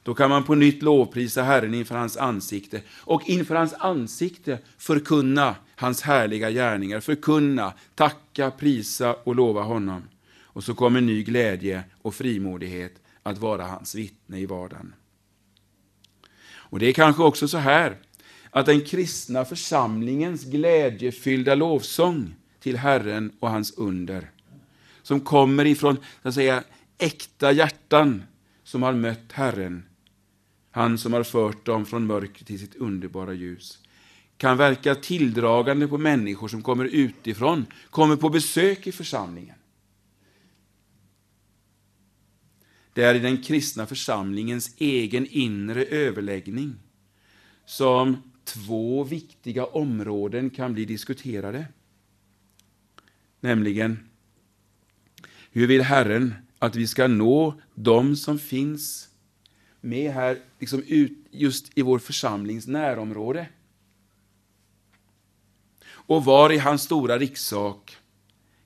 Då 0.03 0.13
kan 0.13 0.29
man 0.29 0.43
på 0.43 0.55
nytt 0.55 0.81
lovprisa 0.81 1.43
Herren 1.43 1.73
inför 1.73 1.95
hans 1.95 2.17
ansikte 2.17 2.81
och 2.91 3.29
inför 3.29 3.55
hans 3.55 3.73
ansikte 3.73 4.59
förkunna 4.77 5.55
hans 5.75 6.01
härliga 6.01 6.51
gärningar, 6.51 6.99
förkunna, 6.99 7.73
tacka, 7.95 8.51
prisa 8.51 9.13
och 9.13 9.35
lova 9.35 9.61
honom. 9.61 10.03
Och 10.41 10.63
så 10.63 10.73
kommer 10.73 11.01
ny 11.01 11.23
glädje 11.23 11.83
och 12.01 12.15
frimodighet 12.15 12.93
att 13.23 13.37
vara 13.37 13.63
hans 13.63 13.95
vittne 13.95 14.39
i 14.39 14.45
vardagen. 14.45 14.93
Och 16.51 16.79
det 16.79 16.85
är 16.85 16.93
kanske 16.93 17.23
också 17.23 17.47
så 17.47 17.57
här 17.57 17.97
att 18.49 18.65
den 18.65 18.81
kristna 18.81 19.45
församlingens 19.45 20.43
glädjefyllda 20.43 21.55
lovsång 21.55 22.35
till 22.59 22.77
Herren 22.77 23.31
och 23.39 23.49
hans 23.49 23.77
under, 23.77 24.31
som 25.09 25.19
kommer 25.19 25.65
ifrån 25.65 25.97
så 26.21 26.27
att 26.27 26.33
säga, 26.33 26.63
äkta 26.97 27.51
hjärtan 27.51 28.23
som 28.63 28.83
har 28.83 28.93
mött 28.93 29.31
Herren, 29.31 29.85
han 30.71 30.97
som 30.97 31.13
har 31.13 31.23
fört 31.23 31.65
dem 31.65 31.85
från 31.85 32.05
mörker 32.05 32.45
till 32.45 32.59
sitt 32.59 32.75
underbara 32.75 33.33
ljus, 33.33 33.79
kan 34.37 34.57
verka 34.57 34.95
tilldragande 34.95 35.87
på 35.87 35.97
människor 35.97 36.47
som 36.47 36.61
kommer 36.61 36.85
utifrån, 36.85 37.65
kommer 37.89 38.15
på 38.15 38.29
besök 38.29 38.87
i 38.87 38.91
församlingen. 38.91 39.55
Det 42.93 43.03
är 43.03 43.15
i 43.15 43.19
den 43.19 43.43
kristna 43.43 43.85
församlingens 43.85 44.75
egen 44.77 45.27
inre 45.27 45.85
överläggning 45.85 46.75
som 47.65 48.17
två 48.43 49.03
viktiga 49.03 49.65
områden 49.65 50.49
kan 50.49 50.73
bli 50.73 50.85
diskuterade. 50.85 51.65
Nämligen, 53.39 54.08
hur 55.51 55.67
vill 55.67 55.81
Herren 55.81 56.33
att 56.59 56.75
vi 56.75 56.87
ska 56.87 57.07
nå 57.07 57.53
de 57.75 58.15
som 58.15 58.39
finns 58.39 59.09
med 59.81 60.13
här, 60.13 60.39
liksom 60.59 60.83
ut, 60.87 61.11
just 61.31 61.77
i 61.77 61.81
vår 61.81 61.99
församlings 61.99 62.67
närområde? 62.67 63.47
Och 65.91 66.25
var 66.25 66.51
i 66.51 66.57
hans 66.57 66.81
stora 66.81 67.17
rikssak 67.17 67.97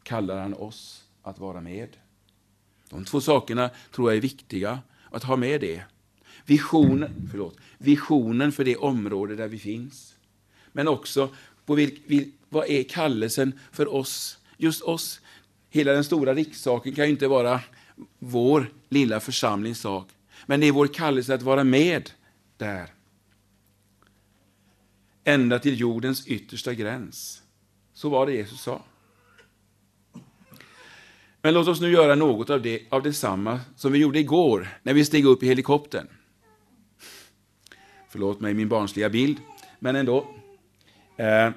kallar 0.04 0.42
han 0.42 0.54
oss 0.54 1.04
att 1.22 1.40
vara 1.40 1.62
med? 1.62 1.98
De 2.90 3.06
två 3.06 3.22
sakerna 3.22 3.70
tror 3.92 4.12
jag 4.12 4.18
är 4.18 4.22
viktiga 4.22 4.80
att 5.12 5.24
ha 5.24 5.36
med 5.36 5.62
det. 5.62 5.84
Visionen, 6.46 7.28
förlåt, 7.32 7.58
visionen 7.78 8.52
för 8.52 8.64
det 8.64 8.76
område 8.76 9.36
där 9.36 9.48
vi 9.48 9.60
finns. 9.60 10.16
Men 10.72 10.88
också 10.88 11.36
på 11.66 11.76
vilk, 11.76 12.02
vil, 12.06 12.32
vad 12.50 12.70
är 12.70 12.84
kallelsen 12.84 13.60
för 13.72 13.94
oss, 13.94 14.38
just 14.58 14.82
oss. 14.82 15.22
Hela 15.74 15.92
den 15.92 16.04
stora 16.04 16.34
rikssaken 16.34 16.96
kan 16.96 17.06
ju 17.06 17.12
inte 17.12 17.28
vara 17.28 17.62
vår 18.20 18.72
lilla 18.90 19.20
församlings 19.20 19.80
sak. 19.80 20.08
Men 20.46 20.60
det 20.60 20.68
är 20.68 20.72
vår 20.72 20.88
kallelse 20.88 21.34
att 21.34 21.42
vara 21.42 21.64
med 21.64 22.12
där. 22.58 22.90
Ända 25.24 25.60
till 25.60 25.80
jordens 25.80 26.28
yttersta 26.28 26.74
gräns. 26.74 27.44
Så 27.94 28.10
var 28.10 28.26
det 28.26 28.34
Jesus 28.34 28.62
sa. 28.62 28.82
Men 31.42 31.54
låt 31.54 31.68
oss 31.68 31.82
nu 31.82 31.92
göra 31.92 32.16
något 32.16 32.50
av, 32.50 32.62
det, 32.62 32.82
av 32.90 33.04
detsamma 33.04 33.60
som 33.76 33.92
vi 33.92 34.00
gjorde 34.00 34.20
igår 34.20 34.68
när 34.84 34.94
vi 34.94 35.06
steg 35.06 35.26
upp 35.26 35.44
i 35.44 35.48
helikoptern. 35.48 36.08
Förlåt 38.10 38.40
mig 38.40 38.54
min 38.54 38.70
barnsliga 38.70 39.10
bild, 39.10 39.38
men 39.80 39.96
ändå. 39.96 40.28
Eh, 41.18 41.52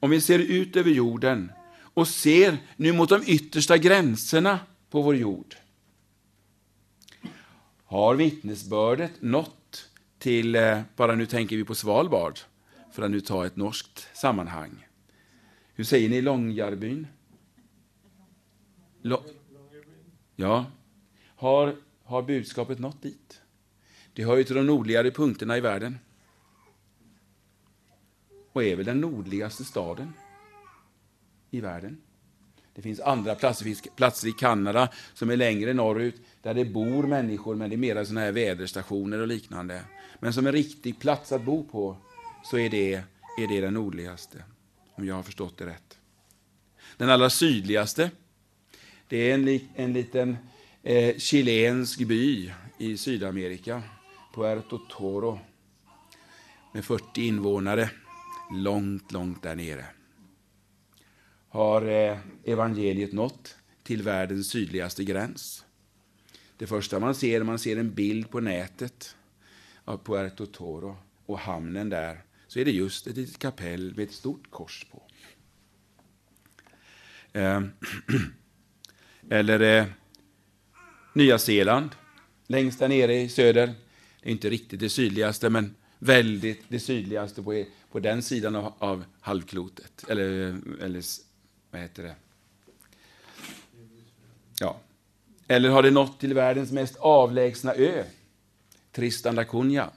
om 0.00 0.10
vi 0.10 0.20
ser 0.20 0.38
ut 0.38 0.76
över 0.76 0.90
jorden 0.90 1.52
och 1.96 2.08
ser 2.08 2.58
nu 2.76 2.92
mot 2.92 3.08
de 3.08 3.22
yttersta 3.26 3.78
gränserna 3.78 4.60
på 4.90 5.02
vår 5.02 5.16
jord. 5.16 5.54
Har 7.84 8.14
vittnesbördet 8.14 9.12
nått 9.22 9.90
till, 10.18 10.54
eh, 10.54 10.80
bara 10.96 11.14
nu 11.14 11.26
tänker 11.26 11.56
vi 11.56 11.64
på 11.64 11.74
Svalbard, 11.74 12.38
för 12.92 13.02
att 13.02 13.10
nu 13.10 13.20
ta 13.20 13.46
ett 13.46 13.56
norskt 13.56 14.08
sammanhang. 14.14 14.86
Hur 15.74 15.84
säger 15.84 16.08
ni 16.08 16.22
Långjarbyn? 16.22 17.06
L 19.04 19.16
ja. 20.36 20.66
Har, 21.36 21.76
har 22.04 22.22
budskapet 22.22 22.78
nått 22.78 23.02
dit? 23.02 23.40
Det 24.12 24.24
hör 24.24 24.36
ju 24.36 24.44
till 24.44 24.56
de 24.56 24.66
nordligare 24.66 25.10
punkterna 25.10 25.56
i 25.56 25.60
världen. 25.60 25.98
Och 28.52 28.64
är 28.64 28.76
väl 28.76 28.86
den 28.86 29.00
nordligaste 29.00 29.64
staden 29.64 30.12
i 31.50 31.60
världen. 31.60 31.96
Det 32.76 32.82
finns 32.82 33.00
andra 33.00 33.34
platser, 33.34 33.64
finns 33.64 33.82
platser 33.96 34.28
i 34.28 34.32
Kanada 34.32 34.88
som 35.14 35.30
är 35.30 35.36
längre 35.36 35.72
norrut, 35.72 36.20
där 36.42 36.54
det 36.54 36.64
bor 36.64 37.02
människor, 37.02 37.54
men 37.54 37.70
det 37.70 37.76
är 37.76 37.78
mera 37.78 38.04
såna 38.04 38.20
här 38.20 38.32
väderstationer 38.32 39.18
och 39.18 39.26
liknande. 39.26 39.82
Men 40.20 40.32
som 40.32 40.46
en 40.46 40.52
riktig 40.52 41.00
plats 41.00 41.32
att 41.32 41.44
bo 41.44 41.64
på, 41.64 41.96
så 42.44 42.58
är 42.58 42.70
det, 42.70 42.94
är 43.38 43.48
det 43.48 43.60
den 43.60 43.74
nordligaste, 43.74 44.44
om 44.94 45.06
jag 45.06 45.14
har 45.14 45.22
förstått 45.22 45.58
det 45.58 45.66
rätt. 45.66 45.98
Den 46.96 47.10
allra 47.10 47.30
sydligaste, 47.30 48.10
det 49.08 49.30
är 49.30 49.34
en, 49.34 49.60
en 49.74 49.92
liten 49.92 50.36
eh, 50.82 51.16
chilensk 51.16 51.98
by 51.98 52.52
i 52.78 52.96
Sydamerika, 52.96 53.82
Puerto 54.34 54.78
Toro, 54.78 55.40
med 56.72 56.84
40 56.84 57.26
invånare, 57.26 57.90
långt, 58.52 59.12
långt 59.12 59.42
där 59.42 59.54
nere 59.54 59.84
har 61.56 61.82
eh, 61.82 62.18
evangeliet 62.44 63.12
nått 63.12 63.56
till 63.82 64.02
världens 64.02 64.48
sydligaste 64.48 65.04
gräns. 65.04 65.64
Det 66.56 66.66
första 66.66 67.00
man 67.00 67.14
ser 67.14 67.38
när 67.38 67.44
man 67.44 67.58
ser 67.58 67.76
en 67.76 67.94
bild 67.94 68.30
på 68.30 68.40
nätet 68.40 69.16
av 69.84 69.98
Puerto 70.04 70.46
Toro 70.46 70.96
och 71.26 71.38
hamnen 71.38 71.88
där, 71.88 72.24
så 72.48 72.58
är 72.58 72.64
det 72.64 72.70
just 72.70 73.06
ett 73.06 73.16
litet 73.16 73.38
kapell 73.38 73.94
med 73.96 74.04
ett 74.04 74.12
stort 74.12 74.50
kors 74.50 74.86
på. 74.90 75.02
Ehm, 77.32 77.70
eller 79.30 79.60
eh, 79.60 79.86
Nya 81.14 81.38
Zeeland, 81.38 81.90
längst 82.46 82.78
där 82.78 82.88
nere 82.88 83.14
i 83.14 83.28
söder. 83.28 83.66
Det 84.22 84.28
är 84.28 84.32
inte 84.32 84.50
riktigt 84.50 84.80
det 84.80 84.88
sydligaste, 84.88 85.50
men 85.50 85.74
väldigt 85.98 86.62
det 86.68 86.80
sydligaste 86.80 87.42
på, 87.42 87.64
på 87.90 88.00
den 88.00 88.22
sidan 88.22 88.56
av, 88.56 88.72
av 88.78 89.04
halvklotet, 89.20 90.04
eller, 90.08 90.58
eller 90.80 91.02
vad 91.76 91.82
heter 91.82 92.02
det? 92.02 92.14
Ja. 94.60 94.80
Eller 95.48 95.68
har 95.68 95.82
det 95.82 95.90
nått 95.90 96.20
till 96.20 96.34
världens 96.34 96.72
mest 96.72 96.96
avlägsna 96.96 97.74
ö, 97.74 98.04
Tristan 98.92 99.34
da 99.34 99.44
Cunha? 99.44 99.90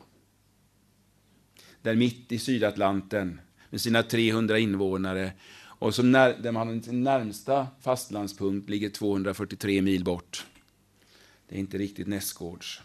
Där 1.81 1.95
mitt 1.95 2.31
i 2.31 2.39
Sydatlanten 2.39 3.41
med 3.69 3.81
sina 3.81 4.03
300 4.03 4.59
invånare 4.59 5.31
och 5.59 5.95
som 5.95 6.11
när, 6.11 6.33
där 6.33 6.51
man 6.51 6.83
sin 6.83 7.03
närmsta 7.03 7.67
fastlandspunkt 7.81 8.69
ligger 8.69 8.89
243 8.89 9.81
mil 9.81 10.03
bort. 10.03 10.45
Det 11.47 11.55
är 11.55 11.59
inte 11.59 11.77
riktigt 11.77 12.07
nästgårds. 12.07 12.81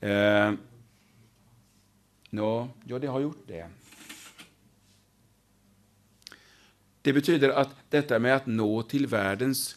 Eh, 0.00 0.52
no, 2.30 2.68
ja, 2.84 2.98
det 2.98 3.06
har 3.06 3.20
gjort 3.20 3.44
det. 3.46 3.68
Det 7.02 7.12
betyder 7.12 7.48
att 7.48 7.76
detta 7.88 8.18
med 8.18 8.36
att 8.36 8.46
nå 8.46 8.82
till 8.82 9.06
världens 9.06 9.76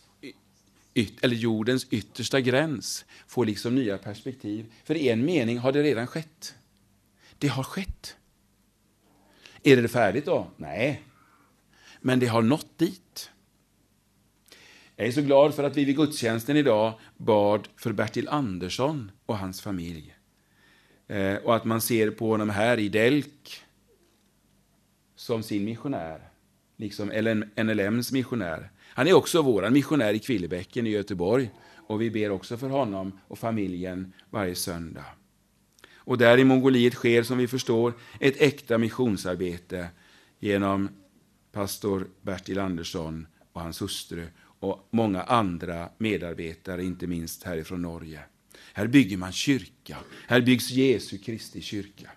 eller 1.22 1.36
jordens 1.36 1.88
yttersta 1.90 2.42
gräns 2.42 3.06
får 3.28 3.46
liksom 3.46 3.76
nya 3.76 3.98
perspektiv. 3.98 4.74
För 4.84 4.96
i 4.96 5.10
en 5.10 5.26
mening 5.26 5.58
har 5.58 5.72
det 5.72 5.84
redan 5.84 6.08
skett. 6.08 6.56
Det 7.38 7.48
har 7.48 7.64
skett. 7.64 8.16
Är 9.64 9.82
det 9.82 9.88
färdigt 9.88 10.26
då? 10.26 10.48
Nej. 10.58 11.04
Men 12.02 12.20
det 12.20 12.28
har 12.28 12.42
nått 12.42 12.78
dit. 12.78 13.30
Jag 14.96 15.08
är 15.08 15.12
så 15.12 15.22
glad 15.22 15.56
för 15.56 15.64
att 15.64 15.78
vi 15.78 15.86
vid 15.86 15.96
gudstjänsten 15.96 16.58
idag 16.58 17.00
bad 17.18 17.68
för 17.78 17.92
Bertil 17.92 18.28
Andersson 18.28 19.12
och 19.26 19.38
hans 19.38 19.62
familj. 19.62 20.16
Eh, 21.08 21.36
och 21.36 21.56
att 21.56 21.66
man 21.66 21.82
ser 21.82 22.12
på 22.12 22.28
honom 22.28 22.50
här 22.50 22.80
i 22.80 22.90
Delk 22.90 23.64
som 25.16 25.44
sin 25.44 25.66
missionär 25.66 26.33
liksom 26.78 27.12
NLMs 27.56 28.12
missionär. 28.12 28.72
Han 28.80 29.08
är 29.08 29.14
också 29.14 29.42
vår 29.42 29.70
missionär 29.70 30.14
i 30.14 30.20
Kvillebäcken 30.20 30.88
i 30.88 30.90
Göteborg 30.90 31.50
och 31.88 32.02
vi 32.02 32.12
ber 32.12 32.32
också 32.32 32.58
för 32.58 32.70
honom 32.70 33.20
och 33.28 33.40
familjen 33.40 34.14
varje 34.30 34.56
söndag. 34.56 35.06
Och 35.96 36.18
där 36.18 36.38
i 36.38 36.44
Mongoliet 36.44 36.94
sker, 36.94 37.24
som 37.24 37.38
vi 37.38 37.48
förstår, 37.48 37.94
ett 38.20 38.42
äkta 38.42 38.78
missionsarbete 38.78 39.88
genom 40.40 40.90
pastor 41.52 42.08
Bertil 42.22 42.60
Andersson 42.60 43.28
och 43.54 43.62
hans 43.62 43.82
hustru 43.82 44.28
och 44.60 44.88
många 44.92 45.22
andra 45.22 45.90
medarbetare, 45.98 46.84
inte 46.84 47.08
minst 47.08 47.44
härifrån 47.44 47.82
Norge. 47.82 48.20
Här 48.74 48.88
bygger 48.88 49.18
man 49.18 49.32
kyrka. 49.32 49.98
Här 50.28 50.42
byggs 50.42 50.72
Jesu 50.72 51.18
Kristi 51.18 51.62
kyrka. 51.62 52.10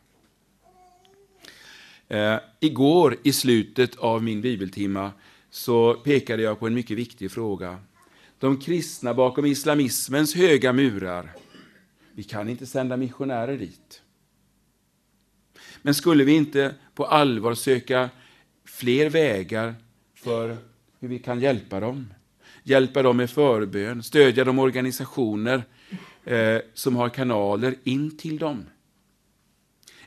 Eh, 2.08 2.36
igår 2.60 3.16
i 3.22 3.32
slutet 3.32 3.96
av 3.96 4.22
min 4.22 4.40
bibeltimma 4.40 5.12
så 5.50 5.94
pekade 5.94 6.42
jag 6.42 6.58
på 6.58 6.66
en 6.66 6.74
mycket 6.74 6.98
viktig 6.98 7.30
fråga. 7.30 7.78
De 8.38 8.60
kristna 8.60 9.14
bakom 9.14 9.46
islamismens 9.46 10.34
höga 10.34 10.72
murar. 10.72 11.32
Vi 12.12 12.22
kan 12.22 12.48
inte 12.48 12.66
sända 12.66 12.96
missionärer 12.96 13.58
dit. 13.58 14.02
Men 15.82 15.94
skulle 15.94 16.24
vi 16.24 16.32
inte 16.32 16.74
på 16.94 17.06
allvar 17.06 17.54
söka 17.54 18.10
fler 18.64 19.10
vägar 19.10 19.74
för 20.14 20.56
hur 21.00 21.08
vi 21.08 21.18
kan 21.18 21.40
hjälpa 21.40 21.80
dem? 21.80 22.14
Hjälpa 22.62 23.02
dem 23.02 23.16
med 23.16 23.30
förbön, 23.30 24.02
stödja 24.02 24.44
de 24.44 24.58
organisationer 24.58 25.62
eh, 26.24 26.58
som 26.74 26.96
har 26.96 27.08
kanaler 27.08 27.74
in 27.84 28.16
till 28.16 28.38
dem. 28.38 28.64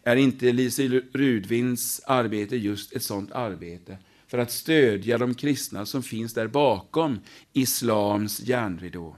Är 0.10 0.16
inte 0.16 0.52
Lise 0.52 1.02
Rudvins 1.14 2.02
arbete 2.06 2.58
just 2.58 2.94
ett 2.94 3.04
sådant 3.04 3.32
arbete 3.32 3.98
för 4.28 4.38
att 4.38 4.52
stödja 4.52 5.18
de 5.18 5.36
kristna 5.36 5.86
som 5.86 6.04
finns 6.04 6.34
där 6.34 6.48
bakom 6.48 7.20
islams 7.54 8.40
järnridå? 8.40 9.16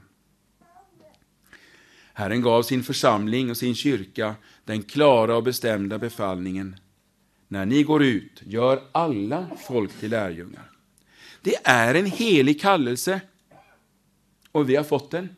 Herren 2.12 2.42
gav 2.42 2.62
sin 2.62 2.82
församling 2.82 3.50
och 3.50 3.56
sin 3.56 3.74
kyrka 3.74 4.34
den 4.64 4.82
klara 4.82 5.36
och 5.36 5.42
bestämda 5.42 5.98
befallningen. 5.98 6.76
När 7.48 7.66
ni 7.66 7.82
går 7.82 8.02
ut, 8.02 8.42
gör 8.46 8.82
alla 8.92 9.46
folk 9.66 9.92
till 9.92 10.10
lärjungar. 10.10 10.70
Det 11.42 11.56
är 11.64 11.94
en 11.94 12.06
helig 12.06 12.60
kallelse 12.60 13.20
och 14.50 14.68
vi 14.68 14.76
har 14.76 14.84
fått 14.84 15.10
den. 15.10 15.28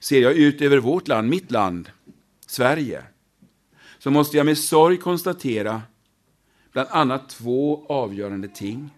Ser 0.00 0.20
jag 0.20 0.32
ut 0.32 0.62
över 0.62 0.78
vårt 0.78 1.08
land, 1.08 1.28
mitt 1.28 1.50
land, 1.50 1.90
Sverige, 2.50 3.02
så 3.98 4.10
måste 4.10 4.36
jag 4.36 4.46
med 4.46 4.58
sorg 4.58 4.96
konstatera 4.96 5.82
bland 6.72 6.88
annat 6.88 7.28
två 7.28 7.86
avgörande 7.88 8.48
ting. 8.48 8.90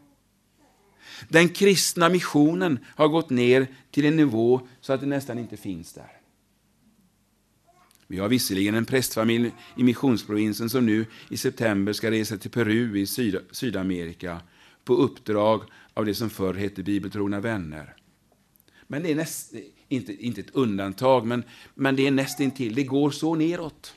Den 1.28 1.48
kristna 1.48 2.08
missionen 2.08 2.78
har 2.84 3.08
gått 3.08 3.30
ner 3.30 3.66
till 3.90 4.04
en 4.04 4.16
nivå 4.16 4.60
så 4.80 4.92
att 4.92 5.00
det 5.00 5.06
nästan 5.06 5.38
inte 5.38 5.56
finns 5.56 5.92
där. 5.92 6.20
Vi 8.06 8.18
har 8.18 8.28
visserligen 8.28 8.74
en 8.74 8.84
prästfamilj 8.84 9.52
i 9.76 9.82
missionsprovinsen 9.82 10.70
som 10.70 10.86
nu 10.86 11.06
i 11.30 11.36
september 11.36 11.92
ska 11.92 12.10
resa 12.10 12.36
till 12.36 12.50
Peru 12.50 12.98
i 12.98 13.06
Syd 13.06 13.38
Sydamerika 13.50 14.40
på 14.84 14.94
uppdrag 14.94 15.62
av 15.94 16.04
det 16.04 16.14
som 16.14 16.30
förr 16.30 16.54
hette 16.54 16.82
Bibeltrogna 16.82 17.40
vänner. 17.40 17.96
Men 18.86 19.02
det 19.02 19.10
är 19.10 19.14
näst, 19.14 19.54
inte, 19.92 20.26
inte 20.26 20.40
ett 20.40 20.50
undantag, 20.50 21.26
men, 21.26 21.44
men 21.74 21.96
det 21.96 22.06
är 22.06 22.10
nästintill. 22.10 22.74
Det 22.74 22.84
går 22.84 23.10
så 23.10 23.34
neråt. 23.34 23.94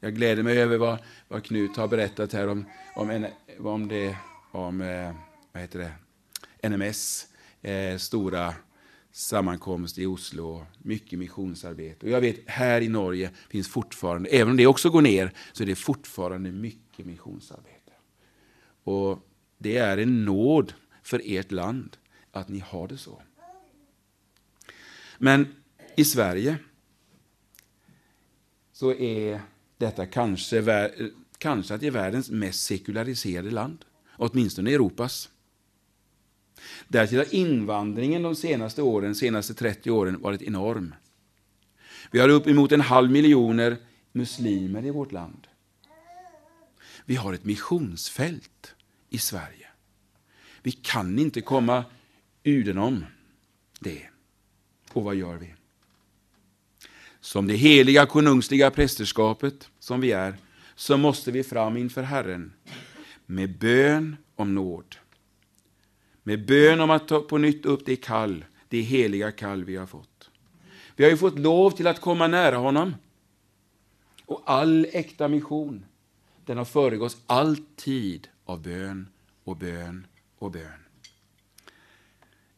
Jag 0.00 0.14
gläder 0.14 0.42
mig 0.42 0.58
över 0.58 0.78
vad, 0.78 0.98
vad 1.28 1.44
Knut 1.44 1.76
har 1.76 1.88
berättat 1.88 2.32
här 2.32 2.48
om, 2.48 2.64
om, 2.96 3.10
en, 3.10 3.26
om, 3.60 3.88
det, 3.88 4.16
om 4.50 4.80
eh, 4.80 5.14
vad 5.52 5.62
heter 5.62 5.78
det? 5.78 6.68
NMS 6.68 7.26
eh, 7.62 7.96
stora 7.96 8.54
sammankomst 9.12 9.98
i 9.98 10.06
Oslo, 10.06 10.66
mycket 10.78 11.18
missionsarbete. 11.18 12.06
Och 12.06 12.12
jag 12.12 12.20
vet, 12.20 12.36
här 12.46 12.80
i 12.80 12.88
Norge 12.88 13.30
finns 13.48 13.68
fortfarande, 13.68 14.28
även 14.28 14.50
om 14.50 14.56
det 14.56 14.66
också 14.66 14.90
går 14.90 15.02
ner, 15.02 15.32
så 15.52 15.62
är 15.62 15.66
det 15.66 15.74
fortfarande 15.74 16.52
mycket 16.52 17.06
missionsarbete. 17.06 17.92
Och 18.84 19.28
det 19.58 19.76
är 19.76 19.98
en 19.98 20.24
nåd 20.24 20.72
för 21.02 21.22
ert 21.24 21.52
land 21.52 21.96
att 22.32 22.48
ni 22.48 22.58
har 22.58 22.88
det 22.88 22.98
så. 22.98 23.22
Men 25.24 25.54
i 25.96 26.04
Sverige 26.04 26.56
så 28.72 28.94
är 28.94 29.40
detta 29.78 30.06
kanske, 30.06 30.90
kanske 31.38 31.74
att 31.74 31.80
det 31.80 31.86
är 31.86 31.90
världens 31.90 32.30
mest 32.30 32.64
sekulariserade 32.64 33.50
land, 33.50 33.84
åtminstone 34.16 34.70
Europas. 34.70 35.30
Därtill 36.88 37.18
har 37.18 37.34
invandringen 37.34 38.22
de 38.22 38.36
senaste 38.36 38.82
åren, 38.82 39.14
senaste 39.14 39.54
30 39.54 39.90
åren 39.90 40.20
varit 40.20 40.42
enorm. 40.42 40.94
Vi 42.10 42.18
har 42.18 42.28
uppemot 42.28 42.72
en 42.72 42.80
halv 42.80 43.10
miljoner 43.10 43.76
muslimer 44.12 44.86
i 44.86 44.90
vårt 44.90 45.12
land. 45.12 45.46
Vi 47.04 47.14
har 47.14 47.32
ett 47.32 47.44
missionsfält 47.44 48.74
i 49.10 49.18
Sverige. 49.18 49.68
Vi 50.62 50.72
kan 50.72 51.18
inte 51.18 51.40
komma 51.40 51.84
udenom 52.42 53.04
det. 53.80 54.11
Och 54.92 55.04
vad 55.04 55.14
gör 55.14 55.36
vi? 55.36 55.54
Som 57.20 57.46
det 57.46 57.54
heliga 57.54 58.06
konungsliga 58.06 58.70
prästerskapet 58.70 59.70
som 59.78 60.00
vi 60.00 60.12
är, 60.12 60.36
så 60.74 60.96
måste 60.96 61.30
vi 61.30 61.42
fram 61.42 61.76
inför 61.76 62.02
Herren 62.02 62.52
med 63.26 63.58
bön 63.58 64.16
om 64.36 64.54
nåd. 64.54 64.96
Med 66.22 66.46
bön 66.46 66.80
om 66.80 66.90
att 66.90 67.08
ta 67.08 67.20
på 67.20 67.38
nytt 67.38 67.66
upp 67.66 67.86
det 67.86 67.96
kall, 67.96 68.44
det 68.68 68.80
heliga 68.80 69.32
kall 69.32 69.64
vi 69.64 69.76
har 69.76 69.86
fått. 69.86 70.30
Vi 70.96 71.04
har 71.04 71.10
ju 71.10 71.16
fått 71.16 71.38
lov 71.38 71.70
till 71.70 71.86
att 71.86 72.00
komma 72.00 72.26
nära 72.26 72.56
honom. 72.56 72.94
Och 74.26 74.42
all 74.46 74.86
äkta 74.92 75.28
mission, 75.28 75.84
den 76.44 76.58
har 76.58 76.64
föregåtts 76.64 77.16
alltid 77.26 78.28
av 78.44 78.62
bön 78.62 79.08
och 79.44 79.56
bön 79.56 80.06
och 80.38 80.50
bön. 80.50 80.81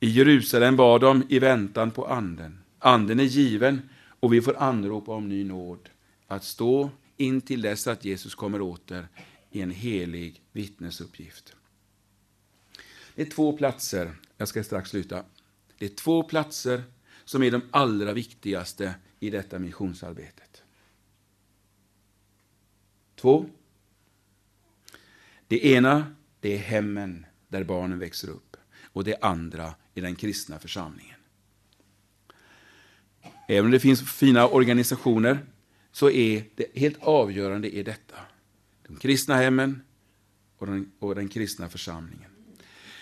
I 0.05 0.09
Jerusalem 0.09 0.77
var 0.77 0.99
de 0.99 1.27
i 1.29 1.39
väntan 1.39 1.91
på 1.91 2.07
anden. 2.07 2.59
Anden 2.79 3.21
är 3.21 3.25
given 3.25 3.89
och 4.21 4.33
vi 4.33 4.43
får 4.43 4.57
anropa 4.57 5.13
om 5.13 5.29
ny 5.29 5.45
nåd. 5.45 5.89
Att 6.27 6.45
stå 6.45 6.91
in 7.17 7.41
till 7.41 7.63
dess 7.63 7.87
att 7.87 8.05
Jesus 8.05 8.35
kommer 8.35 8.61
åter 8.61 9.09
i 9.51 9.61
en 9.61 9.71
helig 9.71 10.43
vittnesuppgift. 10.53 11.57
Det 13.15 13.23
är 13.23 13.31
två 13.31 13.57
platser, 13.57 14.13
jag 14.37 14.49
ska 14.49 14.65
strax 14.65 14.91
sluta. 14.91 15.25
Det 15.79 15.85
är 15.85 15.89
två 15.89 16.23
platser 16.23 16.83
som 17.25 17.43
är 17.43 17.51
de 17.51 17.63
allra 17.71 18.13
viktigaste 18.13 18.95
i 19.21 19.31
detta 19.31 19.59
missionsarbetet. 19.59 20.63
Två. 23.17 23.47
Det 25.47 25.67
ena, 25.67 26.15
det 26.41 26.55
är 26.55 26.59
hemmen 26.59 27.27
där 27.49 27.65
barnen 27.65 27.99
växer 27.99 28.29
upp. 28.29 28.57
Och 28.83 29.05
det 29.05 29.17
andra 29.23 29.75
i 29.95 30.01
den 30.01 30.15
kristna 30.15 30.59
församlingen. 30.59 31.17
Även 33.49 33.65
om 33.65 33.71
det 33.71 33.81
finns 33.81 34.13
fina 34.13 34.49
organisationer 34.49 35.39
så 35.93 36.11
är 36.11 36.45
det 36.55 36.67
helt 36.75 36.99
avgörande 37.01 37.71
i 37.71 37.83
detta. 37.83 38.17
De 38.89 38.97
kristna 38.97 39.37
hemmen 39.37 39.83
och 40.59 40.67
den, 40.67 40.93
och 40.99 41.15
den 41.15 41.29
kristna 41.29 41.69
församlingen. 41.69 42.31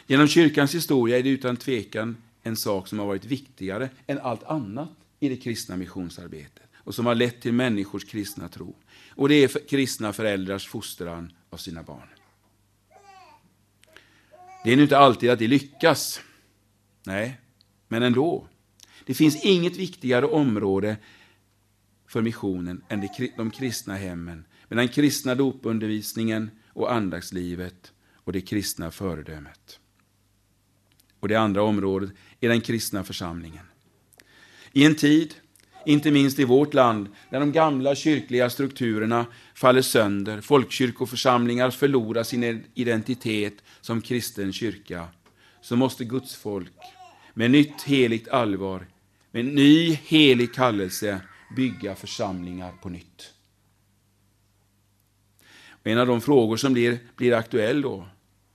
Genom 0.06 0.28
kyrkans 0.28 0.74
historia 0.74 1.18
är 1.18 1.22
det 1.22 1.28
utan 1.28 1.56
tvekan 1.56 2.16
en 2.42 2.56
sak 2.56 2.88
som 2.88 2.98
har 2.98 3.06
varit 3.06 3.24
viktigare 3.24 3.90
än 4.06 4.18
allt 4.18 4.44
annat 4.44 4.90
i 5.20 5.28
det 5.28 5.36
kristna 5.36 5.76
missionsarbetet 5.76 6.62
och 6.84 6.94
som 6.94 7.06
har 7.06 7.14
lett 7.14 7.40
till 7.40 7.52
människors 7.52 8.04
kristna 8.04 8.48
tro. 8.48 8.74
Och 9.10 9.28
det 9.28 9.34
är 9.34 9.48
för 9.48 9.60
kristna 9.68 10.12
föräldrars 10.12 10.68
fostran 10.68 11.32
av 11.50 11.56
sina 11.56 11.82
barn. 11.82 12.08
Det 14.64 14.72
är 14.72 14.76
nu 14.76 14.82
inte 14.82 14.98
alltid 14.98 15.30
att 15.30 15.38
det 15.38 15.48
lyckas. 15.48 16.20
Nej, 17.04 17.40
men 17.88 18.02
ändå. 18.02 18.48
Det 19.06 19.14
finns 19.14 19.44
inget 19.44 19.76
viktigare 19.76 20.26
område 20.26 20.96
för 22.06 22.22
missionen 22.22 22.84
än 22.88 23.08
de 23.36 23.50
kristna 23.50 23.96
hemmen, 23.96 24.44
med 24.68 24.78
den 24.78 24.88
kristna 24.88 25.34
dopundervisningen 25.34 26.50
och 26.68 26.92
andaktslivet 26.92 27.92
och 28.14 28.32
det 28.32 28.40
kristna 28.40 28.90
föredömet. 28.90 29.78
Och 31.20 31.28
det 31.28 31.36
andra 31.36 31.62
området 31.62 32.10
är 32.40 32.48
den 32.48 32.60
kristna 32.60 33.04
församlingen. 33.04 33.64
I 34.72 34.84
en 34.84 34.94
tid, 34.94 35.34
inte 35.86 36.10
minst 36.10 36.38
i 36.38 36.44
vårt 36.44 36.74
land, 36.74 37.08
när 37.30 37.40
de 37.40 37.52
gamla 37.52 37.94
kyrkliga 37.94 38.50
strukturerna 38.50 39.26
faller 39.54 39.82
sönder, 39.82 40.40
folkkyrkoförsamlingar 40.40 41.70
förlorar 41.70 42.22
sin 42.22 42.64
identitet 42.74 43.54
som 43.80 44.00
kristen 44.00 44.52
kyrka, 44.52 45.08
så 45.60 45.76
måste 45.76 46.04
Guds 46.04 46.34
folk 46.34 46.72
med 47.34 47.50
nytt 47.50 47.82
heligt 47.82 48.28
allvar, 48.28 48.86
med 49.30 49.44
ny 49.44 49.94
helig 49.94 50.54
kallelse 50.54 51.20
bygga 51.56 51.94
församlingar 51.94 52.72
på 52.82 52.88
nytt. 52.88 53.34
Och 55.68 55.86
en 55.86 55.98
av 55.98 56.06
de 56.06 56.20
frågor 56.20 56.56
som 56.56 56.72
blir, 56.72 56.98
blir 57.16 57.32
aktuell 57.32 57.82
då, 57.82 58.08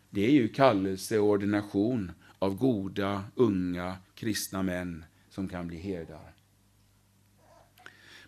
det 0.10 0.26
är 0.26 0.32
ju 0.32 0.48
kallelse 0.48 1.20
och 1.20 1.28
ordination 1.28 2.12
av 2.40 2.56
goda, 2.56 3.24
unga, 3.36 3.98
kristna 4.16 4.64
män 4.64 5.06
som 5.30 5.48
kan 5.48 5.68
bli 5.68 5.78
herdar. 5.78 6.34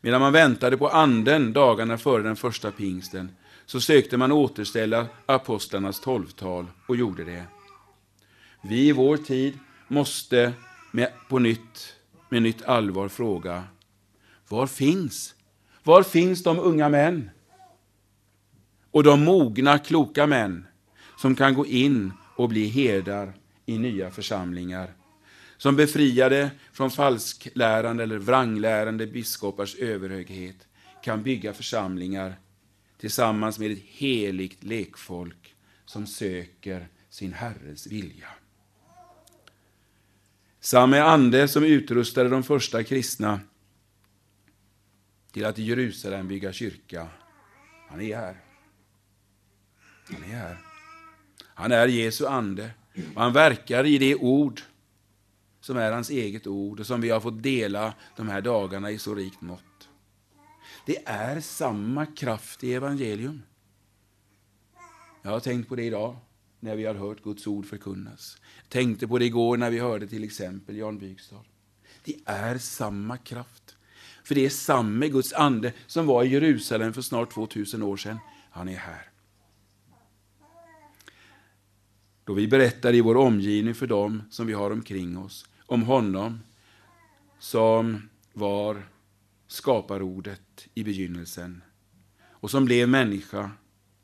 Medan 0.02 0.22
man 0.22 0.34
väntade 0.34 0.78
på 0.78 0.90
anden 0.90 1.54
dagarna 1.54 1.98
före 1.98 2.24
den 2.24 2.36
första 2.36 2.72
pingsten 2.72 3.32
så 3.66 3.82
sökte 3.82 4.18
man 4.18 4.32
återställa 4.32 5.08
apostlarnas 5.26 6.02
tolvtal 6.02 6.66
och 6.88 6.96
gjorde 6.96 7.24
det. 7.24 7.44
Vi 8.62 8.88
i 8.88 8.92
vår 8.92 9.18
tid 9.18 9.60
måste 9.90 10.54
med, 10.92 11.12
på 11.30 11.40
nytt, 11.40 11.96
med 12.30 12.42
nytt 12.42 12.64
allvar 12.64 13.08
fråga, 13.08 13.64
var 14.48 14.68
finns, 14.68 15.36
var 15.84 16.04
finns 16.04 16.44
de 16.44 16.60
unga 16.60 16.90
män 16.90 17.30
och 18.92 19.04
de 19.04 19.24
mogna, 19.24 19.80
kloka 19.80 20.28
män 20.28 20.66
som 21.18 21.36
kan 21.36 21.54
gå 21.54 21.66
in 21.66 22.14
och 22.36 22.50
bli 22.50 22.68
herdar 22.68 23.34
i 23.66 23.78
nya 23.78 24.12
församlingar. 24.12 24.94
Som 25.58 25.76
befriade 25.76 26.52
från 26.74 26.92
falsklärande 26.92 28.04
eller 28.04 28.18
vranglärande 28.18 29.08
biskopars 29.08 29.76
överhöghet 29.76 30.68
kan 31.04 31.24
bygga 31.24 31.54
församlingar 31.54 32.36
tillsammans 33.00 33.60
med 33.60 33.72
ett 33.72 33.84
heligt 33.88 34.64
lekfolk 34.64 35.56
som 35.86 36.08
söker 36.08 36.88
sin 37.10 37.34
Herres 37.34 37.88
vilja. 37.88 38.28
Samme 40.60 41.00
ande 41.00 41.48
som 41.48 41.64
utrustade 41.64 42.30
de 42.30 42.44
första 42.44 42.84
kristna 42.84 43.40
till 45.32 45.46
att 45.46 45.60
i 45.60 45.64
Jerusalem 45.64 46.28
bygga 46.28 46.54
kyrka, 46.54 47.08
han 47.90 48.02
är 48.02 48.16
här. 48.16 48.36
Han 50.04 50.24
är 50.24 50.36
här. 50.36 50.58
Han 51.54 51.72
är 51.72 51.88
Jesu 51.88 52.26
ande 52.26 52.72
och 53.16 53.22
han 53.22 53.34
verkar 53.34 53.86
i 53.86 53.98
det 53.98 54.16
ord 54.16 54.62
som 55.62 55.78
är 55.78 55.92
hans 55.92 56.10
eget 56.10 56.48
ord 56.48 56.80
och 56.80 56.86
som 56.86 57.02
vi 57.02 57.10
har 57.10 57.20
fått 57.20 57.44
dela 57.44 57.94
de 58.16 58.30
här 58.30 58.42
dagarna 58.42 58.92
i 58.92 58.98
så 58.98 59.16
rikt 59.16 59.42
mått. 59.42 59.90
Det 60.86 61.06
är 61.06 61.40
samma 61.40 62.06
kraft 62.06 62.64
i 62.64 62.74
evangelium. 62.74 63.42
Jag 65.22 65.32
har 65.32 65.40
tänkt 65.40 65.70
på 65.70 65.76
det 65.76 65.84
idag 65.84 66.16
när 66.60 66.76
vi 66.76 66.86
har 66.86 66.96
hört 66.96 67.24
Guds 67.24 67.48
ord 67.48 67.66
förkunnas. 67.66 68.38
Jag 68.62 68.70
tänkte 68.70 69.08
på 69.08 69.18
det 69.18 69.26
igår 69.26 69.58
när 69.58 69.72
vi 69.72 69.80
hörde 69.80 70.08
till 70.08 70.24
exempel 70.24 70.78
Jan 70.78 70.98
Bygstad. 70.98 71.44
Det 72.04 72.16
är 72.26 72.58
samma 72.58 73.18
kraft. 73.18 73.76
För 74.24 74.36
det 74.36 74.46
är 74.46 74.50
samma 74.50 75.08
Guds 75.08 75.34
ande 75.34 75.74
som 75.88 76.06
var 76.06 76.24
i 76.24 76.28
Jerusalem 76.28 76.94
för 76.94 77.02
snart 77.02 77.34
2000 77.34 77.84
år 77.84 77.98
sedan. 77.98 78.18
Han 78.52 78.70
är 78.70 78.78
här. 78.78 79.10
Då 82.24 82.34
vi 82.34 82.48
berättar 82.48 82.94
i 82.94 83.02
vår 83.02 83.18
omgivning 83.18 83.76
för 83.76 83.88
dem 83.88 84.24
som 84.30 84.48
vi 84.48 84.54
har 84.54 84.72
omkring 84.72 85.18
oss 85.18 85.46
om 85.66 85.84
honom 85.84 86.40
som 87.40 88.10
var 88.34 88.88
skaparordet 89.48 90.68
i 90.74 90.84
begynnelsen 90.84 91.62
och 92.22 92.52
som 92.52 92.66
blev 92.66 92.90
människa, 92.90 93.52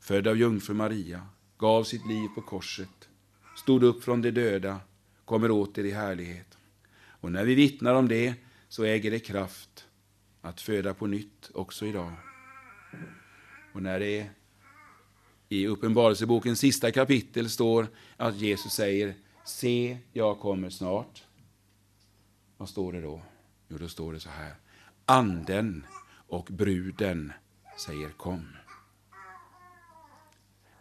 född 0.00 0.26
av 0.26 0.36
jungfru 0.36 0.74
Maria, 0.74 1.26
gav 1.58 1.84
sitt 1.84 2.06
liv 2.06 2.28
på 2.34 2.42
korset, 2.42 3.08
stod 3.56 3.82
upp 3.82 4.04
från 4.04 4.22
de 4.22 4.30
döda, 4.30 4.80
kommer 5.24 5.50
åter 5.50 5.84
i 5.84 5.90
härlighet. 5.90 6.58
Och 7.20 7.32
när 7.32 7.44
vi 7.44 7.54
vittnar 7.54 7.94
om 7.94 8.08
det 8.08 8.34
så 8.68 8.84
äger 8.84 9.10
det 9.10 9.18
kraft 9.18 9.86
att 10.40 10.60
föda 10.60 10.94
på 10.94 11.06
nytt 11.06 11.50
också 11.54 11.86
idag. 11.86 12.12
Och 13.72 13.82
när 13.82 14.00
det 14.00 14.30
i 15.48 15.66
Uppenbarelsebokens 15.66 16.58
sista 16.58 16.92
kapitel 16.92 17.50
står 17.50 17.86
att 18.16 18.36
Jesus 18.36 18.72
säger 18.72 19.14
Se, 19.44 19.98
jag 20.12 20.40
kommer 20.40 20.70
snart. 20.70 21.24
Vad 22.56 22.68
står 22.68 22.92
det 22.92 23.00
då? 23.00 23.22
Jo, 23.68 23.78
då 23.78 23.88
står 23.88 24.12
det 24.12 24.20
så 24.20 24.28
här. 24.28 24.54
Anden 25.04 25.86
och 26.28 26.48
bruden 26.50 27.32
säger 27.86 28.08
kom. 28.08 28.46